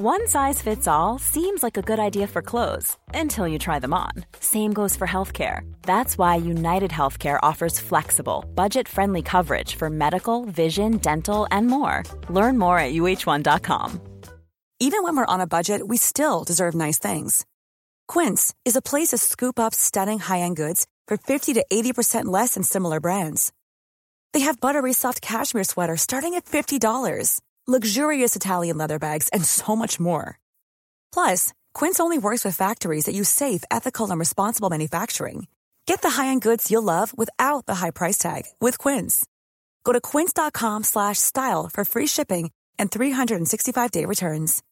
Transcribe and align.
One 0.00 0.26
size 0.26 0.60
fits 0.60 0.88
all 0.88 1.20
seems 1.20 1.62
like 1.62 1.76
a 1.76 1.82
good 1.82 2.00
idea 2.00 2.26
for 2.26 2.42
clothes 2.42 2.98
until 3.14 3.46
you 3.46 3.60
try 3.60 3.78
them 3.78 3.94
on. 3.94 4.10
Same 4.40 4.72
goes 4.72 4.96
for 4.96 5.06
healthcare. 5.06 5.60
That's 5.82 6.18
why 6.18 6.34
United 6.34 6.90
Healthcare 6.90 7.38
offers 7.44 7.78
flexible, 7.78 8.44
budget 8.56 8.88
friendly 8.88 9.22
coverage 9.22 9.76
for 9.76 9.88
medical, 9.90 10.46
vision, 10.46 10.96
dental, 10.96 11.46
and 11.52 11.68
more. 11.68 12.02
Learn 12.28 12.58
more 12.58 12.76
at 12.76 12.92
uh1.com. 12.92 14.00
Even 14.80 15.04
when 15.04 15.16
we're 15.16 15.32
on 15.34 15.40
a 15.40 15.46
budget, 15.46 15.86
we 15.86 15.96
still 15.96 16.42
deserve 16.42 16.74
nice 16.74 16.98
things. 16.98 17.46
Quince 18.08 18.52
is 18.64 18.74
a 18.74 18.82
place 18.82 19.10
to 19.10 19.16
scoop 19.18 19.60
up 19.60 19.74
stunning 19.74 20.18
high 20.18 20.40
end 20.40 20.56
goods 20.56 20.88
for 21.06 21.16
50 21.16 21.52
to 21.52 21.64
80% 21.72 22.24
less 22.24 22.54
than 22.54 22.64
similar 22.64 22.98
brands. 22.98 23.52
They 24.32 24.40
have 24.40 24.60
buttery 24.60 24.92
soft 24.92 25.22
cashmere 25.22 25.62
sweaters 25.62 26.00
starting 26.00 26.34
at 26.34 26.46
$50, 26.46 27.40
luxurious 27.66 28.36
Italian 28.36 28.76
leather 28.76 28.98
bags, 28.98 29.28
and 29.32 29.42
so 29.44 29.74
much 29.74 29.98
more. 29.98 30.38
Plus, 31.12 31.52
Quince 31.72 32.00
only 32.00 32.18
works 32.18 32.44
with 32.44 32.56
factories 32.56 33.04
that 33.06 33.14
use 33.14 33.30
safe, 33.30 33.64
ethical, 33.70 34.10
and 34.10 34.18
responsible 34.20 34.68
manufacturing. 34.68 35.46
Get 35.86 36.02
the 36.02 36.10
high-end 36.10 36.42
goods 36.42 36.70
you'll 36.70 36.82
love 36.82 37.16
without 37.16 37.64
the 37.66 37.76
high 37.76 37.90
price 37.90 38.18
tag 38.18 38.42
with 38.60 38.76
Quince. 38.76 39.24
Go 39.84 39.92
to 39.94 40.00
quince.com/style 40.00 41.70
for 41.72 41.84
free 41.84 42.06
shipping 42.08 42.50
and 42.78 42.90
365-day 42.90 44.04
returns. 44.04 44.62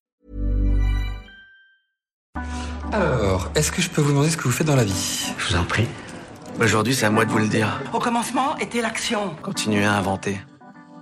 Alors, 2.93 3.51
est-ce 3.55 3.73
que 3.73 3.81
je 3.81 3.89
peux 3.89 4.03
vous 4.03 4.11
demander 4.11 4.29
ce 4.29 4.37
que 4.37 4.43
vous 4.43 4.51
faites 4.51 4.67
dans 4.67 4.77
la 4.77 4.84
vie 4.84 5.33
Je 5.39 5.49
vous 5.49 5.56
en 5.59 5.65
prie. 5.65 5.89
Aujourd'hui, 6.61 6.95
c'est 6.95 7.06
à 7.06 7.11
moi 7.11 7.25
de 7.25 7.31
vous 7.31 7.39
le 7.39 7.49
dire. 7.49 7.81
Au 7.95 7.99
commencement 7.99 8.59
était 8.59 8.83
l'action. 8.83 9.34
Continuez 9.43 9.84
à 9.84 9.95
inventer. 9.95 10.39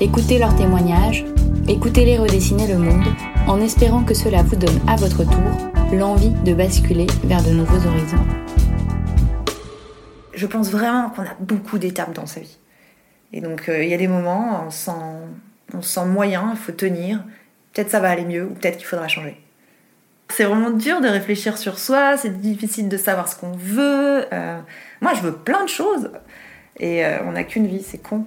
Écoutez 0.00 0.38
leurs 0.38 0.54
témoignages, 0.56 1.24
écoutez-les 1.68 2.18
redessiner 2.18 2.66
le 2.66 2.78
monde, 2.78 3.06
en 3.46 3.60
espérant 3.60 4.04
que 4.04 4.12
cela 4.14 4.42
vous 4.42 4.56
donne 4.56 4.78
à 4.86 4.96
votre 4.96 5.24
tour 5.24 5.70
l'envie 5.92 6.30
de 6.30 6.52
basculer 6.52 7.06
vers 7.24 7.42
de 7.42 7.50
nouveaux 7.50 7.86
horizons. 7.86 8.26
Je 10.34 10.46
pense 10.46 10.70
vraiment 10.70 11.08
qu'on 11.10 11.22
a 11.22 11.34
beaucoup 11.40 11.78
d'étapes 11.78 12.12
dans 12.12 12.26
sa 12.26 12.40
vie. 12.40 12.58
Et 13.32 13.40
donc 13.40 13.68
euh, 13.68 13.82
il 13.82 13.88
y 13.88 13.94
a 13.94 13.98
des 13.98 14.08
moments, 14.08 14.64
on 14.66 14.70
sent, 14.70 14.90
on 15.72 15.82
sent 15.82 16.04
moyen, 16.04 16.50
il 16.52 16.58
faut 16.58 16.72
tenir. 16.72 17.24
Peut-être 17.72 17.90
ça 17.90 18.00
va 18.00 18.10
aller 18.10 18.24
mieux 18.24 18.44
ou 18.44 18.54
peut-être 18.54 18.76
qu'il 18.76 18.86
faudra 18.86 19.08
changer. 19.08 19.40
C'est 20.28 20.44
vraiment 20.44 20.70
dur 20.70 21.00
de 21.00 21.08
réfléchir 21.08 21.56
sur 21.56 21.78
soi, 21.78 22.16
c'est 22.16 22.40
difficile 22.40 22.88
de 22.88 22.96
savoir 22.96 23.28
ce 23.28 23.36
qu'on 23.36 23.52
veut. 23.52 24.26
Euh, 24.32 24.60
moi, 25.00 25.14
je 25.14 25.22
veux 25.22 25.32
plein 25.32 25.64
de 25.64 25.68
choses 25.68 26.10
et 26.78 27.04
euh, 27.04 27.18
on 27.24 27.32
n'a 27.32 27.44
qu'une 27.44 27.66
vie, 27.66 27.82
c'est 27.82 27.98
con. 27.98 28.24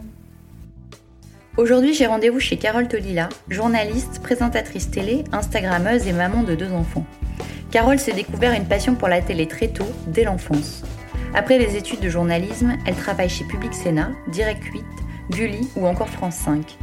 Aujourd'hui, 1.59 1.93
j'ai 1.93 2.05
rendez-vous 2.05 2.39
chez 2.39 2.55
Carole 2.55 2.87
Tolila, 2.87 3.27
journaliste, 3.49 4.21
présentatrice 4.23 4.91
télé, 4.91 5.25
Instagrammeuse 5.33 6.07
et 6.07 6.13
maman 6.13 6.43
de 6.43 6.55
deux 6.55 6.71
enfants. 6.71 7.05
Carole 7.69 7.99
s'est 7.99 8.13
découvert 8.13 8.53
une 8.53 8.63
passion 8.63 8.95
pour 8.95 9.09
la 9.09 9.21
télé 9.21 9.45
très 9.45 9.67
tôt, 9.67 9.89
dès 10.07 10.23
l'enfance. 10.23 10.85
Après 11.33 11.57
les 11.57 11.75
études 11.75 11.99
de 11.99 12.07
journalisme, 12.07 12.77
elle 12.85 12.95
travaille 12.95 13.27
chez 13.27 13.43
Public 13.43 13.73
Sénat, 13.73 14.11
Direct 14.29 14.63
8, 14.63 14.85
Gulli 15.31 15.67
ou 15.75 15.85
encore 15.85 16.07
France 16.07 16.35
5. 16.35 16.77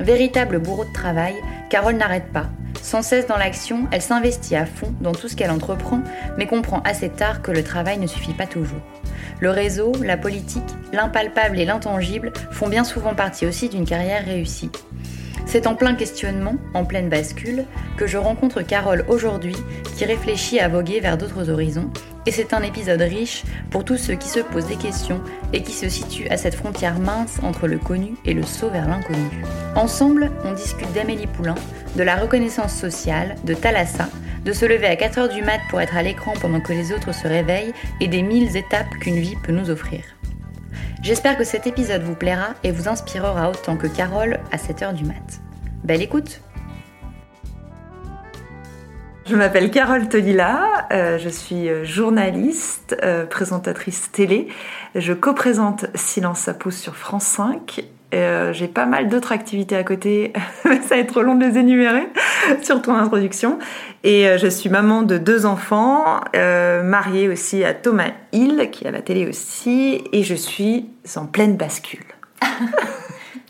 Véritable 0.00 0.58
bourreau 0.58 0.84
de 0.84 0.92
travail, 0.92 1.34
Carole 1.70 1.96
n'arrête 1.96 2.32
pas. 2.32 2.46
Sans 2.82 3.02
cesse 3.02 3.26
dans 3.26 3.36
l'action, 3.36 3.86
elle 3.92 4.02
s'investit 4.02 4.56
à 4.56 4.66
fond 4.66 4.92
dans 5.00 5.12
tout 5.12 5.28
ce 5.28 5.36
qu'elle 5.36 5.50
entreprend, 5.50 6.00
mais 6.36 6.46
comprend 6.46 6.80
assez 6.84 7.08
tard 7.08 7.42
que 7.42 7.52
le 7.52 7.62
travail 7.62 7.98
ne 7.98 8.06
suffit 8.06 8.34
pas 8.34 8.46
toujours. 8.46 8.80
Le 9.40 9.50
réseau, 9.50 9.92
la 10.02 10.16
politique, 10.16 10.62
l'impalpable 10.92 11.58
et 11.58 11.64
l'intangible 11.64 12.32
font 12.50 12.68
bien 12.68 12.84
souvent 12.84 13.14
partie 13.14 13.46
aussi 13.46 13.68
d'une 13.68 13.84
carrière 13.84 14.24
réussie. 14.24 14.70
C'est 15.46 15.66
en 15.66 15.74
plein 15.74 15.94
questionnement, 15.94 16.56
en 16.74 16.84
pleine 16.84 17.08
bascule, 17.08 17.64
que 17.96 18.06
je 18.06 18.18
rencontre 18.18 18.62
Carole 18.62 19.04
aujourd'hui, 19.08 19.56
qui 19.96 20.04
réfléchit 20.04 20.60
à 20.60 20.68
voguer 20.68 21.00
vers 21.00 21.18
d'autres 21.18 21.50
horizons, 21.50 21.90
et 22.24 22.30
c'est 22.30 22.54
un 22.54 22.62
épisode 22.62 23.00
riche 23.00 23.42
pour 23.70 23.84
tous 23.84 23.96
ceux 23.96 24.14
qui 24.14 24.28
se 24.28 24.40
posent 24.40 24.66
des 24.66 24.76
questions 24.76 25.20
et 25.52 25.62
qui 25.62 25.72
se 25.72 25.88
situent 25.88 26.28
à 26.28 26.36
cette 26.36 26.54
frontière 26.54 26.98
mince 26.98 27.38
entre 27.42 27.66
le 27.66 27.78
connu 27.78 28.14
et 28.24 28.32
le 28.32 28.44
saut 28.44 28.70
vers 28.70 28.88
l'inconnu. 28.88 29.42
Ensemble, 29.74 30.30
on 30.44 30.52
discute 30.52 30.92
d'Amélie 30.92 31.26
Poulain, 31.26 31.56
de 31.96 32.02
la 32.02 32.16
reconnaissance 32.16 32.74
sociale, 32.74 33.34
de 33.44 33.54
Thalassa, 33.54 34.08
de 34.44 34.52
se 34.52 34.64
lever 34.64 34.86
à 34.86 34.94
4h 34.94 35.34
du 35.34 35.42
mat 35.42 35.60
pour 35.68 35.80
être 35.80 35.96
à 35.96 36.02
l'écran 36.02 36.32
pendant 36.40 36.60
que 36.60 36.72
les 36.72 36.92
autres 36.92 37.12
se 37.12 37.26
réveillent 37.26 37.74
et 38.00 38.08
des 38.08 38.22
mille 38.22 38.56
étapes 38.56 38.90
qu'une 39.00 39.18
vie 39.18 39.36
peut 39.42 39.52
nous 39.52 39.70
offrir. 39.70 40.02
J'espère 41.02 41.36
que 41.36 41.42
cet 41.42 41.66
épisode 41.66 42.02
vous 42.02 42.14
plaira 42.14 42.54
et 42.62 42.70
vous 42.70 42.88
inspirera 42.88 43.50
autant 43.50 43.76
que 43.76 43.88
Carole 43.88 44.38
à 44.52 44.56
7h 44.56 44.94
du 44.94 45.04
mat. 45.04 45.40
Belle 45.82 46.00
écoute 46.00 46.40
Je 49.26 49.34
m'appelle 49.34 49.72
Carole 49.72 50.08
Tolila, 50.08 50.86
euh, 50.92 51.18
je 51.18 51.28
suis 51.28 51.68
euh, 51.68 51.84
journaliste, 51.84 52.96
euh, 53.02 53.26
présentatrice 53.26 54.12
télé. 54.12 54.46
Je 54.94 55.12
co-présente 55.12 55.86
Silence 55.96 56.38
ça 56.38 56.54
pousse 56.54 56.76
sur 56.76 56.94
France 56.94 57.24
5. 57.24 57.82
J'ai 58.12 58.68
pas 58.68 58.86
mal 58.86 59.08
d'autres 59.08 59.32
activités 59.32 59.76
à 59.76 59.84
côté, 59.84 60.32
mais 60.64 60.80
ça 60.82 60.94
va 60.94 61.00
être 61.00 61.12
trop 61.12 61.22
long 61.22 61.34
de 61.34 61.44
les 61.44 61.58
énumérer, 61.58 62.06
surtout 62.62 62.90
en 62.90 62.96
introduction. 62.96 63.58
Et 64.04 64.26
je 64.38 64.46
suis 64.48 64.68
maman 64.68 65.02
de 65.02 65.18
deux 65.18 65.46
enfants, 65.46 66.20
mariée 66.34 67.28
aussi 67.28 67.64
à 67.64 67.72
Thomas 67.72 68.10
Hill, 68.32 68.68
qui 68.70 68.84
est 68.84 68.88
à 68.88 68.90
la 68.90 69.02
télé 69.02 69.26
aussi, 69.26 70.04
et 70.12 70.22
je 70.22 70.34
suis 70.34 70.86
en 71.16 71.26
pleine 71.26 71.56
bascule. 71.56 72.04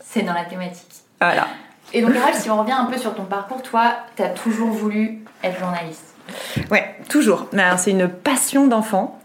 C'est 0.05 0.23
dans 0.23 0.35
la 0.35 0.45
thématique. 0.45 0.93
Voilà. 1.21 1.47
Et 1.95 2.01
donc, 2.01 2.15
Carole, 2.15 2.35
si 2.35 2.51
on 2.51 2.59
revient 2.59 2.73
un 2.73 2.87
peu 2.87 2.99
sur 2.99 3.15
ton 3.15 3.25
parcours, 3.25 3.63
toi, 3.63 3.95
tu 4.17 4.23
as 4.23 4.31
toujours 4.31 4.71
voulu 4.71 5.19
être 5.43 5.59
journaliste? 5.59 6.15
Ouais, 6.71 6.97
toujours. 7.09 7.49
C'est 7.77 7.91
une 7.91 8.09
passion 8.09 8.67
d'enfant. 8.67 9.19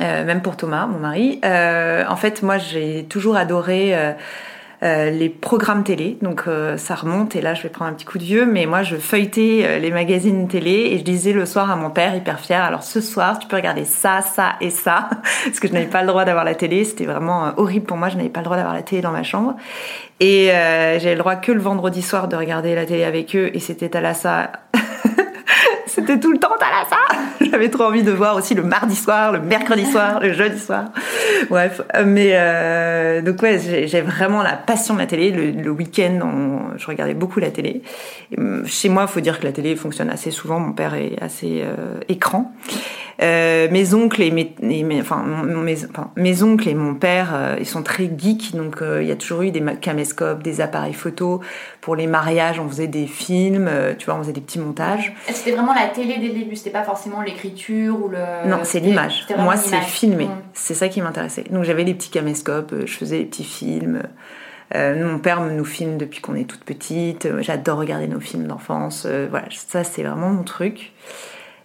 Euh, 0.00 0.24
même 0.24 0.42
pour 0.42 0.56
Thomas, 0.56 0.86
mon 0.86 0.98
mari. 0.98 1.40
Euh, 1.44 2.04
en 2.08 2.16
fait, 2.16 2.42
moi, 2.42 2.58
j'ai 2.58 3.06
toujours 3.08 3.36
adoré 3.36 3.94
euh, 4.86 4.96
euh, 4.96 5.10
les 5.10 5.28
programmes 5.28 5.84
télé. 5.84 6.18
Donc, 6.22 6.44
euh, 6.46 6.76
ça 6.76 6.94
remonte. 6.94 7.36
Et 7.36 7.40
là, 7.40 7.54
je 7.54 7.62
vais 7.62 7.68
prendre 7.68 7.90
un 7.90 7.94
petit 7.94 8.04
coup 8.04 8.18
de 8.18 8.24
vieux. 8.24 8.46
Mais 8.46 8.66
moi, 8.66 8.82
je 8.82 8.96
feuilletais 8.96 9.62
euh, 9.64 9.78
les 9.78 9.90
magazines 9.90 10.48
télé 10.48 10.90
et 10.92 10.98
je 10.98 11.04
disais 11.04 11.32
le 11.32 11.46
soir 11.46 11.70
à 11.70 11.76
mon 11.76 11.90
père, 11.90 12.14
hyper 12.14 12.40
fier. 12.40 12.62
Alors, 12.62 12.82
ce 12.82 13.00
soir, 13.00 13.38
tu 13.38 13.46
peux 13.48 13.56
regarder 13.56 13.84
ça, 13.84 14.20
ça 14.22 14.54
et 14.60 14.70
ça, 14.70 15.08
parce 15.44 15.60
que 15.60 15.68
je 15.68 15.72
n'avais 15.72 15.86
pas 15.86 16.02
le 16.02 16.08
droit 16.08 16.24
d'avoir 16.24 16.44
la 16.44 16.54
télé. 16.54 16.84
C'était 16.84 17.06
vraiment 17.06 17.52
horrible 17.56 17.86
pour 17.86 17.96
moi. 17.96 18.08
Je 18.08 18.16
n'avais 18.16 18.28
pas 18.28 18.40
le 18.40 18.44
droit 18.44 18.56
d'avoir 18.56 18.74
la 18.74 18.82
télé 18.82 19.02
dans 19.02 19.12
ma 19.12 19.22
chambre. 19.22 19.56
Et 20.18 20.46
j'avais 20.46 21.14
le 21.14 21.18
droit 21.18 21.36
que 21.36 21.52
le 21.52 21.60
vendredi 21.60 22.00
soir 22.00 22.26
de 22.26 22.36
regarder 22.36 22.74
la 22.74 22.86
télé 22.86 23.04
avec 23.04 23.36
eux. 23.36 23.50
Et 23.52 23.60
c'était 23.60 23.94
à 23.96 24.00
la 24.00 24.14
ça 24.14 24.50
c'était 25.96 26.20
tout 26.20 26.30
le 26.30 26.38
temps, 26.38 26.52
t'as 26.58 26.70
là 26.70 26.84
ça 26.90 27.16
J'avais 27.40 27.70
trop 27.70 27.84
envie 27.84 28.02
de 28.02 28.12
voir 28.12 28.36
aussi 28.36 28.54
le 28.54 28.62
mardi 28.62 28.94
soir, 28.94 29.32
le 29.32 29.40
mercredi 29.40 29.86
soir, 29.86 30.20
le 30.20 30.34
jeudi 30.34 30.60
soir. 30.60 30.90
Bref, 31.48 31.80
mais 32.04 32.32
euh, 32.34 33.22
donc 33.22 33.40
ouais, 33.40 33.58
j'ai 33.86 34.02
vraiment 34.02 34.42
la 34.42 34.56
passion 34.56 34.92
de 34.92 34.98
la 34.98 35.06
télé. 35.06 35.30
Le, 35.30 35.70
week-end, 35.70 36.74
je 36.76 36.86
regardais 36.86 37.14
beaucoup 37.14 37.40
la 37.40 37.50
télé. 37.50 37.80
Hum, 38.36 38.66
chez 38.66 38.90
moi, 38.90 39.06
il 39.08 39.08
faut 39.08 39.20
dire 39.20 39.40
que 39.40 39.44
la 39.44 39.52
télé 39.52 39.74
fonctionne 39.74 40.10
assez 40.10 40.30
souvent. 40.30 40.60
Mon 40.60 40.72
père 40.72 40.92
est 40.92 41.16
assez 41.22 41.62
euh, 41.64 41.98
écran. 42.10 42.52
Euh, 43.22 43.68
mes 43.70 43.94
oncles 43.94 44.22
et 44.22 44.30
mes, 44.30 44.54
enfin, 45.00 45.24
mes, 45.44 45.76
mes, 46.16 46.42
oncles 46.42 46.68
et 46.68 46.74
mon 46.74 46.94
père, 46.94 47.30
euh, 47.34 47.56
ils 47.58 47.66
sont 47.66 47.82
très 47.82 48.10
geeks, 48.16 48.54
donc 48.54 48.82
euh, 48.82 49.02
il 49.02 49.08
y 49.08 49.12
a 49.12 49.16
toujours 49.16 49.42
eu 49.42 49.50
des 49.50 49.62
caméscopes, 49.80 50.42
des 50.42 50.60
appareils 50.60 50.92
photo. 50.92 51.40
Pour 51.80 51.96
les 51.96 52.06
mariages, 52.06 52.60
on 52.60 52.68
faisait 52.68 52.88
des 52.88 53.06
films, 53.06 53.70
tu 53.98 54.06
vois, 54.06 54.16
on 54.16 54.18
faisait 54.18 54.32
des 54.32 54.40
petits 54.40 54.58
montages. 54.58 55.14
C'était 55.28 55.52
vraiment 55.52 55.72
la 55.72 55.88
télé 55.88 56.18
dès 56.18 56.28
le 56.28 56.34
début, 56.34 56.56
c'était 56.56 56.70
pas 56.70 56.82
forcément 56.82 57.22
l'écriture 57.22 57.98
ou 58.04 58.08
le. 58.08 58.48
Non, 58.48 58.60
c'est 58.64 58.80
l'image. 58.80 59.26
Moi, 59.38 59.56
c'est 59.56 59.80
filmé. 59.80 60.26
Mm. 60.26 60.42
C'est 60.52 60.74
ça 60.74 60.88
qui 60.88 61.00
m'intéressait. 61.00 61.44
Donc 61.50 61.64
j'avais 61.64 61.84
des 61.84 61.94
petits 61.94 62.10
caméscopes, 62.10 62.74
je 62.84 62.92
faisais 62.92 63.20
des 63.20 63.24
petits 63.24 63.44
films. 63.44 64.02
mon 64.74 65.18
père 65.18 65.40
nous 65.40 65.64
filme 65.64 65.96
depuis 65.96 66.20
qu'on 66.20 66.34
est 66.34 66.44
toute 66.44 66.64
petite. 66.64 67.28
J'adore 67.40 67.78
regarder 67.78 68.08
nos 68.08 68.20
films 68.20 68.46
d'enfance. 68.46 69.06
voilà, 69.30 69.46
ça 69.50 69.84
c'est 69.84 70.02
vraiment 70.02 70.28
mon 70.28 70.42
truc. 70.42 70.92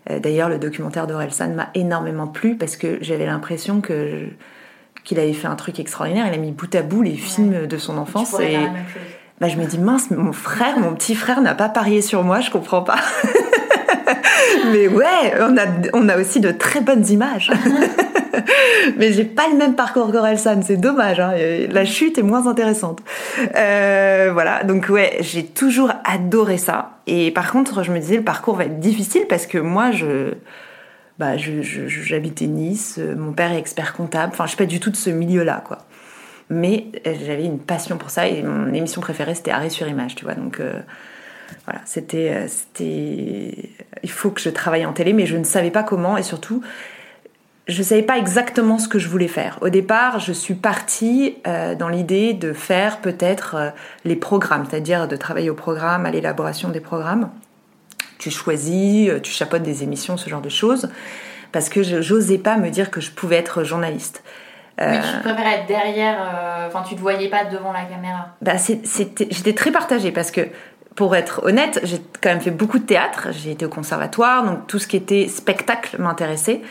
Euh, 0.10 0.20
d'ailleurs, 0.20 0.50
le 0.50 0.58
documentaire 0.58 1.08
d'Orelsan 1.08 1.50
m'a 1.54 1.70
énormément 1.76 2.28
plu 2.28 2.56
parce 2.56 2.76
que 2.76 2.98
j'avais 3.02 3.26
l'impression 3.26 3.82
que 3.82 4.28
qu'il 5.04 5.20
avait 5.20 5.34
fait 5.34 5.48
un 5.48 5.56
truc 5.56 5.80
extraordinaire. 5.80 6.28
Il 6.28 6.34
a 6.34 6.38
mis 6.38 6.52
bout 6.52 6.74
à 6.76 6.84
bout 6.84 7.02
les 7.02 7.16
films 7.16 7.66
de 7.66 7.78
son 7.78 7.98
enfance 7.98 8.40
et 8.40 8.58
bah, 9.40 9.48
je 9.48 9.58
me 9.58 9.66
dis 9.66 9.80
mince, 9.80 10.12
mon 10.12 10.34
frère, 10.34 10.78
mon 10.78 10.94
petit 10.94 11.16
frère 11.16 11.42
n'a 11.42 11.56
pas 11.56 11.70
parié 11.70 12.04
sur 12.04 12.24
moi, 12.24 12.42
je 12.42 12.52
comprends 12.52 12.84
pas. 12.84 13.00
Mais 14.72 14.88
ouais, 14.88 15.34
on 15.40 15.58
a, 15.58 15.66
on 15.94 16.08
a 16.10 16.18
aussi 16.18 16.40
de 16.40 16.52
très 16.52 16.82
bonnes 16.82 17.08
images. 17.10 17.52
mais 18.98 19.12
j'ai 19.14 19.24
pas 19.24 19.48
le 19.50 19.58
même 19.58 19.76
parcours 19.76 20.12
qu'Orelsan, 20.12 20.62
c'est 20.64 20.78
dommage. 20.78 21.20
Hein. 21.20 21.34
La 21.70 21.86
chute 21.86 22.18
est 22.18 22.24
moins 22.24 22.48
intéressante. 22.48 23.00
Euh, 23.56 24.30
voilà, 24.34 24.64
donc 24.64 24.88
ouais, 24.90 25.18
j'ai 25.22 25.46
toujours 25.46 25.92
adoré 26.06 26.58
ça. 26.58 26.91
Et 27.08 27.32
par 27.32 27.52
contre, 27.52 27.84
je 27.84 27.92
me 27.92 28.00
disais 28.00 28.18
le 28.18 28.24
parcours 28.24 28.56
va 28.56 28.66
être 28.66 28.80
difficile 28.80 29.26
parce 29.28 29.48
que 29.48 29.58
moi, 29.58 29.92
je 29.92 30.34
bah, 31.20 31.38
j'habitais 31.38 32.48
Nice, 32.48 33.00
mon 33.16 33.34
père 33.34 33.52
est 33.52 33.60
expert 33.60 33.94
comptable. 33.94 34.32
Enfin, 34.34 34.46
je 34.46 34.50
suis 34.50 34.58
pas 34.58 34.66
du 34.66 34.80
tout 34.80 34.90
de 34.90 34.96
ce 34.96 35.10
milieu-là, 35.10 35.64
quoi. 35.66 35.80
Mais 36.50 36.88
euh, 37.08 37.14
j'avais 37.26 37.46
une 37.46 37.60
passion 37.60 37.98
pour 37.98 38.10
ça 38.10 38.28
et 38.28 38.44
mon 38.44 38.74
émission 38.74 39.00
préférée 39.02 39.36
c'était 39.36 39.52
Arrêt 39.52 39.70
sur 39.70 39.88
image, 39.88 40.16
tu 40.16 40.26
vois. 40.26 40.34
Donc 40.34 40.60
euh, 40.60 40.80
voilà, 41.66 41.80
c'était, 41.86 42.48
c'était, 42.48 43.70
il 44.04 44.12
faut 44.12 44.32
que 44.32 44.42
je 44.42 44.50
travaille 44.50 44.86
en 44.86 44.94
télé, 44.94 45.14
mais 45.14 45.26
je 45.26 45.38
ne 45.38 45.44
savais 45.44 45.72
pas 45.72 45.84
comment 45.84 46.18
et 46.18 46.24
surtout, 46.24 46.62
je 47.72 47.80
ne 47.80 47.84
savais 47.84 48.02
pas 48.04 48.18
exactement 48.18 48.78
ce 48.78 48.88
que 48.88 49.00
je 49.00 49.08
voulais 49.08 49.28
faire. 49.28 49.58
Au 49.62 49.70
départ, 49.70 50.20
je 50.20 50.34
suis 50.34 50.54
partie 50.54 51.38
euh, 51.48 51.74
dans 51.76 51.88
l'idée 51.88 52.34
de 52.34 52.54
faire 52.54 52.98
peut-être 53.00 53.56
euh, 53.56 53.70
les 54.04 54.16
programmes, 54.16 54.66
c'est-à-dire 54.70 55.08
de 55.08 55.16
travailler 55.16 55.50
au 55.50 55.56
programme, 55.56 56.06
à 56.06 56.12
l'élaboration 56.12 56.70
des 56.70 56.82
programmes. 56.82 57.30
Tu 58.20 58.30
choisis, 58.30 59.10
euh, 59.10 59.20
tu 59.20 59.32
chapeautes 59.32 59.64
des 59.64 59.84
émissions, 59.84 60.18
ce 60.18 60.30
genre 60.30 60.42
de 60.42 60.50
choses, 60.50 60.90
parce 61.52 61.70
que 61.70 61.82
je 61.82 62.14
n'osais 62.14 62.38
pas 62.38 62.58
me 62.58 62.70
dire 62.70 62.92
que 62.92 63.02
je 63.02 63.12
pouvais 63.12 63.38
être 63.38 63.64
journaliste. 63.64 64.24
Oui, 64.80 64.98
tu 65.00 65.20
préférais 65.20 65.60
être 65.60 65.68
derrière, 65.68 66.18
enfin 66.66 66.82
tu 66.88 66.96
te 66.96 67.02
voyais 67.02 67.30
pas 67.30 67.46
devant 67.46 67.72
la 67.72 67.84
caméra. 67.84 68.30
Bah, 68.42 68.54
j'étais 68.58 69.54
très 69.54 69.70
partagée 69.70 70.12
parce 70.12 70.32
que 70.32 70.48
pour 70.96 71.16
être 71.16 71.44
honnête, 71.44 71.80
j'ai 71.84 72.02
quand 72.22 72.30
même 72.30 72.42
fait 72.42 72.52
beaucoup 72.52 72.80
de 72.80 72.86
théâtre. 72.86 73.28
J'ai 73.32 73.52
été 73.52 73.66
au 73.66 73.70
conservatoire, 73.70 74.44
donc 74.44 74.66
tout 74.68 74.80
ce 74.80 74.88
qui 74.88 74.98
était 74.98 75.28
spectacle 75.28 76.02
m'intéressait. 76.02 76.62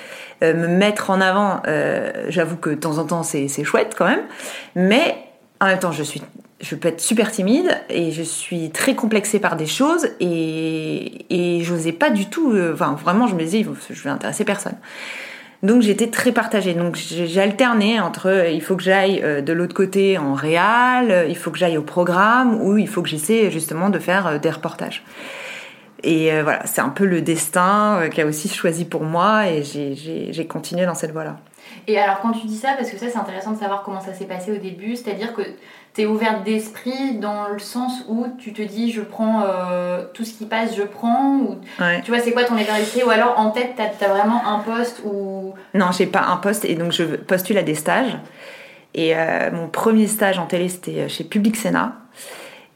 Euh, 0.43 0.55
me 0.55 0.69
mettre 0.69 1.11
en 1.11 1.21
avant, 1.21 1.61
euh, 1.67 2.27
j'avoue 2.29 2.57
que 2.57 2.71
de 2.71 2.75
temps 2.77 2.99
en 2.99 3.05
temps 3.05 3.23
c'est 3.23 3.49
chouette 3.65 3.95
quand 3.97 4.07
même, 4.07 4.23
mais 4.75 5.17
en 5.61 5.67
même 5.67 5.79
temps 5.79 5.93
je 5.93 6.03
suis 6.03 6.23
je 6.63 6.75
peux 6.75 6.89
être 6.89 7.01
super 7.01 7.31
timide 7.31 7.71
et 7.89 8.11
je 8.11 8.23
suis 8.23 8.71
très 8.71 8.95
complexée 8.95 9.39
par 9.39 9.57
des 9.57 9.65
choses 9.65 10.09
et, 10.21 11.25
et 11.31 11.63
j'osais 11.63 11.93
pas 11.93 12.11
du 12.11 12.29
tout, 12.29 12.53
euh, 12.53 12.75
enfin 12.75 12.97
vraiment 13.03 13.27
je 13.27 13.35
me 13.35 13.43
disais 13.45 13.67
je 13.91 14.03
vais 14.03 14.11
intéresser 14.11 14.45
personne. 14.45 14.77
Donc 15.63 15.83
j'étais 15.83 16.09
très 16.09 16.33
partagée. 16.33 16.73
Donc 16.73 16.97
j'ai 16.97 17.41
alterné 17.41 18.01
entre 18.01 18.49
il 18.51 18.63
faut 18.63 18.77
que 18.77 18.83
j'aille 18.83 19.23
de 19.43 19.53
l'autre 19.53 19.75
côté 19.75 20.17
en 20.17 20.33
réal, 20.33 21.27
il 21.29 21.37
faut 21.37 21.51
que 21.51 21.59
j'aille 21.59 21.77
au 21.77 21.83
programme 21.83 22.63
ou 22.63 22.79
il 22.79 22.89
faut 22.89 23.03
que 23.03 23.11
j'essaie 23.11 23.51
justement 23.51 23.91
de 23.91 23.99
faire 23.99 24.41
des 24.41 24.51
reportages. 24.51 25.03
Et 26.03 26.33
euh, 26.33 26.43
voilà, 26.43 26.67
c'est 26.67 26.81
un 26.81 26.89
peu 26.89 27.05
le 27.05 27.21
destin 27.21 27.99
euh, 28.01 28.09
qui 28.09 28.21
a 28.21 28.27
aussi 28.27 28.49
choisi 28.49 28.85
pour 28.85 29.03
moi 29.03 29.49
et 29.49 29.63
j'ai 29.63 30.47
continué 30.47 30.87
dans 30.87 30.95
cette 30.95 31.13
voie-là. 31.13 31.37
Et 31.87 31.99
alors 31.99 32.21
quand 32.21 32.33
tu 32.33 32.47
dis 32.47 32.57
ça, 32.57 32.71
parce 32.77 32.91
que 32.91 32.99
ça 32.99 33.07
c'est 33.09 33.19
intéressant 33.19 33.53
de 33.53 33.59
savoir 33.59 33.83
comment 33.83 34.01
ça 34.01 34.13
s'est 34.13 34.25
passé 34.25 34.53
au 34.53 34.57
début, 34.57 34.97
c'est-à-dire 34.97 35.35
que 35.35 35.43
tu 35.95 36.03
es 36.03 36.07
ouverte 36.07 36.43
d'esprit 36.45 37.17
dans 37.17 37.49
le 37.49 37.59
sens 37.59 38.05
où 38.09 38.27
tu 38.39 38.53
te 38.53 38.63
dis 38.63 38.93
je 38.93 39.03
prends 39.03 39.43
euh, 39.45 40.05
tout 40.15 40.25
ce 40.25 40.33
qui 40.33 40.47
passe, 40.47 40.77
je 40.77 40.83
prends, 40.83 41.37
ou 41.37 41.57
tu 42.05 42.11
vois 42.11 42.21
c'est 42.21 42.33
quoi 42.33 42.45
ton 42.45 42.57
d'esprit, 42.57 43.03
ou 43.05 43.11
alors 43.11 43.39
en 43.39 43.51
tête 43.51 43.73
tu 43.77 44.05
as, 44.05 44.09
vraiment 44.09 44.47
un 44.47 44.61
poste 44.61 45.03
ou... 45.05 45.55
Non, 45.75 45.93
j'ai 45.93 46.07
pas 46.07 46.23
un 46.23 46.37
poste 46.37 46.65
et 46.65 46.75
donc 46.75 46.93
je 46.93 47.05
postule 47.05 47.59
à 47.59 47.63
des 47.63 47.75
stages. 47.75 48.19
Et 48.95 49.15
mon 49.53 49.69
premier 49.69 50.07
stage 50.07 50.39
en 50.39 50.47
télé 50.47 50.69
c'était 50.69 51.09
chez 51.09 51.25
Public 51.25 51.57
Sénat. 51.57 51.93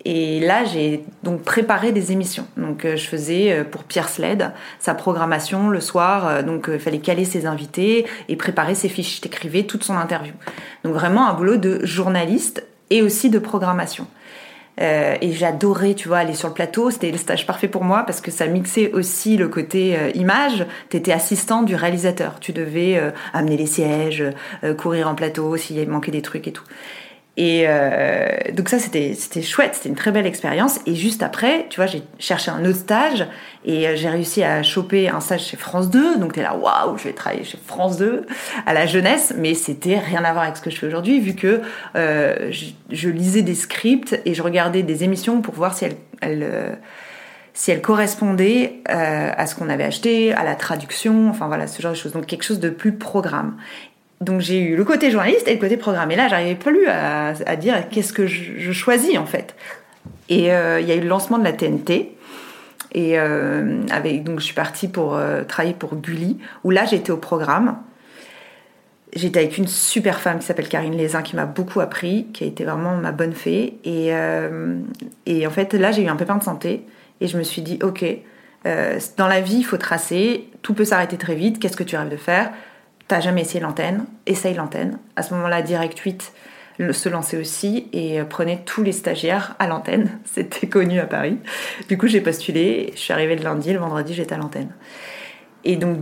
Et 0.06 0.38
là, 0.40 0.64
j'ai 0.64 1.02
donc 1.22 1.42
préparé 1.42 1.90
des 1.92 2.12
émissions. 2.12 2.46
Donc, 2.58 2.84
euh, 2.84 2.96
je 2.96 3.06
faisais 3.06 3.52
euh, 3.52 3.64
pour 3.64 3.84
Pierre 3.84 4.10
Sled 4.10 4.52
sa 4.78 4.94
programmation 4.94 5.70
le 5.70 5.80
soir. 5.80 6.28
Euh, 6.28 6.42
donc, 6.42 6.68
il 6.70 6.78
fallait 6.78 6.98
caler 6.98 7.24
ses 7.24 7.46
invités 7.46 8.04
et 8.28 8.36
préparer 8.36 8.74
ses 8.74 8.90
fiches. 8.90 9.20
J'écrivais 9.22 9.62
toute 9.62 9.82
son 9.82 9.96
interview. 9.96 10.34
Donc, 10.84 10.92
vraiment 10.92 11.26
un 11.26 11.32
boulot 11.32 11.56
de 11.56 11.84
journaliste 11.86 12.66
et 12.90 13.00
aussi 13.00 13.30
de 13.30 13.38
programmation. 13.38 14.06
et 14.76 15.32
j'adorais, 15.32 15.94
tu 15.94 16.08
vois, 16.08 16.18
aller 16.18 16.34
sur 16.34 16.48
le 16.48 16.54
plateau. 16.54 16.90
C'était 16.90 17.10
le 17.10 17.16
stage 17.16 17.46
parfait 17.46 17.68
pour 17.68 17.84
moi 17.84 18.02
parce 18.04 18.20
que 18.20 18.30
ça 18.30 18.46
mixait 18.46 18.92
aussi 18.92 19.36
le 19.36 19.48
côté 19.48 19.96
image. 20.14 20.66
Tu 20.90 20.96
étais 20.96 21.12
assistant 21.12 21.62
du 21.62 21.76
réalisateur. 21.76 22.40
Tu 22.40 22.52
devais 22.52 23.00
amener 23.32 23.56
les 23.56 23.66
sièges, 23.66 24.24
courir 24.76 25.08
en 25.08 25.14
plateau 25.14 25.56
s'il 25.56 25.88
manquait 25.88 26.10
des 26.10 26.22
trucs 26.22 26.48
et 26.48 26.52
tout. 26.52 26.64
Et 27.36 27.64
euh, 27.66 28.28
donc 28.52 28.68
ça, 28.68 28.78
c'était 28.78 29.14
chouette, 29.42 29.74
c'était 29.74 29.88
une 29.88 29.96
très 29.96 30.12
belle 30.12 30.26
expérience. 30.26 30.78
Et 30.86 30.94
juste 30.94 31.22
après, 31.22 31.66
tu 31.68 31.76
vois, 31.76 31.86
j'ai 31.86 32.02
cherché 32.18 32.50
un 32.52 32.64
autre 32.64 32.78
stage 32.78 33.26
et 33.64 33.88
euh, 33.88 33.96
j'ai 33.96 34.08
réussi 34.08 34.44
à 34.44 34.62
choper 34.62 35.08
un 35.08 35.18
stage 35.18 35.46
chez 35.46 35.56
France 35.56 35.90
2. 35.90 36.18
Donc 36.18 36.34
t'es 36.34 36.42
là, 36.42 36.54
waouh, 36.56 36.96
je 36.96 37.04
vais 37.04 37.12
travailler 37.12 37.42
chez 37.42 37.58
France 37.66 37.96
2 37.96 38.26
à 38.66 38.72
la 38.72 38.86
jeunesse. 38.86 39.34
Mais 39.36 39.54
c'était 39.54 39.98
rien 39.98 40.24
à 40.24 40.32
voir 40.32 40.44
avec 40.44 40.56
ce 40.56 40.62
que 40.62 40.70
je 40.70 40.78
fais 40.78 40.86
aujourd'hui, 40.86 41.18
vu 41.18 41.34
que 41.34 41.62
euh, 41.96 42.52
je, 42.52 42.66
je, 42.90 43.08
lisais 43.08 43.42
des 43.42 43.56
scripts 43.56 44.20
et 44.24 44.34
je 44.34 44.42
regardais 44.42 44.84
des 44.84 45.02
émissions 45.02 45.42
pour 45.42 45.54
voir 45.54 45.74
si 45.74 45.86
elles, 45.86 45.96
elles 46.20 46.42
euh, 46.42 46.74
si 47.54 47.70
elles 47.70 47.80
correspondaient 47.80 48.80
euh, 48.90 49.30
à 49.34 49.46
ce 49.46 49.54
qu'on 49.54 49.68
avait 49.68 49.84
acheté, 49.84 50.34
à 50.34 50.42
la 50.42 50.56
traduction, 50.56 51.30
enfin 51.30 51.46
voilà, 51.46 51.68
ce 51.68 51.80
genre 51.80 51.92
de 51.92 51.96
choses. 51.96 52.12
Donc 52.12 52.26
quelque 52.26 52.42
chose 52.42 52.58
de 52.58 52.68
plus 52.68 52.92
programme. 52.92 53.56
Donc 54.24 54.40
j'ai 54.40 54.58
eu 54.60 54.76
le 54.76 54.84
côté 54.84 55.10
journaliste 55.10 55.46
et 55.46 55.54
le 55.54 55.60
côté 55.60 55.76
programme. 55.76 56.10
Et 56.10 56.16
là, 56.16 56.28
j'arrivais 56.28 56.54
plus 56.54 56.86
à, 56.88 57.56
dire 57.56 57.88
qu'est-ce 57.90 58.12
que 58.12 58.26
je, 58.26 58.72
choisis 58.72 59.18
en 59.18 59.26
fait. 59.26 59.54
Et 60.28 60.52
euh, 60.52 60.80
il 60.80 60.88
y 60.88 60.92
a 60.92 60.94
eu 60.94 61.00
le 61.00 61.08
lancement 61.08 61.38
de 61.38 61.44
la 61.44 61.52
TNT. 61.52 62.16
Et 62.96 63.18
euh, 63.18 63.82
donc 64.24 64.38
je 64.38 64.44
suis 64.44 64.54
partie 64.54 64.88
pour 64.88 65.16
euh, 65.16 65.42
travailler 65.42 65.74
pour 65.74 65.96
Gulli, 65.96 66.38
où 66.62 66.70
là 66.70 66.84
j'étais 66.84 67.10
au 67.10 67.16
programme. 67.16 67.76
J'étais 69.14 69.40
avec 69.40 69.58
une 69.58 69.68
super 69.68 70.20
femme 70.20 70.38
qui 70.38 70.46
s'appelle 70.46 70.68
Karine 70.68 70.96
Lézin, 70.96 71.22
qui 71.22 71.36
m'a 71.36 71.46
beaucoup 71.46 71.80
appris, 71.80 72.26
qui 72.32 72.44
a 72.44 72.46
été 72.46 72.64
vraiment 72.64 72.96
ma 72.96 73.12
bonne 73.12 73.32
fée. 73.32 73.78
Et, 73.84 74.10
et 75.26 75.46
en 75.46 75.50
fait, 75.50 75.72
là 75.74 75.92
j'ai 75.92 76.02
eu 76.02 76.08
un 76.08 76.16
pépin 76.16 76.36
de 76.36 76.42
santé. 76.42 76.84
Et 77.20 77.28
je 77.28 77.38
me 77.38 77.44
suis 77.44 77.62
dit, 77.62 77.78
ok, 77.80 78.04
dans 78.64 79.28
la 79.28 79.40
vie, 79.40 79.58
il 79.58 79.64
faut 79.64 79.76
tracer, 79.76 80.48
tout 80.62 80.74
peut 80.74 80.84
s'arrêter 80.84 81.16
très 81.16 81.36
vite, 81.36 81.60
qu'est-ce 81.60 81.76
que 81.76 81.84
tu 81.84 81.96
rêves 81.96 82.08
de 82.08 82.16
faire? 82.16 82.50
T'as 83.14 83.20
jamais 83.20 83.42
essayé 83.42 83.60
l'antenne 83.60 84.06
Essaye 84.26 84.54
l'antenne. 84.54 84.98
À 85.14 85.22
ce 85.22 85.34
moment-là, 85.34 85.62
Direct 85.62 85.96
8 85.96 86.32
se 86.90 87.08
lançait 87.08 87.36
aussi 87.36 87.88
et 87.92 88.20
euh, 88.20 88.24
prenait 88.24 88.62
tous 88.64 88.82
les 88.82 88.90
stagiaires 88.90 89.54
à 89.60 89.68
l'antenne. 89.68 90.18
C'était 90.24 90.66
connu 90.66 90.98
à 90.98 91.06
Paris. 91.06 91.38
Du 91.88 91.96
coup, 91.96 92.08
j'ai 92.08 92.20
postulé. 92.20 92.90
Je 92.96 92.98
suis 92.98 93.12
arrivée 93.12 93.36
le 93.36 93.44
lundi, 93.44 93.72
le 93.72 93.78
vendredi, 93.78 94.14
j'étais 94.14 94.34
à 94.34 94.38
l'antenne. 94.38 94.72
Et 95.62 95.76
donc, 95.76 95.98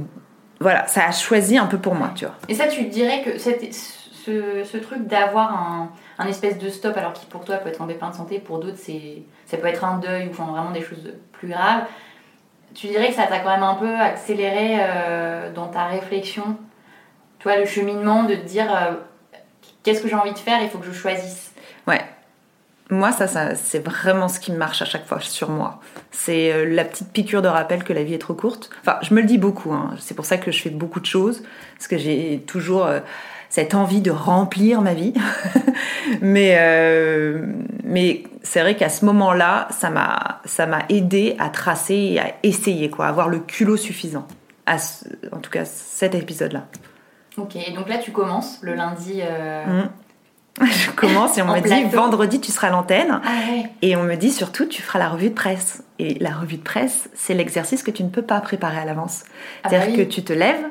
voilà, 0.58 0.86
ça 0.86 1.04
a 1.04 1.12
choisi 1.12 1.58
un 1.58 1.66
peu 1.66 1.76
pour 1.76 1.94
moi, 1.94 2.12
tu 2.14 2.24
vois. 2.24 2.34
Et 2.48 2.54
ça, 2.54 2.66
tu 2.66 2.84
dirais 2.84 3.20
que 3.22 3.36
ce, 3.36 4.78
truc 4.78 5.06
d'avoir 5.06 5.52
un, 5.52 5.92
un, 6.18 6.26
espèce 6.26 6.56
de 6.56 6.70
stop, 6.70 6.96
alors 6.96 7.12
qui 7.12 7.26
pour 7.26 7.44
toi 7.44 7.56
peut 7.56 7.68
être 7.68 7.82
un 7.82 7.86
pépin 7.86 8.08
de 8.08 8.14
santé, 8.14 8.38
pour 8.38 8.58
d'autres, 8.58 8.78
ça 8.78 9.58
peut 9.58 9.66
être 9.66 9.84
un 9.84 9.98
deuil 9.98 10.28
ou 10.28 10.32
vraiment 10.32 10.70
des 10.70 10.80
choses 10.80 11.12
plus 11.32 11.48
graves. 11.48 11.84
Tu 12.72 12.86
dirais 12.86 13.08
que 13.08 13.14
ça 13.14 13.26
t'a 13.26 13.40
quand 13.40 13.50
même 13.50 13.62
un 13.62 13.74
peu 13.74 13.96
accéléré 13.96 14.78
euh, 14.80 15.52
dans 15.52 15.66
ta 15.66 15.84
réflexion? 15.88 16.56
Tu 17.42 17.48
vois, 17.48 17.58
le 17.58 17.66
cheminement 17.66 18.22
de 18.22 18.36
te 18.36 18.46
dire 18.46 18.72
euh, 18.72 18.92
qu'est-ce 19.82 20.00
que 20.00 20.08
j'ai 20.08 20.14
envie 20.14 20.32
de 20.32 20.38
faire, 20.38 20.62
il 20.62 20.70
faut 20.70 20.78
que 20.78 20.86
je 20.86 20.92
choisisse. 20.92 21.50
Ouais. 21.88 22.00
moi, 22.88 23.10
ça, 23.10 23.26
ça 23.26 23.56
c'est 23.56 23.80
vraiment 23.80 24.28
ce 24.28 24.38
qui 24.38 24.52
marche 24.52 24.80
à 24.80 24.84
chaque 24.84 25.06
fois 25.06 25.18
sur 25.18 25.50
moi. 25.50 25.80
C'est 26.12 26.52
euh, 26.52 26.64
la 26.64 26.84
petite 26.84 27.10
piqûre 27.10 27.42
de 27.42 27.48
rappel 27.48 27.82
que 27.82 27.92
la 27.92 28.04
vie 28.04 28.14
est 28.14 28.18
trop 28.18 28.34
courte. 28.34 28.70
Enfin, 28.82 28.98
je 29.02 29.12
me 29.12 29.20
le 29.20 29.26
dis 29.26 29.38
beaucoup. 29.38 29.72
Hein. 29.72 29.96
C'est 29.98 30.14
pour 30.14 30.24
ça 30.24 30.38
que 30.38 30.52
je 30.52 30.62
fais 30.62 30.70
beaucoup 30.70 31.00
de 31.00 31.06
choses, 31.06 31.42
parce 31.74 31.88
que 31.88 31.98
j'ai 31.98 32.44
toujours 32.46 32.86
euh, 32.86 33.00
cette 33.48 33.74
envie 33.74 34.02
de 34.02 34.12
remplir 34.12 34.80
ma 34.80 34.94
vie. 34.94 35.12
mais 36.20 36.56
mais 37.82 38.22
c'est 38.44 38.60
vrai 38.60 38.76
qu'à 38.76 38.88
ce 38.88 39.04
moment-là, 39.04 39.66
ça 39.72 39.90
m'a 39.90 40.40
ça 40.44 40.66
m'a 40.66 40.84
aidé 40.88 41.34
à 41.40 41.48
tracer 41.48 41.96
et 41.96 42.20
à 42.20 42.34
essayer 42.44 42.88
quoi, 42.88 43.06
à 43.06 43.08
avoir 43.08 43.28
le 43.28 43.40
culot 43.40 43.76
suffisant. 43.76 44.28
À 44.64 44.76
en 45.32 45.38
tout 45.38 45.50
cas, 45.50 45.64
cet 45.64 46.14
épisode-là. 46.14 46.68
Ok, 47.36 47.56
donc 47.74 47.88
là 47.88 47.98
tu 47.98 48.12
commences 48.12 48.58
le 48.62 48.74
lundi. 48.74 49.22
Mmh. 49.22 49.88
Je 50.64 50.90
commence 50.90 51.38
et 51.38 51.42
on 51.42 51.46
me 51.54 51.60
dit 51.60 51.84
vendredi 51.84 52.40
tu 52.40 52.52
seras 52.52 52.68
à 52.68 52.70
l'antenne. 52.70 53.20
Ah 53.24 53.30
et 53.80 53.96
on 53.96 54.02
me 54.02 54.16
dit 54.16 54.30
surtout 54.30 54.66
tu 54.66 54.82
feras 54.82 54.98
la 54.98 55.08
revue 55.08 55.30
de 55.30 55.34
presse. 55.34 55.82
Et 55.98 56.14
la 56.18 56.30
revue 56.30 56.56
de 56.56 56.62
presse, 56.62 57.08
c'est 57.14 57.34
l'exercice 57.34 57.82
que 57.82 57.90
tu 57.90 58.02
ne 58.04 58.08
peux 58.10 58.22
pas 58.22 58.40
préparer 58.40 58.78
à 58.78 58.84
l'avance. 58.84 59.24
Ah 59.62 59.68
C'est-à-dire 59.68 59.96
bah 59.96 60.04
que 60.04 60.08
tu 60.08 60.22
te 60.22 60.32
lèves, 60.32 60.64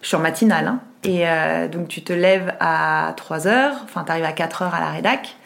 je 0.00 0.08
suis 0.08 0.16
en 0.16 0.20
matinale, 0.20 0.66
hein, 0.68 0.80
et 1.04 1.28
euh, 1.28 1.68
donc 1.68 1.88
tu 1.88 2.02
te 2.02 2.12
lèves 2.12 2.54
à 2.60 3.12
3 3.16 3.46
heures, 3.48 3.74
enfin 3.84 4.04
tu 4.04 4.12
arrives 4.12 4.24
à 4.24 4.32
4 4.32 4.62
heures 4.62 4.74
à 4.74 4.80
la 4.80 4.90
rédac. 4.90 5.36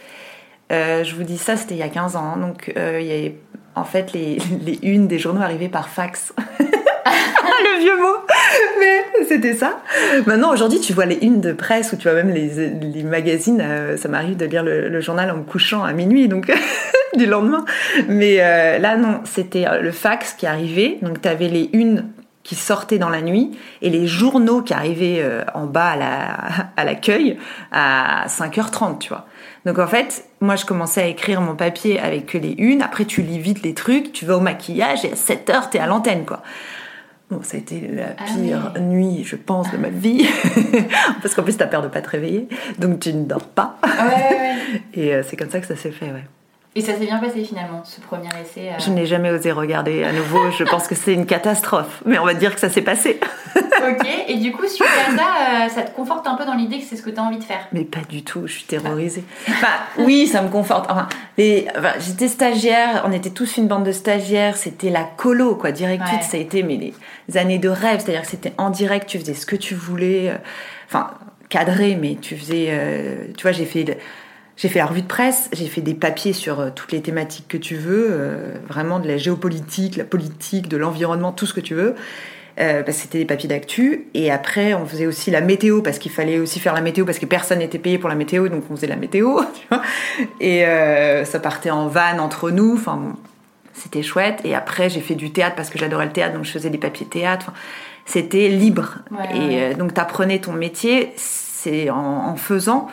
Euh, 0.73 1.03
je 1.03 1.17
vous 1.17 1.25
dis 1.25 1.39
ça, 1.39 1.57
c'était 1.57 1.75
il 1.75 1.79
y 1.79 1.83
a 1.83 1.89
15 1.89 2.17
ans. 2.17 2.35
hein, 2.35 2.37
donc 2.37 2.73
euh, 2.77 3.01
il 3.01 3.07
y 3.07 3.13
avait 3.13 3.37
en 3.75 3.85
fait 3.85 4.13
les, 4.13 4.39
les 4.65 4.79
unes 4.83 5.09
des 5.09 5.19
journaux 5.19 5.43
arrivaient 5.43 5.69
par 5.69 5.89
fax. 5.89 6.33
le 7.65 7.81
vieux 7.81 8.01
mot. 8.01 8.17
Mais 8.79 9.25
c'était 9.27 9.55
ça. 9.55 9.81
Maintenant 10.27 10.53
aujourd'hui 10.53 10.81
tu 10.81 10.93
vois 10.93 11.07
les 11.07 11.19
unes 11.23 11.41
de 11.41 11.53
presse 11.53 11.93
ou 11.93 11.97
tu 11.97 12.05
vois 12.09 12.15
même 12.15 12.31
les, 12.31 13.03
magazines. 13.03 13.61
Euh, 13.63 13.97
ça 13.97 14.09
m'arrive 14.09 14.37
de 14.37 14.47
lire 14.47 14.63
le, 14.63 15.01
journal 15.01 15.31
en 15.31 15.39
me 15.39 15.43
couchant 15.43 15.83
à 15.85 15.93
minuit 15.93 16.29
donc 16.29 16.51
du 17.17 17.27
lendemain. 17.27 17.65
Mais 18.09 18.39
euh, 18.41 18.79
là 18.79 18.97
non 18.97 19.21
c'était 19.25 19.67
le 19.81 19.93
fax 19.93 20.35
qui 20.35 20.47
arrivait. 20.47 20.99
Donc 21.03 21.21
tu 21.21 21.29
avais 21.29 21.49
les 21.49 21.71
unes 21.73 22.05
qui 22.43 22.55
sortaient 22.55 22.99
dans 22.99 23.11
la 23.11 23.21
nuit 23.21 23.53
et 23.83 23.91
les 23.91 24.07
journaux 24.07 24.63
qui 24.63 24.73
arrivaient 24.73 25.21
euh, 25.21 25.45
en 25.55 25.67
bas 25.67 25.91
à 25.91 25.97
la 25.97 26.37
à 26.77 26.85
l'accueil 26.85 27.39
à 27.73 28.27
5h30 28.29 28.99
tu 28.99 29.09
vois. 29.11 29.27
Donc 29.67 29.79
en 29.79 29.87
fait, 29.87 30.25
moi 30.41 30.57
je 30.57 30.65
commençais 30.65 31.03
à 31.03 31.07
écrire 31.07 31.41
mon 31.41 31.55
papier 31.55 32.01
avec 32.01 32.27
que 32.27 32.39
les 32.39 32.55
unes, 32.57 32.83
après 32.83 33.05
tu 33.05 33.23
lis 33.23 33.39
vite 33.39 33.63
les 33.63 33.75
trucs, 33.75 34.13
tu 34.13 34.25
vas 34.25 34.37
au 34.37 34.41
maquillage 34.41 35.05
et 35.05 35.13
à 35.13 35.17
7 35.17 35.51
heures 35.51 35.71
t'es 35.71 35.79
à 35.79 35.87
l'antenne 35.87 36.25
quoi. 36.25 36.43
Bon, 37.31 37.43
ça 37.45 37.57
a 37.57 37.61
été 37.61 37.87
la 37.87 38.09
pire 38.09 38.73
ah 38.75 38.81
nuit, 38.81 39.23
je 39.25 39.37
pense, 39.37 39.71
de 39.71 39.77
ma 39.77 39.89
vie. 39.89 40.27
Parce 41.23 41.35
qu'en 41.35 41.45
plus, 41.45 41.57
t'as 41.57 41.69
peur 41.69 41.83
de 41.83 41.89
pas 41.89 42.01
te 42.01 42.11
réveiller. 42.11 42.49
Donc, 42.79 42.99
tu 42.99 43.13
ne 43.13 43.25
dors 43.25 43.47
pas. 43.47 43.79
Ouais, 43.85 43.91
ouais, 43.91 44.39
ouais. 44.39 44.83
Et 44.95 45.15
euh, 45.15 45.23
c'est 45.23 45.37
comme 45.37 45.51
ça 45.51 45.61
que 45.61 45.67
ça 45.67 45.77
s'est 45.77 45.93
fait, 45.93 46.07
ouais. 46.07 46.25
Et 46.77 46.83
ça 46.83 46.93
s'est 46.95 47.05
bien 47.05 47.19
passé 47.19 47.43
finalement, 47.43 47.83
ce 47.85 48.01
premier 48.01 48.29
essai 48.41 48.69
euh... 48.69 48.79
Je 48.79 48.91
n'ai 48.91 49.05
jamais 49.05 49.31
osé 49.33 49.51
regarder 49.51 50.05
à 50.05 50.13
nouveau. 50.13 50.53
je 50.57 50.63
pense 50.63 50.87
que 50.87 50.95
c'est 50.95 51.13
une 51.13 51.27
catastrophe. 51.27 52.01
Mais 52.07 52.17
on 52.21 52.25
va 52.25 52.33
dire 52.35 52.55
que 52.55 52.61
ça 52.61 52.71
s'est 52.71 52.81
passé. 52.83 53.19
ok. 53.57 54.07
Et 54.29 54.37
du 54.37 54.53
coup, 54.53 54.65
suite 54.69 54.87
à 54.87 55.17
ça, 55.17 55.25
euh, 55.65 55.69
ça 55.69 55.83
te 55.83 55.91
conforte 55.97 56.29
un 56.29 56.37
peu 56.37 56.45
dans 56.45 56.55
l'idée 56.55 56.79
que 56.79 56.85
c'est 56.85 56.95
ce 56.95 57.03
que 57.03 57.11
tu 57.11 57.19
as 57.19 57.25
envie 57.25 57.39
de 57.39 57.45
faire? 57.45 57.67
Mais 57.73 57.83
pas 57.85 58.03
du 58.09 58.23
tout. 58.23 58.47
Je 58.47 58.53
suis 58.53 58.63
terrorisée. 58.63 59.25
Enfin, 59.49 59.67
oui, 59.99 60.29
ça 60.29 60.43
me 60.43 60.49
conforte. 60.49 60.87
Enfin, 60.89 61.09
les... 61.37 61.67
enfin, 61.77 61.95
j'étais 61.99 62.29
stagiaire. 62.29 63.03
On 63.05 63.11
était 63.11 63.31
tous 63.31 63.57
une 63.57 63.67
bande 63.67 63.83
de 63.85 63.93
stagiaires. 63.93 64.57
C'était 64.57 64.91
la 64.91 65.03
colo, 65.03 65.57
quoi. 65.57 65.73
Direct 65.73 66.05
Ouais. 66.05 66.23
ça 66.23 66.37
a 66.37 66.41
été 66.41 66.63
mais 66.63 66.77
les 66.77 67.37
années 67.37 67.59
de 67.59 67.69
rêve. 67.69 67.99
C'est-à-dire 67.99 68.23
que 68.23 68.29
c'était 68.29 68.53
en 68.59 68.71
direct. 68.71 69.09
Tu 69.09 69.19
faisais 69.19 69.35
ce 69.35 69.45
que 69.45 69.57
tu 69.57 69.75
voulais. 69.75 70.33
Enfin, 70.87 71.11
cadré, 71.49 71.97
mais 72.01 72.17
tu 72.21 72.37
faisais. 72.37 72.67
euh, 72.71 73.25
Tu 73.37 73.43
vois, 73.43 73.51
j'ai 73.51 73.65
fait. 73.67 73.99
J'ai 74.61 74.69
fait 74.69 74.79
la 74.79 74.85
revue 74.87 75.01
de 75.01 75.07
presse, 75.07 75.49
j'ai 75.55 75.69
fait 75.69 75.81
des 75.81 75.95
papiers 75.95 76.35
sur 76.35 76.61
euh, 76.61 76.69
toutes 76.75 76.93
les 76.93 77.01
thématiques 77.01 77.49
que 77.49 77.57
tu 77.57 77.77
veux, 77.77 78.09
euh, 78.11 78.53
vraiment 78.69 79.01
de 79.01 79.09
la 79.09 79.17
géopolitique, 79.17 79.97
la 79.97 80.05
politique, 80.05 80.69
de 80.69 80.77
l'environnement, 80.77 81.33
tout 81.33 81.47
ce 81.47 81.55
que 81.55 81.63
tu 81.63 81.75
veux. 81.75 81.95
Euh, 82.59 82.83
parce 82.83 82.99
que 82.99 83.03
c'était 83.05 83.19
des 83.19 83.25
papiers 83.25 83.49
d'actu. 83.49 84.09
Et 84.13 84.31
après, 84.31 84.75
on 84.75 84.85
faisait 84.85 85.07
aussi 85.07 85.31
la 85.31 85.41
météo, 85.41 85.81
parce 85.81 85.99
qu'il 85.99 86.13
fallait 86.13 86.39
aussi 86.39 86.61
faire 86.61 86.75
la 86.75 86.83
météo, 86.83 87.07
parce 87.07 87.19
que 87.19 87.25
personne 87.25 87.61
n'était 87.61 87.79
payé 87.79 87.97
pour 87.97 88.11
la 88.11 88.15
météo, 88.15 88.49
donc 88.49 88.65
on 88.71 88.77
faisait 88.77 88.87
la 88.87 88.97
météo. 88.97 89.41
Tu 89.55 89.67
vois 89.71 89.83
et 90.41 90.67
euh, 90.67 91.25
ça 91.25 91.41
partait 91.41 91.71
en 91.71 91.89
vanne 91.89 92.21
entre 92.21 92.51
nous. 92.51 92.75
Enfin, 92.75 92.97
bon, 92.97 93.15
c'était 93.73 94.03
chouette. 94.03 94.41
Et 94.45 94.55
après, 94.55 94.91
j'ai 94.91 95.01
fait 95.01 95.15
du 95.15 95.33
théâtre, 95.33 95.57
parce 95.57 95.71
que 95.71 95.79
j'adorais 95.79 96.05
le 96.05 96.13
théâtre, 96.13 96.35
donc 96.35 96.45
je 96.45 96.51
faisais 96.51 96.69
des 96.69 96.77
papiers 96.77 97.07
théâtre. 97.07 97.47
Enfin, 97.49 97.59
c'était 98.05 98.49
libre. 98.49 98.99
Ouais, 99.11 99.37
et 99.37 99.39
ouais. 99.39 99.75
donc, 99.75 99.95
tu 99.95 100.01
apprenais 100.01 100.39
ton 100.41 100.53
métier, 100.53 101.15
c'est 101.17 101.89
en, 101.89 102.29
en 102.29 102.37
faisant. 102.37 102.89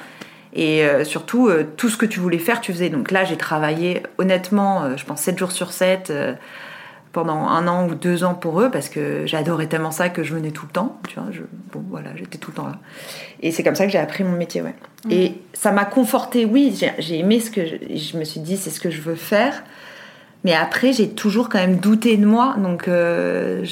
Et 0.57 0.83
euh, 0.83 1.03
surtout, 1.03 1.47
euh, 1.47 1.63
tout 1.77 1.87
ce 1.87 1.95
que 1.97 2.05
tu 2.05 2.19
voulais 2.19 2.39
faire, 2.39 2.59
tu 2.59 2.73
faisais. 2.73 2.89
Donc 2.89 3.11
là, 3.11 3.23
j'ai 3.23 3.37
travaillé, 3.37 4.01
honnêtement, 4.17 4.83
euh, 4.83 4.97
je 4.97 5.05
pense 5.05 5.21
7 5.21 5.37
jours 5.37 5.51
sur 5.51 5.71
7, 5.71 6.09
euh, 6.09 6.33
pendant 7.13 7.47
un 7.47 7.67
an 7.67 7.87
ou 7.87 7.95
deux 7.95 8.23
ans 8.23 8.33
pour 8.33 8.59
eux, 8.61 8.69
parce 8.71 8.89
que 8.89 9.25
j'adorais 9.25 9.67
tellement 9.67 9.91
ça 9.91 10.09
que 10.09 10.23
je 10.23 10.33
venais 10.33 10.51
tout 10.51 10.65
le 10.65 10.71
temps. 10.71 10.99
Tu 11.07 11.15
vois, 11.19 11.29
je, 11.31 11.41
bon, 11.71 11.83
voilà, 11.89 12.09
j'étais 12.15 12.37
tout 12.39 12.51
le 12.51 12.55
temps 12.57 12.67
là. 12.67 12.77
Et 13.41 13.51
c'est 13.51 13.63
comme 13.63 13.75
ça 13.75 13.85
que 13.85 13.91
j'ai 13.91 13.97
appris 13.99 14.23
mon 14.23 14.35
métier, 14.35 14.61
ouais. 14.61 14.73
Et 15.11 15.33
ça 15.53 15.71
m'a 15.71 15.85
conforté, 15.85 16.45
oui, 16.45 16.75
j'ai- 16.99 17.19
aimé 17.19 17.39
ce 17.39 17.49
que 17.51 17.65
je, 17.65 17.75
je 17.95 18.17
me 18.17 18.23
suis 18.23 18.39
dit, 18.39 18.57
c'est 18.57 18.71
ce 18.71 18.79
que 18.79 18.89
je 18.89 19.01
veux 19.01 19.15
faire. 19.15 19.63
Mais 20.43 20.53
après, 20.53 20.93
j'ai 20.93 21.09
toujours 21.09 21.49
quand 21.49 21.57
même 21.59 21.77
douté 21.77 22.15
de 22.17 22.25
moi. 22.25 22.55
Donc, 22.57 22.87
euh, 22.87 23.65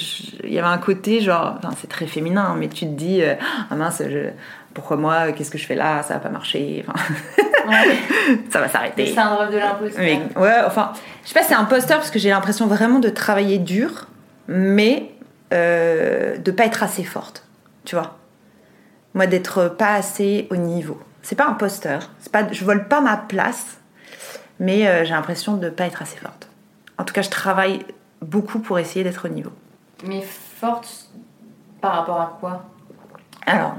il 0.44 0.52
y 0.54 0.58
avait 0.60 0.68
un 0.68 0.78
côté, 0.80 1.22
genre, 1.22 1.56
enfin, 1.58 1.70
c'est 1.80 1.88
très 1.88 2.08
féminin, 2.08 2.46
hein, 2.52 2.56
mais 2.60 2.68
tu 2.68 2.86
te 2.86 2.92
dis, 2.92 3.22
euh, 3.22 3.36
ah 3.70 3.76
mince, 3.76 4.02
je- 4.10 4.30
pourquoi 4.76 4.98
moi, 4.98 5.32
qu'est-ce 5.32 5.50
que 5.50 5.58
je 5.58 5.66
fais 5.66 5.74
là, 5.74 6.04
ça 6.04 6.14
va 6.16 6.20
pas 6.20 6.30
marcher, 6.30 6.86
enfin, 6.88 7.00
Ouais. 7.68 7.98
ça 8.52 8.60
va 8.62 8.70
s'arrêter. 8.70 9.12
syndrome 9.12 9.50
de 9.50 9.58
l'imposteur. 9.58 10.04
Mais 10.04 10.22
ouais, 10.36 10.62
enfin, 10.68 10.92
je 11.24 11.30
sais 11.30 11.34
pas, 11.34 11.44
c'est 11.44 11.56
imposteur 11.56 11.98
parce 11.98 12.12
que 12.12 12.20
j'ai 12.20 12.30
l'impression 12.30 12.68
vraiment 12.68 13.00
de 13.00 13.10
travailler 13.10 13.58
dur, 13.58 14.06
mais 14.48 15.10
euh, 15.54 16.38
de 16.38 16.52
pas 16.52 16.66
être 16.66 16.84
assez 16.84 17.04
forte, 17.04 17.48
tu 17.86 17.96
vois. 17.96 18.18
Moi, 19.16 19.26
d'être 19.26 19.70
pas 19.70 19.94
assez 19.96 20.48
au 20.52 20.58
niveau. 20.58 21.00
C'est 21.24 21.36
pas 21.36 21.48
imposteur, 21.48 22.12
c'est 22.20 22.32
pas, 22.32 22.44
je 22.52 22.64
vole 22.64 22.88
pas 22.88 23.02
ma 23.02 23.18
place, 23.18 23.78
mais 24.60 24.88
euh, 24.88 25.06
j'ai 25.06 25.14
l'impression 25.14 25.56
de 25.56 25.70
pas 25.70 25.86
être 25.86 26.02
assez 26.04 26.18
forte. 26.18 26.50
En 27.00 27.04
tout 27.04 27.14
cas, 27.14 27.24
je 27.24 27.30
travaille 27.32 27.84
beaucoup 28.22 28.60
pour 28.60 28.78
essayer 28.78 29.04
d'être 29.04 29.26
au 29.26 29.30
niveau. 29.30 29.52
Mais 30.06 30.22
forte 30.22 31.08
par 31.82 31.94
rapport 31.94 32.22
à 32.22 32.38
quoi? 32.40 32.64
Alors, 33.48 33.76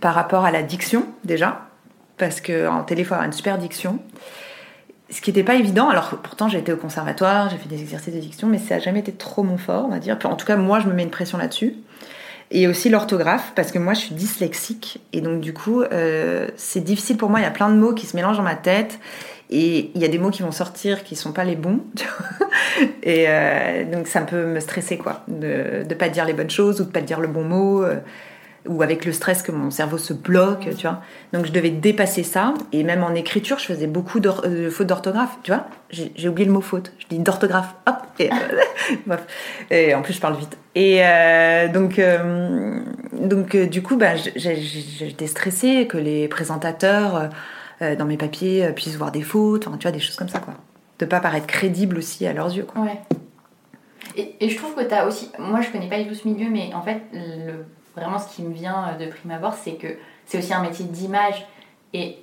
par 0.00 0.14
rapport 0.14 0.44
à 0.44 0.50
la 0.50 0.62
diction, 0.62 1.06
déjà, 1.24 1.68
parce 2.16 2.40
qu'en 2.40 2.82
télé, 2.82 3.02
il 3.02 3.04
faut 3.04 3.14
une 3.14 3.32
super 3.32 3.58
diction. 3.58 4.00
Ce 5.10 5.20
qui 5.20 5.30
n'était 5.30 5.44
pas 5.44 5.54
évident, 5.54 5.88
alors 5.88 6.18
pourtant 6.22 6.48
j'ai 6.48 6.58
été 6.58 6.70
au 6.70 6.76
conservatoire, 6.76 7.48
j'ai 7.48 7.56
fait 7.56 7.68
des 7.68 7.80
exercices 7.80 8.14
de 8.14 8.20
diction, 8.20 8.46
mais 8.46 8.58
ça 8.58 8.74
n'a 8.74 8.80
jamais 8.80 9.00
été 9.00 9.12
trop 9.12 9.42
mon 9.42 9.56
fort, 9.56 9.86
on 9.86 9.88
va 9.88 10.00
dire. 10.00 10.18
En 10.24 10.36
tout 10.36 10.44
cas, 10.44 10.56
moi, 10.56 10.80
je 10.80 10.86
me 10.86 10.92
mets 10.92 11.04
une 11.04 11.10
pression 11.10 11.38
là-dessus. 11.38 11.74
Et 12.50 12.66
aussi 12.66 12.88
l'orthographe, 12.88 13.52
parce 13.54 13.72
que 13.72 13.78
moi, 13.78 13.92
je 13.92 14.00
suis 14.00 14.14
dyslexique, 14.14 15.00
et 15.12 15.20
donc 15.20 15.40
du 15.40 15.52
coup, 15.52 15.82
euh, 15.82 16.48
c'est 16.56 16.80
difficile 16.80 17.18
pour 17.18 17.28
moi, 17.28 17.40
il 17.40 17.42
y 17.42 17.46
a 17.46 17.50
plein 17.50 17.68
de 17.68 17.76
mots 17.76 17.92
qui 17.92 18.06
se 18.06 18.16
mélangent 18.16 18.38
dans 18.38 18.42
ma 18.42 18.54
tête, 18.54 18.98
et 19.50 19.90
il 19.94 20.00
y 20.00 20.04
a 20.04 20.08
des 20.08 20.18
mots 20.18 20.30
qui 20.30 20.42
vont 20.42 20.52
sortir 20.52 21.04
qui 21.04 21.14
sont 21.14 21.32
pas 21.32 21.44
les 21.44 21.56
bons, 21.56 21.80
et 23.02 23.26
euh, 23.28 23.84
donc 23.90 24.06
ça 24.06 24.22
peut 24.22 24.46
me 24.46 24.60
stresser, 24.60 24.96
quoi, 24.96 25.24
de 25.28 25.84
ne 25.86 25.94
pas 25.94 26.08
dire 26.08 26.24
les 26.24 26.32
bonnes 26.32 26.48
choses, 26.48 26.80
ou 26.80 26.84
de 26.84 26.90
pas 26.90 27.02
dire 27.02 27.20
le 27.20 27.28
bon 27.28 27.44
mot, 27.44 27.82
euh, 27.82 27.96
ou 28.66 28.82
avec 28.82 29.04
le 29.04 29.12
stress 29.12 29.42
que 29.42 29.52
mon 29.52 29.70
cerveau 29.70 29.98
se 29.98 30.12
bloque, 30.12 30.68
tu 30.76 30.86
vois. 30.86 31.00
Donc 31.32 31.46
je 31.46 31.52
devais 31.52 31.70
dépasser 31.70 32.22
ça, 32.22 32.54
et 32.72 32.82
même 32.84 33.02
en 33.02 33.14
écriture, 33.14 33.58
je 33.58 33.66
faisais 33.66 33.86
beaucoup 33.86 34.20
de 34.20 34.28
euh, 34.28 34.70
fautes 34.70 34.86
d'orthographe, 34.86 35.38
tu 35.42 35.52
vois. 35.52 35.66
J'ai 35.90 36.28
oublié 36.28 36.46
le 36.46 36.52
mot 36.52 36.60
faute, 36.60 36.92
je 36.98 37.06
dis 37.08 37.18
d'orthographe, 37.18 37.74
hop, 37.86 37.96
et, 38.18 38.30
euh. 38.30 39.16
Et 39.70 39.94
en 39.94 40.02
plus, 40.02 40.14
je 40.14 40.20
parle 40.20 40.36
vite. 40.36 40.58
Et 40.74 41.00
euh, 41.02 41.68
donc, 41.68 42.00
donc 43.12 43.56
du 43.56 43.82
coup, 43.82 43.96
bah, 43.96 44.16
j'étais 44.16 45.26
stressée 45.26 45.86
que 45.86 45.98
les 45.98 46.28
présentateurs 46.28 47.30
dans 47.80 48.04
mes 48.04 48.16
papiers 48.16 48.70
puissent 48.74 48.96
voir 48.96 49.12
des 49.12 49.22
fautes, 49.22 49.66
enfin, 49.66 49.76
tu 49.76 49.84
vois, 49.84 49.92
des 49.92 50.00
choses 50.00 50.16
comme 50.16 50.28
ça, 50.28 50.40
quoi. 50.40 50.54
De 50.98 51.06
pas 51.06 51.20
paraître 51.20 51.46
crédible 51.46 51.98
aussi 51.98 52.26
à 52.26 52.32
leurs 52.32 52.54
yeux, 52.54 52.64
quoi. 52.64 52.82
Ouais. 52.82 53.00
Et, 54.16 54.34
et 54.40 54.48
je 54.48 54.56
trouve 54.56 54.74
que 54.74 54.82
tu 54.82 54.92
as 54.92 55.06
aussi. 55.06 55.30
Moi, 55.38 55.60
je 55.60 55.70
connais 55.70 55.88
pas 55.88 56.02
du 56.02 56.08
tout 56.08 56.14
ce 56.14 56.26
milieu, 56.26 56.50
mais 56.50 56.74
en 56.74 56.82
fait, 56.82 57.02
le, 57.12 57.64
vraiment, 57.98 58.18
ce 58.18 58.34
qui 58.34 58.42
me 58.42 58.52
vient 58.52 58.96
de 58.98 59.06
prime 59.06 59.30
abord, 59.30 59.54
c'est 59.54 59.74
que 59.74 59.88
c'est 60.26 60.38
aussi 60.38 60.54
un 60.54 60.62
métier 60.62 60.84
d'image. 60.84 61.46
Et 61.92 62.18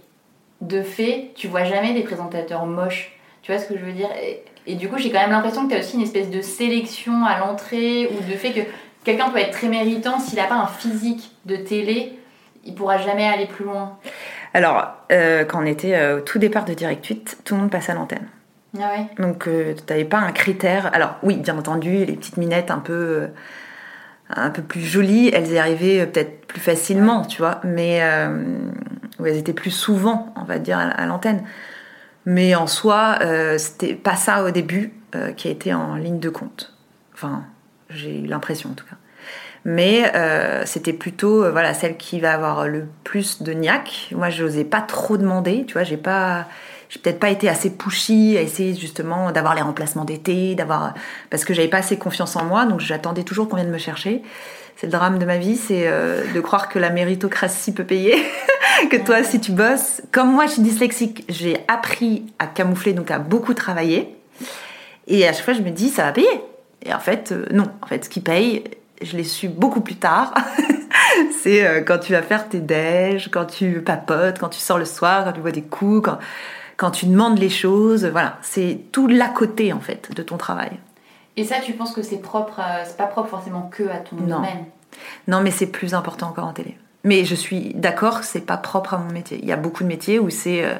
de 0.61 0.81
fait, 0.81 1.31
tu 1.35 1.47
vois 1.47 1.63
jamais 1.63 1.93
des 1.93 2.03
présentateurs 2.03 2.65
moches. 2.65 3.17
Tu 3.41 3.51
vois 3.51 3.61
ce 3.61 3.67
que 3.67 3.77
je 3.77 3.83
veux 3.83 3.91
dire? 3.91 4.09
Et, 4.21 4.43
et 4.67 4.75
du 4.75 4.89
coup, 4.89 4.97
j'ai 4.97 5.11
quand 5.11 5.19
même 5.19 5.31
l'impression 5.31 5.65
que 5.65 5.69
tu 5.69 5.75
as 5.75 5.79
aussi 5.79 5.95
une 5.95 6.03
espèce 6.03 6.29
de 6.29 6.41
sélection 6.41 7.25
à 7.25 7.39
l'entrée 7.39 8.07
ou 8.07 8.19
de 8.19 8.35
fait 8.35 8.51
que 8.51 8.61
quelqu'un 9.03 9.29
peut 9.29 9.39
être 9.39 9.51
très 9.51 9.67
méritant 9.67 10.19
s'il 10.19 10.37
n'a 10.37 10.47
pas 10.47 10.55
un 10.55 10.67
physique 10.67 11.31
de 11.45 11.55
télé, 11.55 12.13
il 12.65 12.73
pourra 12.73 12.97
jamais 12.97 13.27
aller 13.27 13.45
plus 13.45 13.65
loin. 13.65 13.97
Alors, 14.53 14.87
euh, 15.11 15.45
quand 15.45 15.61
on 15.61 15.65
était 15.65 15.95
euh, 15.95 16.17
au 16.17 16.21
tout 16.21 16.39
départ 16.39 16.65
de 16.65 16.73
Direct 16.73 17.05
8, 17.05 17.39
tout 17.45 17.55
le 17.55 17.61
monde 17.61 17.69
passait 17.71 17.91
à 17.91 17.95
l'antenne. 17.95 18.27
Ah 18.77 18.91
ouais? 18.91 19.23
Donc, 19.23 19.47
euh, 19.47 19.73
tu 19.75 19.83
n'avais 19.89 20.05
pas 20.05 20.17
un 20.17 20.31
critère. 20.31 20.89
Alors, 20.93 21.15
oui, 21.23 21.37
bien 21.37 21.57
entendu, 21.57 22.05
les 22.05 22.13
petites 22.13 22.37
minettes 22.37 22.71
un 22.71 22.79
peu, 22.79 22.93
euh, 22.93 23.27
un 24.29 24.49
peu 24.49 24.61
plus 24.61 24.81
jolies, 24.81 25.29
elles 25.33 25.51
y 25.51 25.57
arrivaient 25.57 26.01
euh, 26.01 26.05
peut-être 26.05 26.45
plus 26.47 26.59
facilement, 26.59 27.23
tu 27.25 27.39
vois, 27.39 27.61
mais 27.63 27.99
euh, 28.01 28.69
ou 29.19 29.25
elles 29.25 29.37
étaient 29.37 29.53
plus 29.53 29.71
souvent, 29.71 30.33
on 30.35 30.43
va 30.43 30.59
dire, 30.59 30.77
à, 30.77 31.05
l'antenne. 31.05 31.43
Mais 32.25 32.55
en 32.55 32.67
soi, 32.67 33.19
euh, 33.21 33.57
c'était 33.57 33.93
pas 33.93 34.15
ça 34.15 34.43
au 34.43 34.51
début 34.51 34.93
qui 35.37 35.47
a 35.47 35.51
été 35.51 35.73
en 35.73 35.95
ligne 35.95 36.19
de 36.19 36.27
compte. 36.27 36.73
Enfin, 37.13 37.45
j'ai 37.89 38.19
eu 38.19 38.25
l'impression 38.25 38.71
en 38.71 38.73
tout 38.73 38.83
cas. 38.85 38.97
Mais 39.63 40.11
c'était 40.65 40.91
plutôt 40.91 41.49
voilà 41.49 41.73
celle 41.73 41.95
qui 41.95 42.19
va 42.19 42.33
avoir 42.33 42.67
le 42.67 42.85
plus 43.05 43.41
de 43.41 43.53
niaque. 43.53 44.09
Moi, 44.11 44.29
je 44.29 44.43
n'osais 44.43 44.65
pas 44.65 44.81
trop 44.81 45.15
demander, 45.15 45.63
tu 45.65 45.71
vois, 45.71 45.83
j'ai 45.83 45.95
pas 45.95 46.47
j'ai 46.95 47.01
peut-être 47.01 47.19
pas 47.19 47.29
été 47.29 47.49
assez 47.49 47.69
pushy 47.69 48.37
à 48.37 48.41
essayer 48.41 48.73
justement 48.73 49.33
d'avoir 49.33 49.53
les 49.53 49.61
remplacements 49.61 50.05
d'été, 50.05 50.55
d'avoir 50.55 50.93
parce 51.29 51.43
que 51.43 51.53
j'avais 51.53 51.67
pas 51.67 51.79
assez 51.79 51.97
confiance 51.97 52.37
en 52.37 52.45
moi, 52.45 52.65
donc 52.65 52.79
j'attendais 52.79 53.23
toujours 53.23 53.49
qu'on 53.49 53.57
vienne 53.57 53.69
me 53.69 53.77
chercher. 53.77 54.21
C'est 54.77 54.87
le 54.87 54.93
drame 54.93 55.19
de 55.19 55.25
ma 55.25 55.37
vie, 55.37 55.57
c'est 55.57 55.87
euh, 55.87 56.23
de 56.33 56.39
croire 56.39 56.69
que 56.69 56.79
la 56.79 56.91
méritocratie 56.91 57.73
peut 57.73 57.83
payer, 57.83 58.15
que 58.89 58.95
toi 58.95 59.23
si 59.23 59.41
tu 59.41 59.51
bosses. 59.51 60.03
Comme 60.13 60.31
moi, 60.31 60.45
je 60.45 60.51
suis 60.53 60.61
dyslexique, 60.61 61.25
j'ai 61.27 61.57
appris 61.67 62.23
à 62.39 62.47
camoufler, 62.47 62.93
donc 62.93 63.11
à 63.11 63.19
beaucoup 63.19 63.53
travailler. 63.53 64.15
Et 65.07 65.27
à 65.27 65.33
chaque 65.33 65.43
fois, 65.43 65.53
je 65.53 65.61
me 65.61 65.71
dis 65.71 65.89
ça 65.89 66.03
va 66.03 66.13
payer. 66.13 66.41
Et 66.85 66.93
en 66.93 66.99
fait, 66.99 67.33
euh, 67.33 67.45
non. 67.51 67.65
En 67.81 67.87
fait, 67.87 68.05
ce 68.05 68.09
qui 68.09 68.21
paye, 68.21 68.63
je 69.01 69.17
l'ai 69.17 69.25
su 69.25 69.49
beaucoup 69.49 69.81
plus 69.81 69.95
tard. 69.95 70.33
c'est 71.43 71.67
euh, 71.67 71.81
quand 71.81 71.97
tu 71.97 72.13
vas 72.13 72.21
faire 72.21 72.47
tes 72.47 72.61
déj, 72.61 73.29
quand 73.31 73.45
tu 73.45 73.81
papotes, 73.81 74.39
quand 74.39 74.49
tu 74.49 74.59
sors 74.59 74.77
le 74.77 74.85
soir, 74.85 75.25
quand 75.25 75.33
tu 75.33 75.41
vois 75.41 75.51
des 75.51 75.61
coups, 75.61 76.05
quand, 76.05 76.19
quand 76.77 76.91
tu 76.91 77.05
demandes 77.05 77.37
les 77.39 77.49
choses. 77.49 78.05
Voilà, 78.05 78.37
c'est 78.41 78.79
tout 78.91 79.07
l'à 79.07 79.29
côté 79.29 79.73
en 79.73 79.79
fait 79.79 80.11
de 80.15 80.21
ton 80.23 80.37
travail. 80.37 80.71
Et 81.37 81.43
ça, 81.43 81.55
tu 81.63 81.73
penses 81.73 81.93
que 81.93 82.01
c'est 82.01 82.21
propre, 82.21 82.59
à- 82.59 82.85
c'est 82.85 82.97
pas 82.97 83.07
propre 83.07 83.29
forcément 83.29 83.69
que 83.71 83.83
à 83.89 83.97
ton 83.97 84.15
Non. 84.15 84.37
domaine? 84.37 84.65
Non, 85.27 85.41
mais 85.41 85.51
c'est 85.51 85.67
plus 85.67 85.93
important 85.93 86.27
encore 86.29 86.45
en 86.45 86.53
télé. 86.53 86.77
Mais 87.03 87.25
je 87.25 87.35
suis 87.35 87.73
d'accord, 87.75 88.23
c'est 88.23 88.41
pas 88.45 88.57
propre 88.57 88.93
à 88.93 88.97
mon 88.97 89.11
métier. 89.11 89.37
Il 89.41 89.47
y 89.47 89.51
a 89.51 89.57
beaucoup 89.57 89.83
de 89.83 89.87
métiers 89.89 90.17
où 90.17 90.29
c'est, 90.29 90.63
euh, 90.65 90.73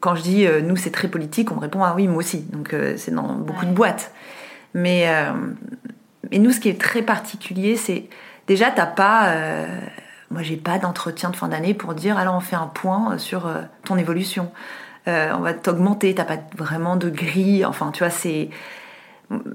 quand 0.00 0.14
je 0.14 0.22
dis 0.22 0.46
euh, 0.46 0.60
nous 0.62 0.76
c'est 0.76 0.90
très 0.92 1.08
politique, 1.08 1.50
on 1.52 1.56
me 1.56 1.60
répond 1.60 1.82
ah 1.82 1.92
oui 1.96 2.06
moi 2.08 2.18
aussi. 2.18 2.42
Donc 2.42 2.72
euh, 2.72 2.94
c'est 2.96 3.10
dans 3.10 3.34
beaucoup 3.34 3.66
de 3.66 3.72
boîtes. 3.72 4.12
Mais 4.72 5.08
euh, 5.08 5.32
mais 6.30 6.38
nous 6.38 6.52
ce 6.52 6.60
qui 6.60 6.68
est 6.68 6.80
très 6.80 7.02
particulier, 7.02 7.76
c'est 7.76 8.08
déjà 8.46 8.70
t'as 8.70 8.86
pas, 8.86 9.28
euh, 9.30 9.66
moi 10.30 10.42
j'ai 10.42 10.56
pas 10.56 10.78
d'entretien 10.78 11.28
de 11.30 11.36
fin 11.36 11.48
d'année 11.48 11.74
pour 11.74 11.92
dire 11.94 12.16
alors 12.18 12.34
on 12.36 12.40
fait 12.40 12.56
un 12.56 12.66
point 12.68 13.18
sur 13.18 13.46
euh, 13.46 13.62
ton 13.84 13.96
évolution. 13.98 14.50
Euh, 15.08 15.30
on 15.36 15.40
va 15.40 15.54
t'augmenter, 15.54 16.14
t'as 16.14 16.24
pas 16.24 16.38
vraiment 16.56 16.96
de 16.96 17.08
grille. 17.10 17.64
Enfin 17.64 17.90
tu 17.92 18.00
vois 18.00 18.10
c'est 18.10 18.48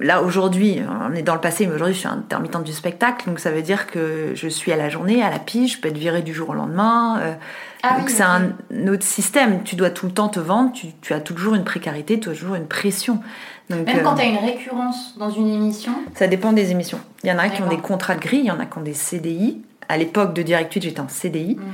Là 0.01 0.21
aujourd'hui, 0.21 0.81
on 1.09 1.13
est 1.15 1.21
dans 1.21 1.33
le 1.33 1.39
passé, 1.39 1.65
mais 1.65 1.73
aujourd'hui 1.73 1.93
je 1.93 1.99
suis 1.99 2.07
intermittente 2.09 2.65
du 2.65 2.73
spectacle, 2.73 3.29
donc 3.29 3.39
ça 3.39 3.51
veut 3.51 3.61
dire 3.61 3.87
que 3.87 4.33
je 4.35 4.49
suis 4.49 4.73
à 4.73 4.75
la 4.75 4.89
journée, 4.89 5.23
à 5.23 5.29
la 5.29 5.39
pige, 5.39 5.77
je 5.77 5.79
peux 5.79 5.87
être 5.87 5.97
virée 5.97 6.23
du 6.23 6.33
jour 6.33 6.49
au 6.49 6.53
lendemain. 6.53 7.19
euh, 7.21 7.33
Ah 7.81 7.97
donc 7.97 8.07
oui, 8.07 8.13
c'est 8.13 8.23
un 8.23 8.51
autre 8.89 9.03
système. 9.03 9.63
Tu 9.63 9.77
dois 9.77 9.89
tout 9.89 10.07
le 10.07 10.11
temps 10.11 10.27
te 10.27 10.41
vendre, 10.41 10.73
tu, 10.73 10.87
tu 10.99 11.13
as 11.13 11.21
toujours 11.21 11.55
une 11.55 11.63
précarité, 11.63 12.19
tu 12.19 12.27
as 12.27 12.33
toujours 12.33 12.55
une 12.55 12.67
pression. 12.67 13.21
Donc, 13.69 13.85
Même 13.85 14.03
quand 14.03 14.11
euh, 14.11 14.15
tu 14.17 14.21
as 14.23 14.25
une 14.25 14.45
récurrence 14.45 15.17
dans 15.17 15.29
une 15.29 15.47
émission, 15.47 15.93
ça 16.15 16.27
dépend 16.27 16.51
des 16.51 16.71
émissions. 16.71 16.99
Il 17.23 17.29
y 17.29 17.31
en 17.31 17.37
a 17.39 17.47
qui 17.47 17.61
ont 17.61 17.69
des 17.69 17.77
contrats 17.77 18.15
de 18.15 18.19
grille, 18.19 18.41
il 18.41 18.47
y 18.47 18.51
en 18.51 18.59
a 18.59 18.65
qui 18.65 18.77
ont 18.77 18.81
des 18.81 18.93
CDI. 18.93 19.61
À 19.87 19.95
l'époque 19.95 20.33
de 20.33 20.41
Direct 20.41 20.73
8, 20.73 20.81
j'étais 20.81 20.99
en 20.99 21.07
CDI. 21.07 21.55
Mhm. 21.55 21.65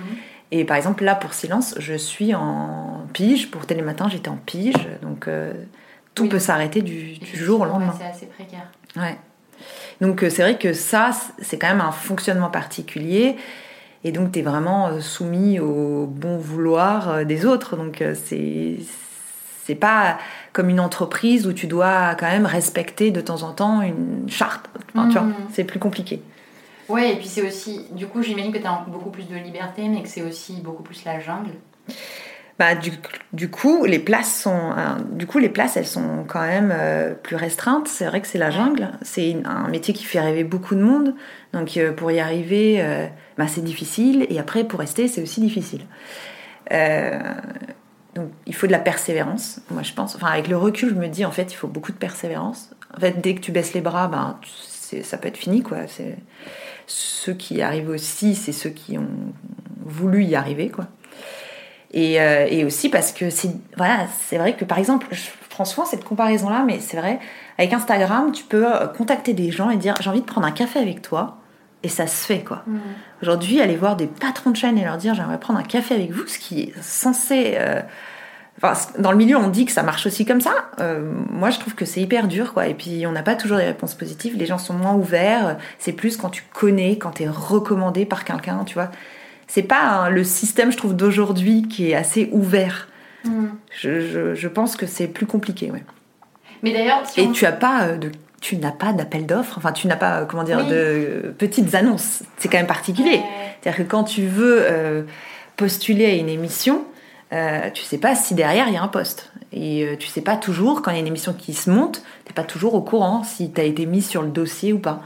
Et 0.51 0.63
par 0.65 0.77
exemple, 0.77 1.03
là, 1.03 1.15
pour 1.15 1.33
Silence, 1.33 1.75
je 1.77 1.93
suis 1.95 2.33
en 2.33 3.05
pige. 3.13 3.51
Pour 3.51 3.65
Télématin, 3.65 4.07
j'étais 4.09 4.29
en 4.29 4.37
pige. 4.37 4.75
Donc, 5.01 5.27
euh, 5.27 5.53
tout 6.15 6.23
Oui. 6.23 6.29
peut 6.29 6.39
s'arrêter 6.39 6.81
du, 6.81 7.17
du 7.17 7.37
jour 7.37 7.61
au 7.61 7.65
lendemain. 7.65 7.93
c'est 7.97 8.05
assez 8.07 8.25
précaire. 8.27 8.71
Ouais. 8.95 9.17
Donc 10.01 10.23
euh, 10.23 10.29
c'est 10.29 10.41
vrai 10.43 10.57
que 10.57 10.71
ça, 10.73 11.11
c'est 11.39 11.57
quand 11.57 11.67
même 11.67 11.81
un 11.81 11.91
fonctionnement 11.91 12.49
particulier. 12.49 13.35
Et 14.03 14.11
donc 14.11 14.31
tu 14.31 14.39
es 14.39 14.41
vraiment 14.41 14.87
euh, 14.87 14.99
soumis 15.01 15.59
au 15.59 16.05
bon 16.07 16.37
vouloir 16.37 17.25
des 17.25 17.45
autres. 17.45 17.75
Donc 17.75 18.03
c'est 18.15 18.77
c'est 19.65 19.75
pas 19.75 20.17
comme 20.53 20.69
une 20.69 20.79
entreprise 20.79 21.45
où 21.45 21.51
tu 21.53 21.67
dois 21.67 22.15
quand 22.15 22.27
même 22.27 22.45
respecter 22.45 23.11
de 23.11 23.19
temps 23.19 23.43
en 23.43 23.51
temps 23.51 23.81
une 23.81 24.29
charte. 24.29 24.69
Enfin, 24.95 25.21
Mhm. 25.23 25.33
c'est 25.51 25.63
plus 25.65 25.79
compliqué. 25.79 26.21
Ouais, 26.89 27.13
et 27.13 27.15
puis 27.17 27.27
c'est 27.27 27.41
aussi, 27.41 27.81
du 27.91 28.07
coup, 28.07 28.21
j'imagine 28.21 28.51
que 28.51 28.57
tu 28.57 28.65
as 28.67 28.85
beaucoup 28.87 29.09
plus 29.09 29.27
de 29.27 29.35
liberté, 29.35 29.87
mais 29.89 30.01
que 30.03 30.09
c'est 30.09 30.21
aussi 30.21 30.61
beaucoup 30.61 30.83
plus 30.83 31.03
la 31.05 31.19
jungle. 31.19 31.51
Bah, 32.59 32.73
du, 32.73 32.91
du 33.33 33.51
coup, 33.51 33.85
les 33.85 33.99
places 33.99 34.41
sont, 34.41 34.71
euh, 34.75 34.95
du 35.11 35.27
coup, 35.27 35.37
les 35.37 35.49
places, 35.49 35.77
elles 35.77 35.85
sont 35.85 36.23
quand 36.27 36.41
même 36.41 36.73
euh, 36.75 37.13
plus 37.13 37.35
restreintes. 37.35 37.87
C'est 37.87 38.05
vrai 38.05 38.19
que 38.19 38.25
c'est 38.27 38.39
la 38.39 38.49
jungle. 38.49 38.89
C'est 39.03 39.35
un 39.45 39.67
métier 39.67 39.93
qui 39.93 40.05
fait 40.05 40.19
rêver 40.19 40.43
beaucoup 40.43 40.73
de 40.73 40.81
monde. 40.81 41.13
Donc, 41.53 41.77
euh, 41.77 41.91
pour 41.93 42.09
y 42.09 42.19
arriver, 42.19 42.77
euh, 42.81 43.05
bah, 43.37 43.47
c'est 43.47 43.63
difficile. 43.63 44.25
Et 44.29 44.39
après, 44.39 44.63
pour 44.63 44.79
rester, 44.79 45.07
c'est 45.07 45.21
aussi 45.21 45.39
difficile. 45.39 45.81
Donc, 48.15 48.29
il 48.47 48.55
faut 48.55 48.65
de 48.65 48.71
la 48.71 48.79
persévérance. 48.79 49.59
Moi, 49.69 49.83
je 49.83 49.93
pense. 49.93 50.15
Enfin, 50.15 50.27
avec 50.27 50.47
le 50.47 50.57
recul, 50.57 50.89
je 50.89 50.95
me 50.95 51.07
dis, 51.07 51.25
en 51.25 51.31
fait, 51.31 51.51
il 51.53 51.55
faut 51.55 51.67
beaucoup 51.67 51.91
de 51.91 51.97
persévérance. 51.97 52.71
En 52.95 52.99
fait, 52.99 53.21
dès 53.21 53.35
que 53.35 53.41
tu 53.41 53.51
baisses 53.51 53.73
les 53.75 53.81
bras, 53.81 54.09
tu- 54.41 54.49
c'est- 54.49 54.76
ça 55.03 55.17
peut 55.17 55.27
être 55.27 55.37
fini, 55.37 55.61
quoi. 55.63 55.79
C'est 55.87 56.15
ceux 56.85 57.33
qui 57.33 57.61
arrivent 57.61 57.89
aussi, 57.89 58.35
c'est 58.35 58.51
ceux 58.53 58.69
qui 58.69 58.97
ont 58.97 59.09
voulu 59.85 60.23
y 60.23 60.35
arriver, 60.35 60.69
quoi. 60.69 60.87
Et, 61.93 62.19
euh, 62.19 62.45
et 62.49 62.65
aussi 62.65 62.89
parce 62.89 63.11
que 63.13 63.29
c'est 63.29 63.51
voilà, 63.77 64.07
c'est 64.27 64.37
vrai 64.37 64.55
que 64.55 64.65
par 64.65 64.77
exemple, 64.77 65.07
je 65.11 65.29
prends 65.49 65.65
souvent 65.65 65.85
cette 65.85 66.03
comparaison-là, 66.03 66.63
mais 66.67 66.79
c'est 66.79 66.97
vrai, 66.97 67.19
avec 67.57 67.71
Instagram, 67.73 68.31
tu 68.31 68.43
peux 68.43 68.65
euh, 68.65 68.87
contacter 68.87 69.33
des 69.33 69.51
gens 69.51 69.69
et 69.69 69.77
dire 69.77 69.95
j'ai 70.01 70.09
envie 70.09 70.21
de 70.21 70.25
prendre 70.25 70.45
un 70.47 70.51
café 70.51 70.79
avec 70.79 71.01
toi, 71.01 71.37
et 71.83 71.89
ça 71.89 72.05
se 72.05 72.25
fait 72.25 72.43
quoi. 72.43 72.63
Aujourd'hui, 73.21 73.61
aller 73.61 73.77
voir 73.77 73.95
des 73.95 74.07
patrons 74.07 74.51
de 74.51 74.57
chaîne 74.57 74.77
et 74.77 74.83
leur 74.83 74.97
dire 74.97 75.13
j'aimerais 75.13 75.39
prendre 75.39 75.59
un 75.59 75.63
café 75.63 75.95
avec 75.95 76.11
vous, 76.11 76.27
ce 76.27 76.39
qui 76.39 76.61
est 76.61 76.81
censé. 76.81 77.53
euh, 77.55 77.81
Enfin, 78.61 78.73
dans 78.97 79.11
le 79.11 79.17
milieu, 79.17 79.37
on 79.37 79.49
dit 79.49 79.65
que 79.65 79.71
ça 79.71 79.83
marche 79.83 80.07
aussi 80.07 80.25
comme 80.25 80.41
ça. 80.41 80.51
Euh, 80.79 80.99
moi, 81.29 81.51
je 81.51 81.59
trouve 81.59 81.75
que 81.75 81.85
c'est 81.85 82.01
hyper 82.01 82.27
dur, 82.27 82.53
quoi. 82.53 82.67
Et 82.67 82.73
puis, 82.73 83.05
on 83.05 83.11
n'a 83.11 83.21
pas 83.21 83.35
toujours 83.35 83.57
des 83.57 83.65
réponses 83.65 83.93
positives. 83.93 84.35
Les 84.35 84.47
gens 84.47 84.57
sont 84.57 84.73
moins 84.73 84.95
ouverts. 84.95 85.57
C'est 85.77 85.91
plus 85.91 86.17
quand 86.17 86.29
tu 86.29 86.43
connais, 86.53 86.97
quand 86.97 87.11
tu 87.11 87.23
es 87.23 87.29
recommandé 87.29 88.05
par 88.05 88.25
quelqu'un, 88.25 88.63
tu 88.65 88.73
vois. 88.73 88.89
C'est 89.47 89.61
pas 89.63 89.81
hein, 89.81 90.09
le 90.09 90.23
système, 90.23 90.71
je 90.71 90.77
trouve, 90.77 90.95
d'aujourd'hui 90.95 91.67
qui 91.67 91.91
est 91.91 91.95
assez 91.95 92.29
ouvert. 92.31 92.87
Je, 93.71 93.99
je- 93.99 94.33
je 94.35 94.47
pense 94.47 94.75
que 94.75 94.85
c'est 94.87 95.07
plus 95.07 95.25
compliqué, 95.25 95.69
ouais. 95.71 95.83
Mais 96.63 96.73
d'ailleurs, 96.73 97.01
si 97.05 97.21
Et 97.21 97.27
on- 97.27 97.31
tu 97.31 97.45
as 97.45 97.51
pas 97.51 97.83
euh, 97.83 97.97
de, 97.97 98.11
tu 98.41 98.57
n'as 98.57 98.71
pas 98.71 98.91
d'appel 98.93 99.25
d'offres. 99.25 99.57
Enfin, 99.57 99.71
tu 99.71 99.87
n'as 99.87 99.95
pas, 99.97 100.21
euh, 100.21 100.25
comment 100.25 100.43
dire, 100.43 100.59
Oui. 100.63 100.69
de 100.69 101.35
petites 101.37 101.75
annonces. 101.75 102.23
C'est 102.37 102.47
quand 102.49 102.57
même 102.57 102.65
particulier. 102.67 103.17
Ouais. 103.17 103.23
C'est-à-dire 103.61 103.85
que 103.85 103.89
quand 103.91 104.03
tu 104.05 104.25
veux 104.25 104.59
euh, 104.61 105.03
postuler 105.57 106.05
à 106.05 106.13
une 106.13 106.29
émission, 106.29 106.83
euh, 107.33 107.69
tu 107.71 107.83
sais 107.83 107.97
pas 107.97 108.15
si 108.15 108.35
derrière 108.35 108.67
il 108.67 108.73
y 108.73 108.77
a 108.77 108.83
un 108.83 108.87
poste. 108.87 109.31
Et 109.51 109.83
euh, 109.85 109.95
tu 109.97 110.07
sais 110.07 110.21
pas 110.21 110.35
toujours, 110.37 110.81
quand 110.81 110.91
il 110.91 110.95
y 110.95 110.97
a 110.97 111.01
une 111.01 111.07
émission 111.07 111.33
qui 111.33 111.53
se 111.53 111.69
monte, 111.69 112.01
t'es 112.25 112.33
pas 112.33 112.43
toujours 112.43 112.73
au 112.75 112.81
courant 112.81 113.23
si 113.23 113.51
tu 113.51 113.61
as 113.61 113.63
été 113.63 113.85
mis 113.85 114.01
sur 114.01 114.21
le 114.21 114.29
dossier 114.29 114.73
ou 114.73 114.79
pas. 114.79 115.01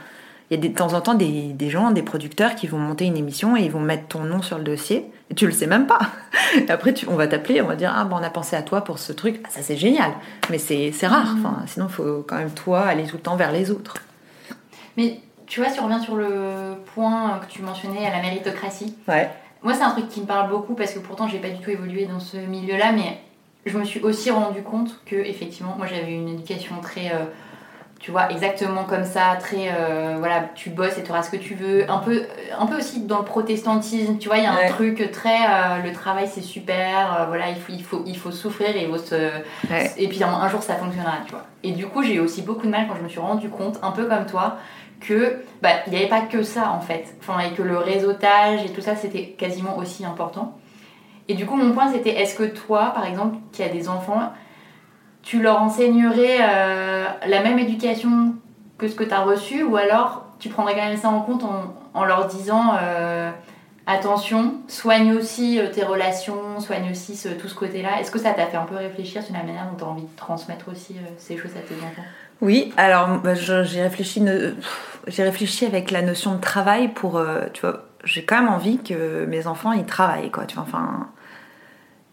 Il 0.49 0.55
y 0.55 0.57
a 0.57 0.61
des- 0.61 0.69
de 0.69 0.75
temps 0.75 0.93
en 0.93 0.99
temps 1.01 1.13
des, 1.13 1.53
des 1.53 1.69
gens, 1.69 1.91
des 1.91 2.01
producteurs 2.01 2.55
qui 2.55 2.67
vont 2.67 2.77
monter 2.77 3.05
une 3.05 3.15
émission 3.17 3.55
et 3.55 3.61
ils 3.61 3.71
vont 3.71 3.79
mettre 3.79 4.07
ton 4.07 4.23
nom 4.23 4.41
sur 4.41 4.57
le 4.57 4.63
dossier 4.65 5.09
et 5.29 5.35
tu 5.35 5.45
le 5.45 5.51
sais 5.53 5.67
même 5.67 5.87
pas. 5.87 5.99
Et 6.57 6.69
après, 6.69 6.93
tu- 6.93 7.07
on 7.07 7.15
va 7.15 7.27
t'appeler, 7.27 7.61
on 7.61 7.67
va 7.67 7.75
dire 7.77 7.93
Ah, 7.95 8.03
ben, 8.03 8.17
on 8.19 8.23
a 8.23 8.29
pensé 8.29 8.55
à 8.57 8.61
toi 8.61 8.83
pour 8.83 8.99
ce 8.99 9.13
truc. 9.13 9.39
Ah, 9.45 9.47
ça, 9.49 9.61
c'est 9.61 9.77
génial. 9.77 10.11
Mais 10.49 10.57
c'est 10.57 10.91
c'est 10.91 11.07
rare. 11.07 11.35
Enfin, 11.37 11.63
sinon, 11.67 11.85
il 11.89 11.93
faut 11.93 12.25
quand 12.27 12.35
même, 12.37 12.49
toi, 12.51 12.81
aller 12.81 13.03
tout 13.05 13.15
le 13.15 13.21
temps 13.21 13.37
vers 13.37 13.53
les 13.53 13.71
autres. 13.71 13.93
Mais 14.97 15.21
tu 15.47 15.61
vois, 15.61 15.69
si 15.69 15.79
on 15.79 15.85
revient 15.87 16.03
sur 16.03 16.15
le 16.17 16.75
point 16.93 17.39
que 17.39 17.49
tu 17.51 17.61
mentionnais 17.61 18.05
à 18.05 18.11
la 18.11 18.21
méritocratie, 18.21 18.95
Ouais. 19.07 19.29
Moi 19.63 19.73
c'est 19.73 19.83
un 19.83 19.91
truc 19.91 20.09
qui 20.09 20.21
me 20.21 20.25
parle 20.25 20.49
beaucoup 20.49 20.73
parce 20.75 20.93
que 20.93 20.99
pourtant 20.99 21.27
j'ai 21.27 21.39
pas 21.39 21.49
du 21.49 21.59
tout 21.59 21.69
évolué 21.69 22.05
dans 22.05 22.19
ce 22.19 22.37
milieu-là, 22.37 22.91
mais 22.91 23.19
je 23.65 23.77
me 23.77 23.83
suis 23.85 23.99
aussi 24.01 24.31
rendu 24.31 24.61
compte 24.63 24.99
que 25.05 25.15
effectivement, 25.15 25.75
moi 25.77 25.85
j'avais 25.87 26.11
une 26.13 26.29
éducation 26.29 26.75
très, 26.81 27.09
euh, 27.13 27.25
tu 27.99 28.09
vois, 28.09 28.31
exactement 28.31 28.83
comme 28.85 29.03
ça, 29.05 29.35
très, 29.39 29.69
euh, 29.71 30.15
voilà, 30.17 30.45
tu 30.55 30.71
bosses 30.71 30.97
et 30.97 31.03
tu 31.03 31.11
auras 31.11 31.21
ce 31.21 31.29
que 31.29 31.37
tu 31.37 31.53
veux, 31.53 31.87
un 31.87 31.99
peu, 31.99 32.23
un 32.57 32.65
peu 32.65 32.77
aussi 32.77 33.01
dans 33.01 33.19
le 33.19 33.23
protestantisme, 33.25 34.17
tu 34.17 34.27
vois, 34.29 34.37
il 34.39 34.43
y 34.43 34.47
a 34.47 34.55
Ouais. 34.55 34.65
un 34.65 34.69
truc 34.69 35.11
très, 35.11 35.37
euh, 35.45 35.83
le 35.83 35.93
travail 35.93 36.27
c'est 36.27 36.41
super, 36.41 37.25
voilà, 37.27 37.49
il 37.49 37.57
faut, 37.57 37.71
il 37.71 37.83
faut, 37.83 38.03
il 38.07 38.17
faut 38.17 38.31
souffrir 38.31 38.75
et 38.75 38.85
il 38.85 38.89
faut 38.89 38.97
se, 38.97 39.15
Ouais. 39.69 39.91
et 39.97 40.07
puis 40.07 40.23
un, 40.23 40.29
un 40.33 40.49
jour 40.49 40.63
ça 40.63 40.73
fonctionnera, 40.75 41.17
tu 41.27 41.33
vois. 41.33 41.45
Et 41.63 41.73
du 41.73 41.85
coup, 41.85 42.01
j'ai 42.01 42.15
eu 42.15 42.19
aussi 42.19 42.41
beaucoup 42.41 42.65
de 42.65 42.71
mal 42.71 42.87
quand 42.87 42.95
je 42.95 43.03
me 43.03 43.09
suis 43.09 43.19
rendu 43.19 43.49
compte, 43.49 43.77
un 43.83 43.91
peu 43.91 44.05
comme 44.05 44.25
toi, 44.25 44.57
que 45.01 45.41
bah, 45.61 45.69
il 45.87 45.91
n'y 45.91 45.97
avait 45.97 46.07
pas 46.07 46.21
que 46.21 46.43
ça 46.43 46.71
en 46.71 46.79
fait. 46.79 47.15
Enfin, 47.19 47.39
et 47.39 47.53
que 47.53 47.61
le 47.61 47.77
réseautage 47.77 48.63
et 48.65 48.69
tout 48.69 48.81
ça, 48.81 48.95
c'était 48.95 49.29
quasiment 49.37 49.77
aussi 49.77 50.05
important. 50.05 50.57
Et 51.27 51.33
du 51.33 51.45
coup, 51.45 51.55
mon 51.55 51.73
point 51.73 51.91
c'était 51.91 52.11
est-ce 52.11 52.35
que 52.35 52.43
toi, 52.43 52.91
par 52.93 53.05
exemple, 53.05 53.37
qui 53.51 53.63
as 53.63 53.69
des 53.69 53.89
enfants, 53.89 54.31
tu 55.23 55.41
leur 55.41 55.61
enseignerais 55.61 56.39
euh, 56.41 57.05
la 57.27 57.41
même 57.41 57.59
éducation 57.59 58.35
que 58.77 58.87
ce 58.87 58.95
que 58.95 59.03
tu 59.03 59.13
as 59.13 59.21
reçu 59.21 59.63
ou 59.63 59.75
alors 59.77 60.25
tu 60.39 60.49
prendrais 60.49 60.73
quand 60.73 60.85
même 60.85 60.97
ça 60.97 61.09
en 61.09 61.21
compte 61.21 61.43
en, 61.93 62.03
leur 62.03 62.25
disant 62.25 62.73
euh, 62.81 63.29
attention, 63.85 64.55
soigne 64.67 65.13
aussi 65.13 65.59
euh, 65.59 65.67
tes 65.71 65.83
relations, 65.83 66.59
soigne 66.59 66.89
aussi 66.89 67.21
tout 67.39 67.47
ce 67.47 67.53
côté-là. 67.53 67.99
Est-ce 67.99 68.09
que 68.09 68.17
ça 68.17 68.31
t'a 68.31 68.47
fait 68.47 68.57
un 68.57 68.65
peu 68.65 68.75
réfléchir 68.75 69.21
sur 69.21 69.33
la 69.35 69.43
manière 69.43 69.69
dont 69.69 69.77
tu 69.77 69.83
as 69.83 69.87
envie 69.87 70.01
de 70.01 70.15
transmettre 70.15 70.69
aussi 70.69 70.95
ces 71.17 71.37
choses 71.37 71.51
à 71.55 71.61
tes 71.61 71.75
enfants? 71.75 72.07
Oui, 72.41 72.73
alors 72.77 73.19
bah, 73.19 73.33
j'ai 73.35 73.81
réfléchi, 73.81 74.21
ne- 74.21 74.49
pff, 74.51 74.99
j'ai 75.07 75.23
réfléchi 75.23 75.65
avec 75.65 75.91
la 75.91 76.01
notion 76.01 76.35
de 76.35 76.41
travail 76.41 76.87
pour, 76.89 77.17
euh, 77.17 77.41
tu 77.53 77.61
vois, 77.61 77.85
j'ai 78.03 78.23
quand 78.25 78.41
même 78.41 78.51
envie 78.51 78.79
que 78.79 79.25
mes 79.25 79.45
enfants 79.47 79.71
ils 79.73 79.85
travaillent 79.85 80.31
quoi, 80.31 80.45
tu 80.45 80.55
vois, 80.55 80.63
enfin, 80.63 81.07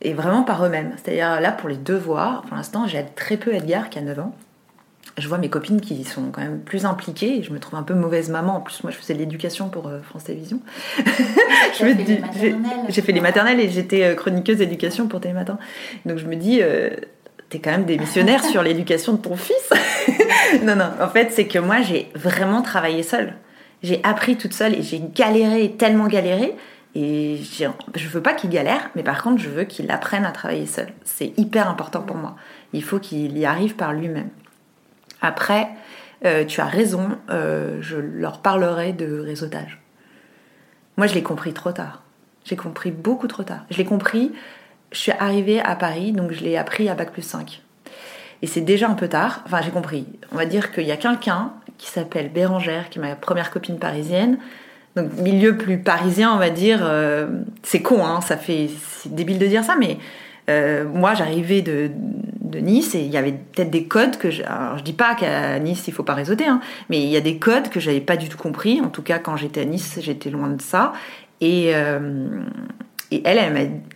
Et 0.01 0.13
vraiment 0.15 0.43
par 0.45 0.65
eux-mêmes. 0.65 0.93
C'est-à-dire 0.97 1.41
là, 1.41 1.51
pour 1.51 1.69
les 1.69 1.77
devoirs, 1.77 2.43
pour 2.43 2.57
l'instant, 2.57 2.87
j'aide 2.87 3.15
très 3.17 3.37
peu 3.37 3.53
Edgar 3.55 3.91
qui 3.91 3.99
a 3.99 4.03
9 4.03 4.19
ans. 4.21 4.35
Je 5.17 5.27
vois 5.27 5.39
mes 5.39 5.49
copines 5.51 5.81
qui 5.81 6.05
sont 6.05 6.31
quand 6.31 6.41
même 6.43 6.61
plus 6.61 6.85
impliquées 6.85 7.39
et 7.39 7.43
je 7.43 7.53
me 7.53 7.59
trouve 7.59 7.77
un 7.77 7.83
peu 7.83 7.95
mauvaise 7.95 8.29
maman. 8.31 8.57
En 8.59 8.61
plus, 8.61 8.85
moi, 8.85 8.93
je 8.93 8.97
faisais 8.99 9.15
de 9.15 9.19
l'éducation 9.19 9.69
pour 9.71 9.89
euh, 9.89 10.01
France 10.03 10.25
Télévisions. 10.25 10.61
Dis, 11.81 12.21
j'ai 12.89 13.03
fait 13.03 13.11
les 13.13 13.21
maternelles 13.21 13.59
et 13.59 13.69
j'étais 13.69 14.05
euh, 14.05 14.15
chroniqueuse 14.15 14.59
d'éducation 14.59 15.09
pour 15.09 15.21
Télématin. 15.21 15.59
Donc 16.07 16.19
je 16.19 16.27
me 16.27 16.37
dis, 16.37 16.61
euh, 16.63 16.91
t'es 17.49 17.59
quand 17.59 17.71
même 17.71 17.85
des 17.85 17.99
missionnaires 17.99 18.45
sur 18.45 18.63
l'éducation 18.63 19.15
de 19.15 19.19
ton 19.19 19.37
fils. 19.37 19.71
non, 20.63 20.77
non, 20.77 20.91
en 21.01 21.09
fait, 21.09 21.33
c'est 21.33 21.47
que 21.47 21.59
moi, 21.59 21.81
j'ai 21.81 22.11
vraiment 22.15 22.63
travaillé 22.63 23.03
seule. 23.03 23.35
J'ai 23.83 24.01
appris 24.03 24.37
toute 24.37 24.53
seule 24.53 24.75
et 24.75 24.83
j'ai 24.83 25.01
galéré, 25.15 25.73
tellement 25.79 26.07
galéré. 26.07 26.55
Et 26.95 27.41
je 27.95 28.09
veux 28.09 28.23
pas 28.23 28.33
qu'il 28.33 28.51
galère, 28.51 28.91
mais 28.97 29.03
par 29.03 29.23
contre, 29.23 29.41
je 29.41 29.49
veux 29.49 29.65
qu'il 29.65 29.91
apprenne 29.91 30.25
à 30.25 30.33
travailler 30.33 30.67
seul. 30.67 30.89
C'est 31.05 31.39
hyper 31.39 31.69
important 31.69 32.03
pour 32.03 32.17
moi. 32.17 32.37
Il 32.73 32.83
faut 32.83 32.99
qu'il 32.99 33.39
y 33.39 33.45
arrive 33.45 33.77
par 33.77 33.93
lui-même. 33.93 34.31
Après, 35.21 35.69
euh, 36.25 36.45
tu 36.45 36.61
as 36.61 36.67
raison, 36.67 37.11
euh, 37.31 37.79
je 37.81 37.97
leur 37.97 38.41
parlerai 38.41 38.93
de 38.93 39.21
réseautage. 39.21 39.81
Moi, 40.97 41.07
je 41.07 41.15
l'ai 41.15 41.23
compris 41.23 41.53
trop 41.53 41.73
tard. 41.73 42.03
J'ai 42.45 42.57
compris 42.57 42.91
beaucoup 42.91 43.29
trop 43.29 43.45
tard. 43.45 43.65
Je 43.71 43.77
l'ai 43.77 43.85
compris, 43.85 44.33
je 44.93 44.99
suis 44.99 45.13
arrivée 45.13 45.61
à 45.61 45.77
Paris, 45.77 46.13
donc 46.13 46.33
je 46.33 46.43
l'ai 46.43 46.57
appris 46.57 46.89
à 46.89 46.95
Bac 46.95 47.13
plus 47.13 47.23
5. 47.23 47.63
Et 48.43 48.47
c'est 48.47 48.61
déjà 48.61 48.89
un 48.89 48.95
peu 48.95 49.09
tard. 49.09 49.43
Enfin, 49.47 49.61
j'ai 49.63 49.71
compris. 49.71 50.07
On 50.33 50.37
va 50.37 50.47
dire 50.47 50.73
qu'il 50.73 50.85
y 50.85 50.93
a 50.93 50.97
quelqu'un 50.97 51.53
qui 51.77 51.89
s'appelle 51.89 52.31
Bérangère, 52.31 52.89
qui 52.89 52.99
est 52.99 53.03
ma 53.03 53.17
première 53.17 53.51
copine 53.51 53.79
parisienne. 53.79 54.39
Donc, 54.97 55.13
milieu 55.15 55.57
plus 55.57 55.79
parisien, 55.79 56.33
on 56.33 56.39
va 56.39 56.51
dire. 56.51 56.81
Euh, 56.83 57.29
c'est 57.63 57.83
con, 57.83 58.05
hein, 58.05 58.21
ça 58.21 58.37
fait. 58.37 58.71
C'est 58.91 59.15
débile 59.15 59.39
de 59.39 59.47
dire 59.47 59.65
ça, 59.65 59.77
mais 59.79 59.99
moi, 60.95 61.13
j'arrivais 61.13 61.61
de, 61.61 61.91
de 62.49 62.59
Nice 62.59 62.95
et 62.95 63.01
il 63.01 63.11
y 63.11 63.17
avait 63.17 63.33
peut-être 63.33 63.71
des 63.71 63.85
codes 63.85 64.17
que 64.17 64.31
je, 64.31 64.43
alors 64.43 64.79
je 64.79 64.83
dis 64.83 64.93
pas 64.93 65.15
qu'à 65.15 65.59
Nice 65.59 65.85
il 65.87 65.95
faut 65.95 66.03
pas 66.03 66.15
réseauter 66.15 66.47
hein, 66.47 66.61
mais 66.89 67.03
il 67.03 67.09
y 67.09 67.17
a 67.17 67.21
des 67.21 67.39
codes 67.39 67.69
que 67.69 67.81
j'avais 67.81 68.01
pas 68.01 68.17
du 68.17 68.29
tout 68.29 68.39
compris 68.39 68.81
en 68.81 68.89
tout 68.89 69.03
cas 69.03 69.19
quand 69.19 69.37
j'étais 69.37 69.61
à 69.61 69.65
Nice 69.65 69.99
j'étais 70.01 70.31
loin 70.31 70.49
de 70.49 70.63
ça 70.63 70.93
et 71.41 71.73
euh, 71.75 72.27
et 73.11 73.23
elle 73.25 73.39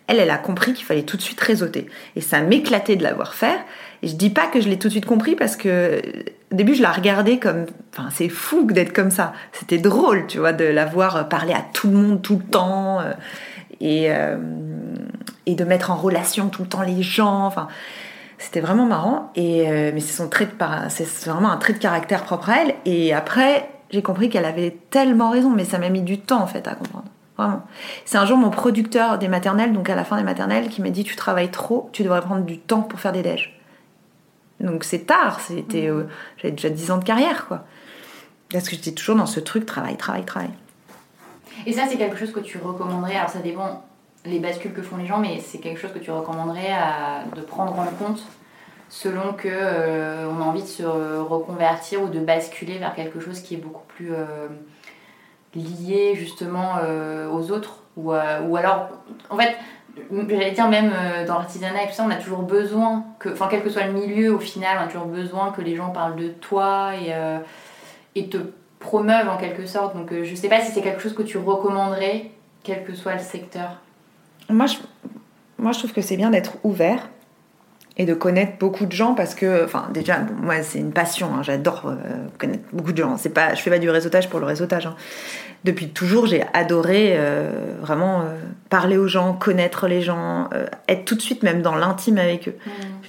elle, 0.07 0.31
a 0.31 0.39
compris 0.39 0.73
qu'il 0.73 0.85
fallait 0.85 1.03
tout 1.03 1.17
de 1.17 1.23
suite 1.23 1.41
réseauter 1.41 1.87
et 2.17 2.21
ça 2.21 2.41
m'éclatait 2.41 2.97
de 2.97 3.03
l'avoir 3.03 3.35
fait 3.35 3.59
et 4.03 4.09
je 4.09 4.15
dis 4.15 4.31
pas 4.31 4.47
que 4.47 4.61
je 4.61 4.69
l'ai 4.69 4.79
tout 4.79 4.89
de 4.89 4.93
suite 4.93 5.07
compris 5.07 5.37
parce 5.37 5.57
que 5.57 6.01
au 6.51 6.55
début 6.55 6.75
je 6.75 6.83
la 6.83 6.93
regardais 6.93 7.39
comme 7.39 7.67
enfin 7.93 8.09
c'est 8.11 8.29
fou 8.29 8.67
d'être 8.71 8.93
comme 8.93 9.11
ça 9.11 9.33
c'était 9.53 9.79
drôle 9.79 10.27
tu 10.27 10.39
vois 10.39 10.53
de 10.53 10.65
l'avoir 10.65 11.29
parlé 11.29 11.53
à 11.53 11.65
tout 11.73 11.89
le 11.89 11.97
monde 11.97 12.23
tout 12.23 12.37
le 12.37 12.51
temps 12.51 13.01
euh, 13.01 13.13
et 13.81 14.11
euh, 14.11 14.37
et 15.47 15.55
de 15.55 15.65
mettre 15.65 15.91
en 15.91 15.97
relation 15.97 16.49
tout 16.49 16.63
le 16.63 16.69
temps 16.69 16.83
les 16.83 17.03
gens 17.03 17.47
enfin 17.47 17.69
c'était 18.43 18.61
vraiment 18.61 18.87
marrant. 18.87 19.31
Et, 19.37 19.69
euh, 19.69 19.93
mais 19.95 20.01
c'est 20.01 20.17
son 20.17 20.29
trait 20.29 20.49
c'est 20.89 21.07
vraiment 21.31 21.51
un 21.51 21.57
trait 21.57 21.73
de 21.73 21.79
caractère 21.79 22.25
propre 22.25 22.51
à 22.51 22.63
elle. 22.63 22.75
Et 22.85 23.15
après, 23.15 23.69
j'ai 23.91 24.03
compris 24.03 24.29
qu'elle 24.29 24.45
avait 24.45 24.77
tellement 24.91 25.31
raison, 25.31 25.51
mais 25.51 25.65
ça 25.65 25.79
m'a 25.79 25.89
mis 25.89 26.03
du 26.03 26.19
temps 26.19 26.43
en 26.43 26.47
fait 26.47 26.67
à 26.67 26.75
comprendre. 26.75 27.05
C'est 28.05 28.19
un 28.19 28.27
jour 28.27 28.37
mon 28.37 28.51
producteur 28.51 29.19
des 29.19 29.29
maternelles, 29.29 29.73
donc 29.73 29.89
à 29.91 29.95
la 29.95 30.05
fin 30.05 30.17
des 30.17 30.23
maternelles, 30.23 30.69
qui 30.69 30.83
m'a 30.83 30.91
dit 30.91 31.05
Tu 31.05 31.17
travailles 31.17 31.51
trop, 31.51 31.89
tu 31.93 32.03
devrais 32.03 32.21
prendre 32.21 32.45
du 32.45 32.59
temps 32.59 32.83
pour 32.83 33.01
faire 33.01 33.13
des 33.13 33.23
déj. 33.23 33.59
Donc 34.61 34.85
c'est 34.85 35.07
tard, 35.07 35.41
c'était, 35.41 35.89
mmh. 35.89 35.99
euh, 35.99 36.05
j'avais 36.39 36.53
déjà 36.53 36.71
10 36.71 36.91
ans 36.93 36.99
de 36.99 37.05
carrière 37.05 37.47
quoi. 37.47 37.65
Parce 38.53 38.69
que 38.69 38.77
j'étais 38.77 38.93
toujours 38.93 39.17
dans 39.17 39.27
ce 39.27 39.41
truc 39.41 39.67
travail, 39.67 39.97
travail, 39.97 40.25
travail. 40.25 40.51
Et 41.67 41.73
ça, 41.73 41.83
c'est 41.89 41.97
quelque 41.97 42.17
chose 42.17 42.33
que 42.33 42.41
tu 42.41 42.59
recommanderais 42.59 43.17
Alors 43.17 43.31
ça 43.31 43.41
dépend 43.41 43.85
les 44.25 44.39
bascules 44.39 44.73
que 44.73 44.83
font 44.83 44.97
les 44.97 45.07
gens, 45.07 45.19
mais 45.19 45.41
c'est 45.41 45.59
quelque 45.59 45.81
chose 45.81 45.93
que 45.93 45.99
tu 45.99 46.11
recommanderais 46.11 46.73
à, 46.73 47.25
de 47.35 47.41
prendre 47.41 47.79
en 47.79 47.87
compte 47.87 48.23
selon 48.89 49.33
que 49.33 49.49
euh, 49.49 50.29
on 50.29 50.41
a 50.41 50.45
envie 50.45 50.63
de 50.63 50.69
se 50.69 50.83
reconvertir 50.83 52.03
ou 52.03 52.09
de 52.09 52.21
basculer 52.21 52.79
vers 52.79 52.95
quelque 52.95 53.21
chose 53.21 53.41
qui 53.41 53.55
est 53.55 53.59
beaucoup 53.59 53.87
plus 53.89 54.13
euh, 54.13 54.49
lié 55.55 56.15
justement 56.15 56.77
euh, 56.83 57.29
aux 57.31 57.51
autres 57.51 57.79
ou, 57.97 58.13
ou 58.13 58.57
alors 58.57 58.89
en 59.29 59.37
fait 59.37 59.55
j'allais 60.29 60.53
dire 60.53 60.69
même 60.69 60.91
dans 61.27 61.35
l'artisanat 61.35 61.85
et 61.85 61.87
tout 61.89 61.93
ça 61.93 62.05
on 62.07 62.11
a 62.11 62.17
toujours 62.17 62.43
besoin 62.43 63.05
que 63.19 63.29
enfin 63.29 63.49
quel 63.51 63.63
que 63.63 63.69
soit 63.69 63.85
le 63.85 63.93
milieu 63.93 64.35
au 64.35 64.39
final 64.39 64.79
on 64.81 64.85
a 64.85 64.87
toujours 64.87 65.07
besoin 65.07 65.51
que 65.51 65.61
les 65.61 65.77
gens 65.77 65.91
parlent 65.91 66.17
de 66.17 66.29
toi 66.29 66.93
et, 66.95 67.13
et 68.19 68.29
te 68.29 68.39
promeuvent 68.79 69.29
en 69.29 69.37
quelque 69.37 69.67
sorte. 69.67 69.95
Donc 69.95 70.11
je 70.11 70.35
sais 70.35 70.49
pas 70.49 70.61
si 70.61 70.73
c'est 70.73 70.81
quelque 70.81 71.03
chose 71.03 71.15
que 71.15 71.23
tu 71.23 71.37
recommanderais 71.37 72.31
quel 72.63 72.85
que 72.85 72.95
soit 72.95 73.15
le 73.15 73.21
secteur. 73.21 73.81
Moi, 74.49 74.67
je, 74.67 74.77
moi, 75.59 75.73
je 75.73 75.79
trouve 75.79 75.93
que 75.93 76.03
c'est 76.03 76.17
bien 76.17 76.31
d'être 76.31 76.57
ouvert 76.65 77.09
et 77.99 78.07
de 78.07 78.15
connaître 78.15 78.53
beaucoup 78.59 78.87
de 78.87 78.93
gens 78.93 79.15
parce 79.15 79.35
que, 79.35 79.65
enfin, 79.65 79.89
déjà, 79.93 80.21
moi, 80.41 80.63
c'est 80.63 80.79
une 80.79 80.93
passion. 80.93 81.35
Hein, 81.35 81.43
j'adore 81.43 81.83
euh, 81.87 81.97
connaître 82.39 82.65
beaucoup 82.73 82.93
de 82.93 82.99
gens. 82.99 83.17
C'est 83.19 83.31
pas, 83.35 83.55
je 83.55 83.61
fais 83.61 83.71
pas 83.71 83.79
du 83.79 83.91
réseautage 83.91 84.31
pour 84.31 84.41
le 84.41 84.47
réseautage. 84.47 84.87
Hein. 84.87 84.97
Depuis 85.65 85.91
toujours, 85.91 86.27
j'ai 86.27 86.43
adoré 86.55 87.15
euh, 87.17 87.51
vraiment 87.81 88.23
euh, 88.23 88.39
parler 88.71 88.97
aux 88.97 89.09
gens, 89.09 89.35
connaître 89.35 89.89
les 89.89 90.01
gens, 90.01 90.49
être 90.89 91.05
tout 91.05 91.15
de 91.15 91.21
suite 91.21 91.43
même 91.43 91.61
dans 91.61 91.75
l'intime 91.75 92.19
avec 92.19 92.49
eux. 92.49 92.57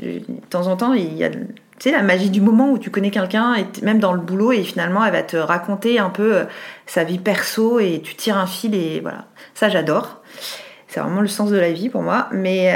Mm. 0.01 0.03
De 0.03 0.45
temps 0.49 0.67
en 0.67 0.75
temps, 0.75 0.93
il 0.93 1.13
y 1.13 1.23
a 1.23 1.29
tu 1.29 1.89
sais, 1.89 1.91
la 1.91 2.03
magie 2.03 2.29
du 2.29 2.41
moment 2.41 2.71
où 2.71 2.77
tu 2.77 2.91
connais 2.91 3.09
quelqu'un, 3.09 3.55
et 3.55 3.65
même 3.83 3.99
dans 3.99 4.13
le 4.13 4.19
boulot, 4.19 4.51
et 4.51 4.63
finalement, 4.63 5.03
elle 5.03 5.11
va 5.11 5.23
te 5.23 5.35
raconter 5.37 5.97
un 5.97 6.11
peu 6.11 6.43
sa 6.85 7.03
vie 7.03 7.17
perso, 7.17 7.79
et 7.79 7.99
tu 8.03 8.15
tires 8.15 8.37
un 8.37 8.45
fil, 8.45 8.75
et 8.75 8.99
voilà. 8.99 9.25
Ça, 9.55 9.69
j'adore. 9.69 10.21
C'est 10.87 10.99
vraiment 10.99 11.21
le 11.21 11.27
sens 11.27 11.49
de 11.49 11.57
la 11.57 11.71
vie 11.71 11.89
pour 11.89 12.03
moi. 12.03 12.27
Mais 12.31 12.71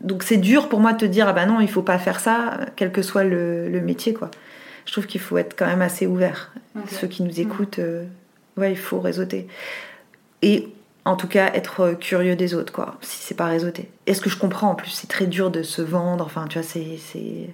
donc 0.00 0.22
c'est 0.22 0.38
dur 0.38 0.68
pour 0.68 0.80
moi 0.80 0.92
de 0.92 0.98
te 0.98 1.04
dire 1.04 1.28
ah 1.28 1.32
ben 1.32 1.46
non 1.46 1.60
il 1.60 1.68
faut 1.68 1.82
pas 1.82 1.98
faire 1.98 2.20
ça 2.20 2.58
quel 2.76 2.90
que 2.90 3.02
soit 3.02 3.24
le, 3.24 3.80
métier 3.82 4.14
quoi. 4.14 4.30
Je 4.86 4.92
trouve 4.92 5.06
qu'il 5.06 5.20
faut 5.20 5.38
être 5.38 5.56
quand 5.56 5.66
même 5.66 5.82
assez 5.82 6.06
ouvert. 6.06 6.52
Ceux 6.88 7.06
qui 7.06 7.22
nous 7.22 7.38
écoutent, 7.40 7.78
euh, 7.78 8.04
ouais 8.56 8.72
il 8.72 8.78
faut 8.78 8.98
réseauter. 8.98 9.46
Et 10.42 10.68
en 11.04 11.16
tout 11.16 11.28
cas 11.28 11.52
être 11.52 11.92
curieux 12.00 12.34
des 12.34 12.54
autres 12.54 12.72
quoi. 12.72 12.96
Si 13.02 13.18
c'est 13.22 13.34
pas 13.34 13.46
réseauter. 13.46 13.90
Est-ce 14.06 14.20
que 14.20 14.30
je 14.30 14.38
comprends 14.38 14.70
en 14.70 14.74
plus 14.74 14.90
c'est 14.90 15.08
très 15.08 15.26
dur 15.26 15.50
de 15.50 15.62
se 15.62 15.82
vendre. 15.82 16.24
Enfin 16.24 16.46
tu 16.48 16.58
vois 16.58 16.66
c'est 16.66 17.50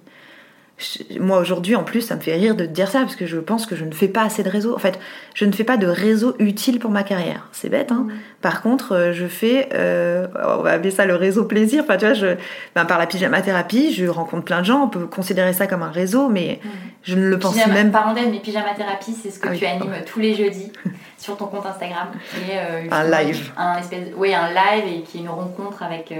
moi 1.21 1.39
aujourd'hui 1.39 1.75
en 1.75 1.85
plus 1.85 2.03
ça 2.03 2.17
me 2.17 2.21
fait 2.21 2.35
rire 2.35 2.55
de 2.55 2.67
te 2.67 2.71
dire 2.71 2.89
ça 2.89 3.01
parce 3.01 3.17
que 3.17 3.25
je 3.25 3.39
pense 3.39 3.65
que 3.65 3.75
je 3.77 3.85
ne 3.85 3.93
fais 3.93 4.09
pas 4.09 4.23
assez 4.23 4.43
de 4.43 4.51
réseau. 4.51 4.75
En 4.75 4.79
fait 4.79 4.99
je 5.35 5.47
ne 5.47 5.53
fais 5.53 5.65
pas 5.65 5.79
de 5.79 5.87
réseau 5.87 6.35
utile 6.39 6.79
pour 6.79 6.91
ma 6.91 7.03
carrière. 7.03 7.49
C'est 7.53 7.71
bête 7.71 7.93
hein. 7.93 8.07
Mm. 8.09 8.13
par 8.43 8.61
contre 8.61 8.93
euh, 8.93 9.13
je 9.15 9.27
fais 9.27 9.71
euh, 9.73 10.27
on 10.35 10.63
va 10.63 10.73
appeler 10.73 10.91
ça 10.91 11.07
le 11.07 11.15
réseau 11.15 11.45
plaisir. 11.45 11.83
Enfin 11.85 11.97
tu 11.97 12.05
vois 12.05 12.15
je 12.15 12.37
ben, 12.75 12.85
par 12.85 12.99
la 12.99 13.07
pyjama 13.07 13.41
thérapie 13.41 13.95
je 13.95 14.05
rencontre 14.07 14.45
plein 14.45 14.61
de 14.61 14.67
gens. 14.67 14.85
On 14.85 14.89
peut 14.89 15.07
considérer 15.07 15.55
ça 15.55 15.67
comme 15.67 15.83
un 15.83 15.91
réseau 15.91 16.29
mais 16.29 16.61
mm. 16.63 16.69
je 17.05 17.15
ne 17.15 17.27
le 17.27 17.39
pense 17.39 17.57
même 17.67 17.91
pas. 17.91 18.01
parenthèse 18.01 18.29
mais 18.31 18.41
pyjama 18.41 18.75
thérapie 18.75 19.15
c'est 19.15 19.31
ce 19.31 19.39
que 19.39 19.49
ah 19.49 19.57
tu 19.57 19.65
animes 19.65 19.95
tous 20.05 20.21
les 20.21 20.35
jeudis 20.35 20.73
sur 21.17 21.39
ton 21.39 21.47
compte 21.47 21.65
Instagram. 21.65 22.09
Et, 22.37 22.59
euh, 22.59 22.83
un 22.91 23.05
live. 23.05 23.51
un 23.57 23.79
espèce 23.79 24.09
oui 24.15 24.35
un 24.35 24.49
live 24.49 24.85
et 24.95 25.03
qui 25.05 25.19
est 25.19 25.21
une 25.23 25.31
rencontre 25.31 25.83
avec 25.83 26.13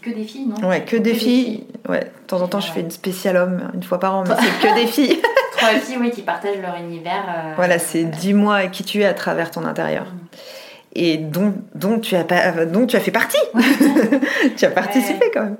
que 0.00 0.10
des 0.10 0.24
filles, 0.24 0.46
non 0.46 0.68
Ouais, 0.68 0.84
que, 0.84 0.96
des, 0.96 1.14
filles. 1.14 1.66
Ouais, 1.88 2.00
de 2.00 2.26
temps 2.26 2.40
en 2.40 2.48
temps, 2.48 2.60
je 2.60 2.70
fais 2.70 2.80
une 2.80 2.90
spéciale 2.90 3.36
homme 3.36 3.70
une 3.74 3.82
fois 3.82 3.98
par 3.98 4.14
an, 4.14 4.24
mais 4.26 4.34
c'est 4.36 4.68
que 4.68 4.74
des 4.74 4.86
filles. 4.92 5.20
Trois 5.56 5.70
filles, 5.80 5.98
oui, 6.00 6.10
qui 6.10 6.22
partagent 6.22 6.60
leur 6.60 6.76
univers. 6.76 7.24
Euh, 7.28 7.52
voilà, 7.56 7.78
c'est 7.78 8.04
dis-moi 8.04 8.66
qui 8.66 8.84
tu 8.84 9.00
es 9.00 9.04
à 9.04 9.14
travers 9.14 9.50
ton 9.50 9.64
intérieur. 9.64 10.04
Mm. 10.04 10.18
Et 10.94 11.16
dont, 11.18 11.54
dont, 11.74 12.00
tu 12.00 12.16
as 12.16 12.24
pas, 12.24 12.64
dont 12.64 12.86
tu 12.86 12.96
as 12.96 13.00
fait 13.00 13.10
partie. 13.10 13.38
tu 14.56 14.64
as 14.64 14.70
participé 14.70 15.30
quand 15.32 15.42
même. 15.42 15.56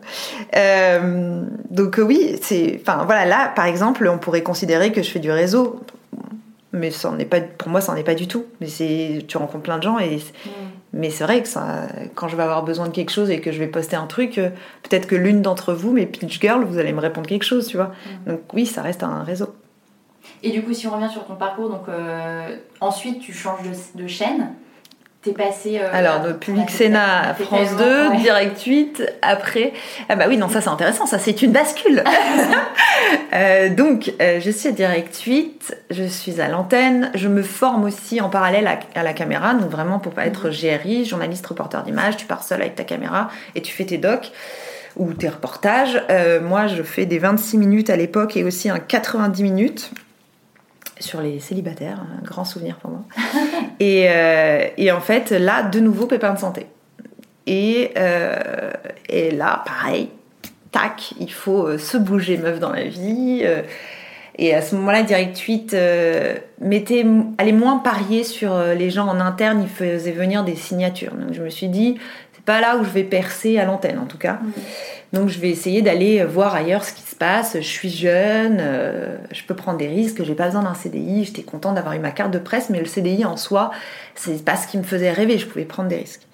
Euh, 0.57 1.45
donc 1.71 2.01
oui, 2.03 2.39
c'est, 2.43 2.81
enfin 2.81 3.05
voilà, 3.05 3.25
là 3.25 3.53
par 3.55 3.67
exemple, 3.67 4.09
on 4.09 4.19
pourrait 4.19 4.43
considérer 4.43 4.91
que 4.91 5.03
je 5.03 5.11
fais 5.11 5.21
du 5.21 5.31
réseau 5.31 5.81
mais 6.73 6.91
ça 6.91 7.15
est 7.19 7.25
pas 7.25 7.41
pour 7.41 7.71
moi 7.71 7.81
ça 7.81 7.93
n'en 7.93 7.99
est 7.99 8.05
pas 8.05 8.15
du 8.15 8.29
tout 8.29 8.45
mais 8.61 8.67
c'est 8.67 9.25
tu 9.27 9.39
rencontres 9.39 9.63
plein 9.63 9.79
de 9.79 9.83
gens 9.83 9.99
et 9.99 10.17
mm. 10.17 10.21
Mais 10.93 11.11
c'est 11.11 11.25
vrai 11.25 11.43
que 11.43 11.49
ça, 11.49 11.89
quand 12.15 12.29
je 12.29 12.37
vais 12.37 12.43
avoir 12.43 12.65
besoin 12.65 12.87
de 12.87 12.93
quelque 12.93 13.11
chose 13.11 13.31
et 13.31 13.41
que 13.41 13.53
je 13.53 13.59
vais 13.59 13.67
poster 13.67 13.97
un 13.97 14.07
truc 14.07 14.39
euh, 14.39 14.51
peut-être 14.83 15.07
que 15.07 15.15
l'une 15.15 15.43
d'entre 15.43 15.75
vous 15.75 15.93
mes 15.93 16.07
pitch 16.07 16.41
girls 16.41 16.65
vous 16.65 16.79
allez 16.79 16.93
me 16.93 17.01
répondre 17.01 17.27
quelque 17.27 17.45
chose 17.45 17.67
tu 17.67 17.77
vois. 17.77 17.93
Mm. 18.27 18.31
donc 18.31 18.41
oui 18.55 18.67
ça 18.67 18.83
reste 18.83 19.03
un 19.03 19.23
réseau. 19.23 19.55
Et 20.43 20.51
du 20.51 20.63
coup 20.63 20.73
si 20.73 20.87
on 20.87 20.91
revient 20.91 21.11
sur 21.11 21.25
ton 21.25 21.37
parcours 21.37 21.69
donc 21.69 21.89
euh, 21.89 22.57
ensuite 22.81 23.21
tu 23.21 23.33
changes 23.33 23.63
de, 23.63 24.03
de 24.03 24.07
chaîne 24.07 24.55
T'es 25.23 25.33
passé. 25.33 25.81
Euh, 25.81 25.89
Alors, 25.93 26.21
de 26.21 26.33
Public 26.33 26.71
Sénat 26.71 27.31
à 27.31 27.35
France 27.35 27.77
2, 27.77 28.19
Direct 28.19 28.63
8, 28.63 29.03
après. 29.21 29.73
Ah 30.09 30.15
bah 30.15 30.27
oui, 30.29 30.37
non, 30.37 30.49
ça 30.49 30.61
c'est 30.61 30.69
intéressant, 30.69 31.07
ça 31.07 31.19
c'est 31.19 31.43
une 31.43 31.51
bascule. 31.51 32.05
euh, 33.35 33.69
donc, 33.69 34.13
euh, 34.23 34.39
je 34.41 34.51
suis 34.53 34.69
à 34.69 34.73
Direct 34.73 35.21
8, 35.21 35.77
je 35.91 36.05
suis 36.05 36.41
à 36.41 36.47
l'antenne, 36.47 37.11
je 37.17 37.27
me 37.27 37.43
forme 37.43 37.83
aussi 37.83 38.21
en 38.21 38.29
parallèle 38.29 38.69
à, 38.95 39.03
la 39.03 39.13
caméra, 39.13 39.55
donc 39.55 39.71
vraiment 39.71 39.99
pour 39.99 40.13
pas 40.13 40.25
être 40.25 40.51
mhm. 40.51 40.79
GRI, 40.79 41.05
journaliste, 41.05 41.45
reporter 41.49 41.83
d'image, 41.83 42.17
tu 42.17 42.27
pars 42.27 42.45
seul 42.45 42.61
avec 42.61 42.77
ta 42.77 42.85
caméra 42.85 43.29
et 43.57 43.61
tu 43.61 43.73
fais 43.73 43.87
tes 43.87 43.99
docs 43.99 44.31
ou 44.95 45.15
tes 45.15 45.29
reportages. 45.29 46.01
Moi, 46.43 46.69
je 46.69 46.83
fais 46.85 47.07
des 47.07 47.19
26 47.19 47.59
minutes 47.59 47.91
à 47.91 47.97
l'époque 47.97 48.37
et 48.37 48.45
aussi 48.45 48.69
un 48.71 48.79
90 48.79 49.43
minutes 49.43 49.91
sur 51.01 51.21
les 51.21 51.41
célibataires, 51.41 52.01
un 52.19 52.25
grand 52.25 52.45
souvenir 52.45 52.77
pour 52.77 52.91
moi. 52.91 53.05
et, 53.81 54.07
euh, 54.09 54.67
et, 54.77 54.91
en 54.93 55.01
fait, 55.01 55.31
là, 55.31 55.63
de 55.63 55.81
nouveau, 55.81 56.07
pépin 56.07 56.35
de 56.35 56.39
santé. 56.39 56.67
Et, 57.49 57.93
euh, 57.97 58.71
là, 59.33 59.63
pareil, 59.65 60.11
tac, 60.71 61.15
il 61.19 61.33
faut 61.33 61.67
euh, 61.67 61.79
se 61.79 61.97
bouger 61.97 62.37
meuf 62.37 62.61
dans 62.61 62.73
la 62.73 62.85
vie. 62.85 63.43
et 64.37 64.55
à 64.55 64.61
ce 64.61 64.75
moment-là, 64.77 65.03
Direct 65.03 65.39
8 65.39 65.73
euh, 65.73 66.37
allait 67.39 67.53
moins 67.53 67.79
parier 67.79 68.23
sur 68.23 68.59
les 68.59 68.91
gens 68.91 69.09
en 69.09 69.19
interne, 69.19 69.63
il 69.63 69.69
faisait 69.69 70.13
venir 70.13 70.45
des 70.45 70.57
signatures. 70.57 71.15
Donc 71.15 71.33
je 71.33 71.43
me 71.43 71.49
suis 71.49 71.69
dit, 71.69 71.97
c'est 72.35 72.45
pas 72.45 72.61
là 72.61 72.77
où 72.77 72.85
je 72.85 72.91
vais 72.91 73.05
percer 73.05 73.59
à 73.59 73.65
l'antenne 73.65 73.99
en 73.99 74.07
tout 74.07 74.19
cas. 74.19 74.41
Donc 75.13 75.29
je 75.29 75.39
vais 75.39 75.49
essayer 75.49 75.81
d'aller 75.83 76.25
voir 76.25 76.55
ailleurs 76.55 76.85
ce 76.85 76.93
qui 76.93 77.03
se 77.03 77.17
passe. 77.17 77.55
Je 77.57 77.67
suis 77.67 77.89
jeune, 77.89 78.59
euh, 78.61 79.17
je 79.33 79.43
peux 79.45 79.57
prendre 79.57 79.79
des 79.79 79.89
risques, 79.89 80.23
j'ai 80.23 80.35
pas 80.35 80.47
besoin 80.47 80.63
d'un 80.63 80.75
CDI. 80.75 81.25
J'étais 81.25 81.43
contente 81.43 81.75
d'avoir 81.75 81.95
eu 81.95 81.99
ma 81.99 82.11
carte 82.11 82.31
de 82.31 82.39
presse, 82.39 82.71
mais 82.71 82.79
le 82.79 82.87
CDI 82.87 83.25
en 83.25 83.37
soi, 83.37 83.71
c'est 84.15 84.45
pas 84.45 84.57
ce 84.57 84.67
qui 84.67 84.79
me 84.79 84.83
faisait 84.83 85.11
rêver. 85.11 85.39
Je 85.39 85.47
pouvais 85.47 85.65
prendre 85.65 85.89
des 85.89 85.97
risques. 85.97 86.27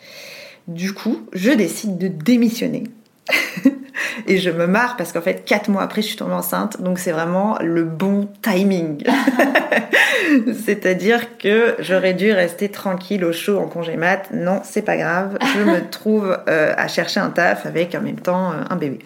Du 0.67 0.93
coup, 0.93 1.27
je 1.33 1.51
décide 1.51 1.99
de 1.99 2.09
démissionner. 2.09 2.85
Et 4.27 4.39
je 4.39 4.51
me 4.51 4.67
marre 4.67 4.97
parce 4.97 5.13
qu'en 5.13 5.21
fait, 5.21 5.45
quatre 5.45 5.69
mois 5.69 5.83
après, 5.83 6.03
je 6.03 6.09
suis 6.09 6.17
tombée 6.17 6.35
enceinte. 6.35 6.81
Donc 6.81 6.99
c'est 6.99 7.13
vraiment 7.13 7.59
le 7.61 7.85
bon 7.85 8.29
timing. 8.43 9.05
C'est-à-dire 10.65 11.39
que 11.39 11.77
j'aurais 11.79 12.15
dû 12.15 12.33
rester 12.33 12.69
tranquille 12.71 13.25
au 13.25 13.33
chaud 13.33 13.59
en 13.59 13.67
congé 13.67 13.97
mat. 13.97 14.29
Non, 14.33 14.61
c'est 14.65 14.83
pas 14.83 14.97
grave. 14.97 15.39
Je 15.57 15.63
me 15.63 15.81
trouve 15.91 16.39
euh, 16.49 16.75
à 16.77 16.89
chercher 16.89 17.21
un 17.21 17.31
taf 17.31 17.67
avec 17.67 17.95
en 17.95 18.01
même 18.01 18.21
temps 18.21 18.53
euh, 18.53 18.65
un 18.71 18.77
bébé. 18.77 18.99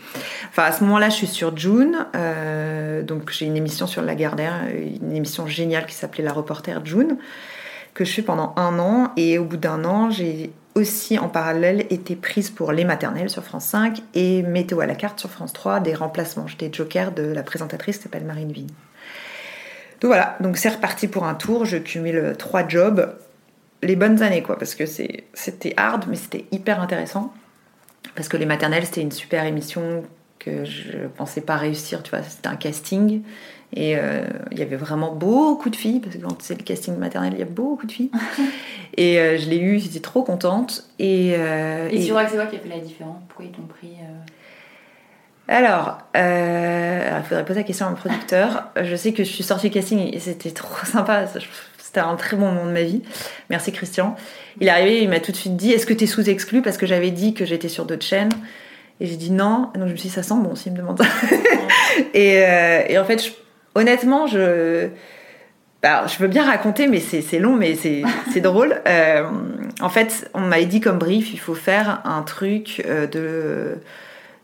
Enfin, 0.51 0.65
à 0.65 0.73
ce 0.73 0.85
moment-là, 0.85 1.09
je 1.09 1.17
suis 1.17 1.27
sur 1.27 1.57
June. 1.57 2.07
Euh, 2.15 3.03
donc 3.03 3.31
j'ai 3.31 3.47
une 3.47 3.57
émission 3.57 3.87
sur 3.87 4.03
Lagardère, 4.03 4.55
une 5.03 5.15
émission 5.15 5.47
géniale 5.47 5.87
qui 5.87 5.95
s'appelait 5.95 6.25
La 6.25 6.33
reporter 6.33 6.85
June, 6.85 7.17
que 7.95 8.05
je 8.05 8.13
fais 8.13 8.23
pendant 8.23 8.55
un 8.57 8.79
an. 8.79 9.13
Et 9.17 9.39
au 9.39 9.45
bout 9.45 9.57
d'un 9.57 9.85
an, 9.85 10.11
j'ai 10.11 10.51
aussi 10.79 11.19
en 11.19 11.29
parallèle 11.29 11.87
été 11.91 12.17
prise 12.17 12.51
pour 12.51 12.73
Les 12.73 12.85
Maternelles 12.85 13.31
sur 13.31 13.45
France 13.45 13.67
5 13.67 14.03
et 14.15 14.43
Météo 14.43 14.81
à 14.81 14.87
la 14.87 14.95
carte 14.95 15.19
sur 15.19 15.31
France 15.31 15.53
3, 15.53 15.81
des 15.81 15.95
remplacements. 15.95 16.47
J'étais 16.47 16.71
joker 16.73 17.13
de 17.13 17.23
la 17.23 17.43
présentatrice 17.43 17.99
qui 17.99 18.05
s'appelle 18.05 18.25
Marine 18.25 18.53
Vigne. 18.53 18.71
Donc 20.01 20.11
voilà, 20.11 20.37
donc 20.41 20.57
c'est 20.57 20.69
reparti 20.69 21.09
pour 21.09 21.25
un 21.25 21.35
tour, 21.35 21.65
je 21.65 21.77
cumule 21.77 22.35
trois 22.39 22.67
jobs, 22.67 23.17
les 23.83 23.97
bonnes 23.97 24.23
années 24.23 24.43
quoi, 24.43 24.57
parce 24.57 24.77
que 24.77 24.87
c'était 24.87 25.75
hard 25.77 26.05
mais 26.09 26.17
c'était 26.17 26.45
hyper 26.53 26.81
intéressant. 26.81 27.35
Parce 28.15 28.29
que 28.29 28.37
Les 28.37 28.47
Maternelles 28.47 28.87
c'était 28.87 29.03
une 29.03 29.13
super 29.13 29.45
émission 29.45 30.05
que 30.39 30.65
je 30.65 31.09
pensais 31.17 31.41
pas 31.41 31.57
réussir, 31.57 32.03
tu 32.05 32.11
vois, 32.11 32.23
c'était 32.23 32.49
un 32.49 32.57
casting. 32.57 33.23
Et 33.75 33.97
euh, 33.97 34.23
il 34.51 34.59
y 34.59 34.63
avait 34.63 34.77
vraiment 34.77 35.13
beaucoup 35.15 35.69
de 35.71 35.77
filles, 35.77 36.01
parce 36.01 36.17
que 36.17 36.21
quand 36.23 36.41
c'est 36.41 36.57
le 36.59 36.65
casting 36.65 36.97
maternel, 36.97 37.33
il 37.35 37.39
y 37.39 37.43
a 37.43 37.47
beaucoup 37.47 37.87
de 37.87 37.93
filles. 37.93 38.11
et 38.97 39.19
euh, 39.19 39.37
je 39.39 39.49
l'ai 39.51 39.59
eu, 39.59 39.79
j'étais 39.79 40.01
trop 40.01 40.23
contente. 40.23 40.85
Et, 40.99 41.35
euh, 41.37 41.89
Et, 41.91 42.01
et- 42.03 42.07
tu 42.07 42.13
vois 42.13 42.25
que 42.25 42.31
c'est 42.31 42.37
quoi 42.37 42.47
qui 42.47 42.57
a 42.57 42.61
fait 42.61 42.69
la 42.69 42.79
différence? 42.79 43.19
Pourquoi 43.29 43.45
ils 43.45 43.53
t'ont 43.53 43.63
pris 43.67 43.89
euh, 44.01 44.15
alors, 45.51 45.99
il 46.15 47.23
faudrait 47.27 47.45
poser 47.45 47.61
la 47.61 47.65
question 47.65 47.87
à 47.87 47.91
mon 47.91 47.97
producteur. 47.97 48.65
Je 48.83 48.95
sais 48.97 49.13
que 49.15 49.25
je 49.25 49.31
suis 49.31 49.43
sortie 49.45 49.69
du 49.71 49.75
casting 49.75 50.11
et 50.15 50.19
c'était 50.21 50.51
trop 50.51 50.85
sympa. 50.85 51.25
C'était 51.79 52.01
un 52.01 52.17
très 52.17 52.37
bon 52.37 52.53
moment 52.53 52.67
de 52.67 52.73
ma 52.73 52.83
vie. 52.83 53.03
Merci 53.49 53.73
Christian. 53.73 54.15
Il 54.61 54.67
est 54.67 54.71
arrivé, 54.71 55.03
il 55.03 55.09
m'a 55.09 55.21
tout 55.21 55.33
de 55.33 55.37
suite 55.39 55.57
dit 55.57 55.73
Est-ce 55.73 55.87
que 55.87 55.95
tu 55.95 56.05
es 56.05 56.07
sous-exclu 56.07 56.61
Parce 56.61 56.77
que 56.77 56.85
j'avais 56.85 57.11
dit 57.11 57.33
que 57.33 57.47
j'étais 57.47 57.69
sur 57.71 57.87
d'autres 57.87 58.05
chaînes. 58.05 58.29
Et 59.01 59.07
j'ai 59.07 59.17
dit 59.17 59.31
non. 59.31 59.71
Donc 59.75 59.87
je 59.87 59.93
me 59.93 59.97
suis 59.97 60.11
dit 60.11 60.15
Ça 60.15 60.23
sent 60.23 60.35
bon 60.37 60.55
s'il 60.55 60.73
me 60.73 60.79
demande 60.79 61.03
ça. 61.03 61.09
et, 62.15 62.43
et 62.93 62.99
en 62.99 63.05
fait, 63.07 63.25
je- 63.25 63.31
honnêtement, 63.79 64.27
je. 64.27 64.89
bah, 65.83 66.07
je 66.07 66.19
veux 66.19 66.29
bien 66.29 66.45
raconter, 66.45 66.87
mais 66.89 67.01
c'est 67.01 67.39
long, 67.39 67.57
mais 67.57 67.75
c'est 68.33 68.41
drôle. 68.41 68.81
Euh, 68.87 69.25
en 69.81 69.89
fait, 69.89 70.29
on 70.35 70.41
m'avait 70.41 70.67
dit 70.67 70.81
comme 70.81 70.99
brief 70.99 71.33
il 71.33 71.39
faut 71.41 71.55
faire 71.55 72.03
un 72.05 72.23
truc 72.23 72.83
euh, 72.87 73.07
de 73.07 73.79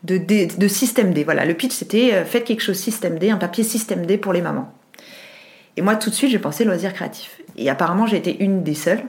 de, 0.03 0.17
D- 0.17 0.47
de 0.57 0.67
système 0.67 1.13
D. 1.13 1.23
Voilà, 1.23 1.45
le 1.45 1.53
pitch 1.55 1.73
c'était 1.73 2.13
euh, 2.13 2.25
faites 2.25 2.43
quelque 2.45 2.61
chose 2.61 2.77
système 2.77 3.17
D, 3.17 3.29
un 3.31 3.37
papier 3.37 3.63
système 3.63 4.05
D 4.05 4.17
pour 4.17 4.33
les 4.33 4.41
mamans. 4.41 4.71
Et 5.77 5.81
moi 5.81 5.95
tout 5.95 6.09
de 6.09 6.15
suite 6.15 6.29
j'ai 6.31 6.39
pensé 6.39 6.63
loisir 6.63 6.93
créatif. 6.93 7.41
Et 7.57 7.69
apparemment 7.69 8.05
j'ai 8.07 8.17
été 8.17 8.41
une 8.43 8.63
des 8.63 8.75
seules. 8.75 9.03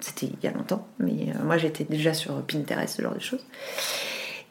C'était 0.00 0.26
il 0.26 0.44
y 0.44 0.48
a 0.48 0.54
longtemps, 0.56 0.86
mais 0.98 1.12
moi 1.44 1.56
j'étais 1.56 1.84
déjà 1.84 2.12
sur 2.14 2.42
Pinterest, 2.42 2.96
ce 2.96 3.00
genre 3.02 3.14
de 3.14 3.20
choses. 3.20 3.46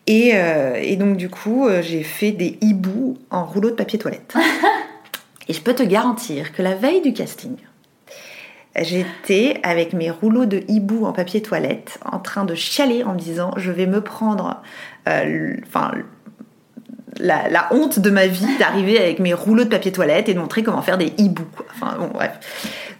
Et, 0.08 0.32
euh, 0.36 0.76
et 0.82 0.96
donc 0.96 1.18
du 1.18 1.30
coup 1.30 1.68
j'ai 1.82 2.02
fait 2.04 2.32
des 2.32 2.58
hiboux 2.62 3.18
en 3.30 3.44
rouleau 3.46 3.70
de 3.70 3.76
papier 3.76 4.00
toilette. 4.00 4.34
et 5.48 5.54
je 5.54 5.62
peux 5.62 5.74
te 5.74 5.84
garantir 5.84 6.54
que 6.54 6.62
la 6.62 6.76
veille 6.76 7.02
du 7.02 7.14
casting, 7.14 7.58
J'étais 8.82 9.60
avec 9.62 9.94
mes 9.94 10.10
rouleaux 10.10 10.46
de 10.46 10.64
hibou 10.68 11.06
en 11.06 11.12
papier 11.12 11.44
toilette 11.44 12.00
en 12.12 12.18
train 12.18 12.44
de 12.44 12.56
chialer 12.56 13.04
en 13.04 13.14
me 13.14 13.20
disant 13.20 13.52
je 13.56 13.72
vais 13.72 13.86
me 13.86 14.02
prendre 14.02 14.64
euh, 15.08 15.54
enfin, 15.68 15.92
la, 17.20 17.50
la 17.50 17.68
honte 17.72 18.00
de 18.00 18.10
ma 18.10 18.26
vie 18.26 18.48
d'arriver 18.58 18.98
avec 18.98 19.20
mes 19.20 19.36
rouleaux 19.36 19.64
de 19.64 19.70
papier 19.70 19.92
toilette 19.92 20.28
et 20.28 20.34
de 20.34 20.40
montrer 20.40 20.64
comment 20.64 20.82
faire 20.82 20.98
des 20.98 21.14
hiboux. 21.20 21.48
quoi. 21.56 21.68
Enfin 21.76 21.98
bon 22.00 22.08
bref. 22.08 22.32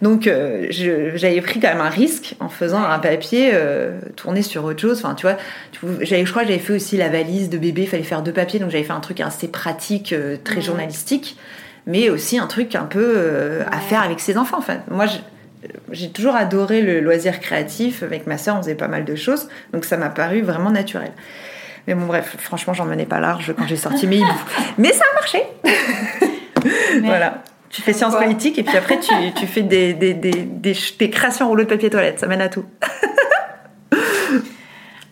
Donc 0.00 0.28
euh, 0.28 0.68
j'avais 0.70 1.40
pris 1.40 1.58
quand 1.58 1.70
même 1.70 1.80
un 1.80 1.90
risque 1.90 2.36
en 2.38 2.48
faisant 2.48 2.84
un 2.84 3.00
papier 3.00 3.50
euh, 3.52 3.98
tourné 4.14 4.42
sur 4.42 4.62
autre 4.62 4.80
chose. 4.80 4.98
Enfin 4.98 5.16
tu 5.16 5.26
vois, 5.26 5.38
je 5.82 6.30
crois 6.30 6.42
que 6.42 6.48
j'avais 6.48 6.60
fait 6.60 6.74
aussi 6.74 6.96
la 6.96 7.08
valise 7.08 7.50
de 7.50 7.58
bébé, 7.58 7.82
il 7.82 7.88
fallait 7.88 8.04
faire 8.04 8.22
deux 8.22 8.32
papiers 8.32 8.60
donc 8.60 8.70
j'avais 8.70 8.84
fait 8.84 8.92
un 8.92 9.00
truc 9.00 9.18
assez 9.18 9.48
pratique, 9.48 10.14
très 10.44 10.60
journalistique, 10.60 11.36
mais 11.86 12.10
aussi 12.10 12.38
un 12.38 12.46
truc 12.46 12.74
un 12.74 12.84
peu 12.84 13.04
euh, 13.16 13.62
à 13.70 13.78
faire 13.78 14.02
avec 14.02 14.20
ses 14.20 14.36
enfants. 14.38 14.58
Enfin 14.58 14.78
moi 14.90 15.06
j'ai 15.92 16.10
toujours 16.10 16.36
adoré 16.36 16.82
le 16.82 17.00
loisir 17.00 17.40
créatif. 17.40 18.02
Avec 18.02 18.26
ma 18.26 18.36
sœur, 18.38 18.56
on 18.56 18.62
faisait 18.62 18.74
pas 18.74 18.88
mal 18.88 19.04
de 19.04 19.14
choses, 19.14 19.48
donc 19.72 19.84
ça 19.84 19.96
m'a 19.96 20.10
paru 20.10 20.42
vraiment 20.42 20.70
naturel. 20.70 21.12
Mais 21.86 21.94
bon, 21.94 22.06
bref, 22.06 22.36
franchement, 22.38 22.72
j'en 22.72 22.86
menais 22.86 23.04
pas 23.06 23.20
large 23.20 23.54
quand 23.56 23.66
j'ai 23.66 23.76
sorti 23.76 24.06
mes 24.06 24.16
hiboux. 24.16 24.26
Mais 24.78 24.92
ça 24.92 25.04
a 25.10 25.14
marché 25.14 25.42
Voilà. 27.02 27.42
Tu 27.68 27.82
fais 27.82 27.92
sciences 27.92 28.14
politiques 28.16 28.58
et 28.58 28.62
puis 28.62 28.76
après, 28.76 28.98
tu, 29.00 29.12
tu 29.36 29.46
fais 29.46 29.62
des, 29.62 29.92
des, 29.94 30.14
des, 30.14 30.30
des, 30.32 30.76
des 30.98 31.10
créations 31.10 31.46
en 31.46 31.48
rouleau 31.48 31.64
de 31.64 31.68
papier 31.68 31.90
toilette. 31.90 32.20
Ça 32.20 32.26
mène 32.26 32.40
à 32.40 32.48
tout. 32.48 32.64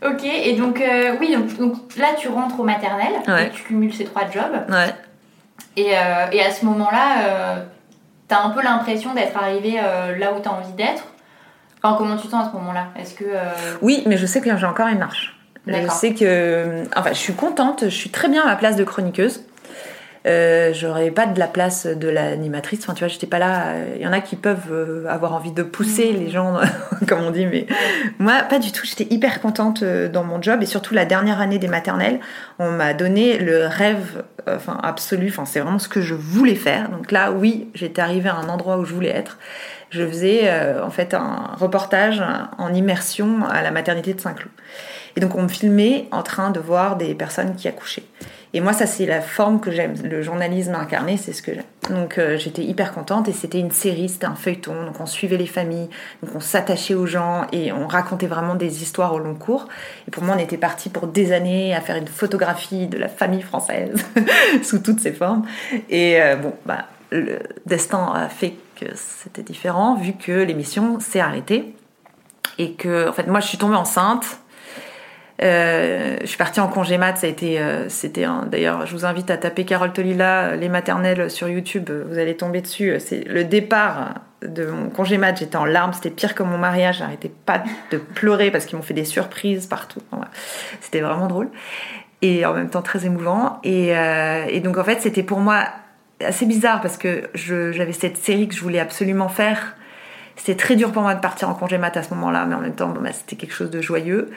Ok, 0.05 0.25
et 0.25 0.55
donc, 0.57 0.81
euh, 0.81 1.15
oui, 1.21 1.33
donc, 1.33 1.57
donc 1.59 1.75
là 1.97 2.09
tu 2.19 2.27
rentres 2.27 2.59
au 2.59 2.65
maternel 2.65 3.13
Ouais. 3.29 3.47
et 3.47 3.51
tu 3.51 3.63
cumules 3.63 3.95
ces 3.95 4.05
trois 4.05 4.23
jobs. 4.29 4.65
Ouais. 4.69 4.93
Et, 5.77 5.97
euh, 5.97 6.27
et 6.33 6.43
à 6.43 6.51
ce 6.51 6.65
moment-là, 6.67 7.23
euh, 7.25 7.57
t'as 8.29 8.43
un 8.43 8.51
peu 8.51 8.63
l'impression 8.63 9.15
d'être 9.15 9.37
arrivé 9.37 9.81
euh, 9.83 10.17
là 10.19 10.33
où 10.33 10.41
t'as 10.41 10.51
envie 10.51 10.73
d'être. 10.73 11.05
Enfin, 11.83 11.97
comment 11.97 12.17
tu 12.17 12.27
te 12.27 12.31
sens 12.31 12.47
à 12.47 12.51
ce 12.51 12.57
moment-là? 12.57 12.89
Est-ce 12.99 13.15
que. 13.15 13.25
Oui, 13.81 14.03
mais 14.07 14.17
je 14.17 14.27
sais 14.27 14.41
que 14.41 14.57
j'ai 14.57 14.67
encore 14.67 14.89
une 14.89 14.99
marche. 14.99 15.37
Je 15.67 15.89
sais 15.89 16.15
que. 16.15 16.85
Enfin, 16.97 17.11
je 17.11 17.19
suis 17.19 17.35
contente, 17.35 17.85
je 17.85 17.95
suis 17.95 18.11
très 18.11 18.29
bien 18.29 18.43
à 18.43 18.47
ma 18.47 18.57
place 18.57 18.77
de 18.77 18.85
chroniqueuse. 18.85 19.45
Euh, 20.27 20.73
J'aurais 20.73 21.11
pas 21.11 21.27
de 21.27 21.39
la 21.39 21.47
place 21.47 21.87
de 21.87 22.09
l'animatrice. 22.09 22.81
Enfin, 22.83 22.95
tu 22.95 23.01
vois, 23.01 23.09
j'étais 23.09 23.27
pas 23.27 23.39
là. 23.39 23.75
Il 23.97 24.03
y 24.03 24.07
en 24.07 24.13
a 24.13 24.21
qui 24.21 24.37
peuvent 24.37 24.71
euh, 24.71 25.07
avoir 25.09 25.35
envie 25.35 25.53
de 25.53 25.63
pousser 25.63 26.13
les 26.13 26.31
gens, 26.31 26.59
comme 27.09 27.23
on 27.23 27.31
dit, 27.31 27.47
mais 27.47 27.67
moi, 28.19 28.43
pas 28.49 28.59
du 28.59 28.73
tout. 28.73 28.87
J'étais 28.87 29.13
hyper 29.13 29.41
contente 29.41 29.83
euh, 29.83 30.09
dans 30.09 30.25
mon 30.25 30.41
job 30.41 30.63
et 30.63 30.67
surtout 30.67 30.95
la 30.95 31.05
dernière 31.05 31.41
année 31.41 31.59
des 31.59 31.69
maternelles, 31.69 32.21
on 32.59 32.71
m'a 32.71 32.95
donné 32.95 33.39
le 33.39 33.67
rêve, 33.67 34.25
euh, 34.49 34.57
enfin 34.57 34.79
absolu. 34.83 35.29
Enfin, 35.29 35.45
c'est 35.45 35.61
vraiment 35.61 35.79
ce 35.79 35.89
que 35.89 36.01
je 36.01 36.15
voulais 36.15 36.55
faire. 36.55 36.91
Donc 36.91 37.11
là, 37.11 37.33
oui, 37.33 37.69
j'étais 37.75 38.03
arrivée 38.03 38.29
à 38.29 38.37
un 38.37 38.49
endroit 38.49 38.79
où 38.79 38.85
je 38.85 38.95
voulais 38.95 39.11
être. 39.11 39.39
Je 39.91 40.07
faisais 40.07 40.43
euh, 40.45 40.85
en 40.85 40.91
fait 40.91 41.15
un 41.15 41.55
reportage 41.59 42.23
en 42.59 42.73
immersion 42.73 43.45
à 43.45 43.63
la 43.63 43.71
maternité 43.71 44.15
de 44.15 44.21
Saint-Cloud. 44.21 44.51
Et 45.17 45.21
donc 45.21 45.35
on 45.35 45.43
me 45.43 45.49
filmait 45.49 46.07
en 46.11 46.23
train 46.23 46.51
de 46.51 46.61
voir 46.61 46.97
des 46.97 47.15
personnes 47.15 47.55
qui 47.57 47.69
accouchaient. 47.69 48.05
Et 48.55 48.61
moi, 48.61 48.75
ça, 48.75 48.87
c'est 48.87 49.07
la 49.07 49.23
forme 49.23 49.61
que 49.61 49.71
j'aime. 49.71 49.95
Le 50.05 50.21
journalisme 50.21 50.75
incarné, 50.75 51.17
c'est 51.17 51.33
ce 51.33 51.41
que 51.41 51.55
j'aime. 51.55 51.65
Donc, 51.89 52.19
euh, 52.19 52.37
j'étais 52.37 52.63
hyper 52.63 52.93
contente 52.93 53.29
et 53.29 53.33
c'était 53.33 53.59
une 53.59 53.71
série, 53.71 54.11
c'était 54.11 54.27
un 54.27 54.35
feuilleton. 54.35 54.85
Donc, 54.85 55.01
on 55.01 55.07
suivait 55.07 55.39
les 55.39 55.47
familles, 55.47 55.89
donc 56.23 56.35
on 56.35 56.41
s'attachait 56.41 56.95
aux 56.95 57.07
gens 57.07 57.47
et 57.51 57.73
on 57.73 57.87
racontait 57.87 58.27
vraiment 58.27 58.55
des 58.55 58.83
histoires 58.83 59.15
au 59.15 59.19
long 59.19 59.35
cours. 59.35 59.69
Et 60.07 60.11
pour 60.11 60.23
moi, 60.23 60.35
on 60.37 60.39
était 60.39 60.59
parti 60.59 60.91
pour 60.91 61.07
des 61.07 61.33
années 61.33 61.75
à 61.75 61.81
faire 61.81 61.97
une 61.97 62.09
photographie 62.09 62.89
de 62.89 62.99
la 62.99 63.09
famille 63.09 63.43
française 63.43 63.95
sous 64.63 64.81
toutes 64.81 65.01
ses 65.01 65.13
formes. 65.13 65.47
Et 65.89 66.21
euh, 66.21 66.37
bon, 66.37 66.53
bah, 66.67 66.85
le 67.11 67.39
destin 67.65 68.13
a 68.15 68.29
fait 68.29 68.55
que 68.79 68.87
c'était 68.95 69.43
différent 69.43 69.97
vu 69.97 70.13
que 70.13 70.33
l'émission 70.33 71.01
s'est 71.01 71.21
arrêtée. 71.21 71.75
Et 72.59 72.73
que, 72.73 73.09
en 73.09 73.15
fait, 73.15 73.27
moi, 73.29 73.41
je 73.41 73.47
suis 73.47 73.57
tombée 73.57 73.77
enceinte. 73.77 74.41
Euh, 75.43 76.19
je 76.21 76.27
suis 76.27 76.39
partie 76.39 76.61
en 76.61 76.69
congé 76.69 76.99
mat, 76.99 77.17
ça 77.17 77.27
a 77.27 77.31
été, 77.31 77.59
euh, 77.59 77.89
c'était 77.89 78.27
d'ailleurs, 78.47 78.87
je 78.87 78.93
vous 78.93 79.05
invite 79.05 79.29
à 79.29 79.37
taper 79.37 79.65
Carole 79.65 79.93
Tolila, 79.93 80.43
euh, 80.43 80.57
les 80.57 80.69
maternelles 80.69 81.31
sur 81.31 81.49
YouTube, 81.49 81.91
vous 81.91 82.19
allez 82.19 82.37
tomber 82.37 82.61
dessus. 82.61 82.95
C'est 83.01 83.25
le 83.25 83.43
départ 83.43 84.15
de 84.43 84.67
mon 84.67 84.89
congé 84.89 85.19
mat, 85.19 85.37
j'étais 85.37 85.57
en 85.57 85.65
larmes, 85.65 85.93
c'était 85.93 86.11
pire 86.11 86.35
que 86.35 86.45
mon 86.45 86.59
mariage, 86.59 86.99
j'arrêtais 86.99 87.31
pas 87.45 87.63
de 87.91 87.99
pleurer 87.99 88.51
parce 88.51 88.67
qu'ils 88.67 88.77
m'ont 88.77 88.85
fait 88.85 88.95
des 88.95 89.05
surprises 89.05 89.67
partout. 89.67 90.01
C'était 90.81 91.01
vraiment 91.01 91.27
drôle 91.27 91.49
et 92.23 92.47
en 92.47 92.55
même 92.55 92.71
temps 92.71 92.83
très 92.83 93.05
émouvant. 93.05 93.61
Et, 93.65 93.95
donc 94.63 94.79
en 94.79 94.85
fait, 94.85 95.01
c'était 95.01 95.23
pour 95.23 95.39
moi 95.39 95.65
assez 96.25 96.47
bizarre 96.47 96.81
parce 96.81 96.97
que 96.97 97.31
j'avais 97.35 97.93
cette 97.93 98.17
série 98.17 98.49
que 98.49 98.55
je 98.55 98.61
voulais 98.61 98.81
absolument 98.81 99.29
faire. 99.29 99.77
C'était 100.37 100.57
très 100.57 100.77
dur 100.77 100.93
pour 100.93 101.03
moi 101.03 101.15
de 101.15 101.21
partir 101.21 101.49
en 101.49 101.55
congé 101.55 101.79
mat 101.79 101.97
à 101.97 102.03
ce 102.03 102.15
moment-là, 102.15 102.47
mais 102.47 102.55
en 102.55 102.61
même 102.61 102.75
temps, 102.75 102.89
bah, 102.89 103.11
c'était 103.13 103.37
quelque 103.37 103.55
chose 103.55 103.71
de 103.71 103.81
joyeux. 103.81 104.31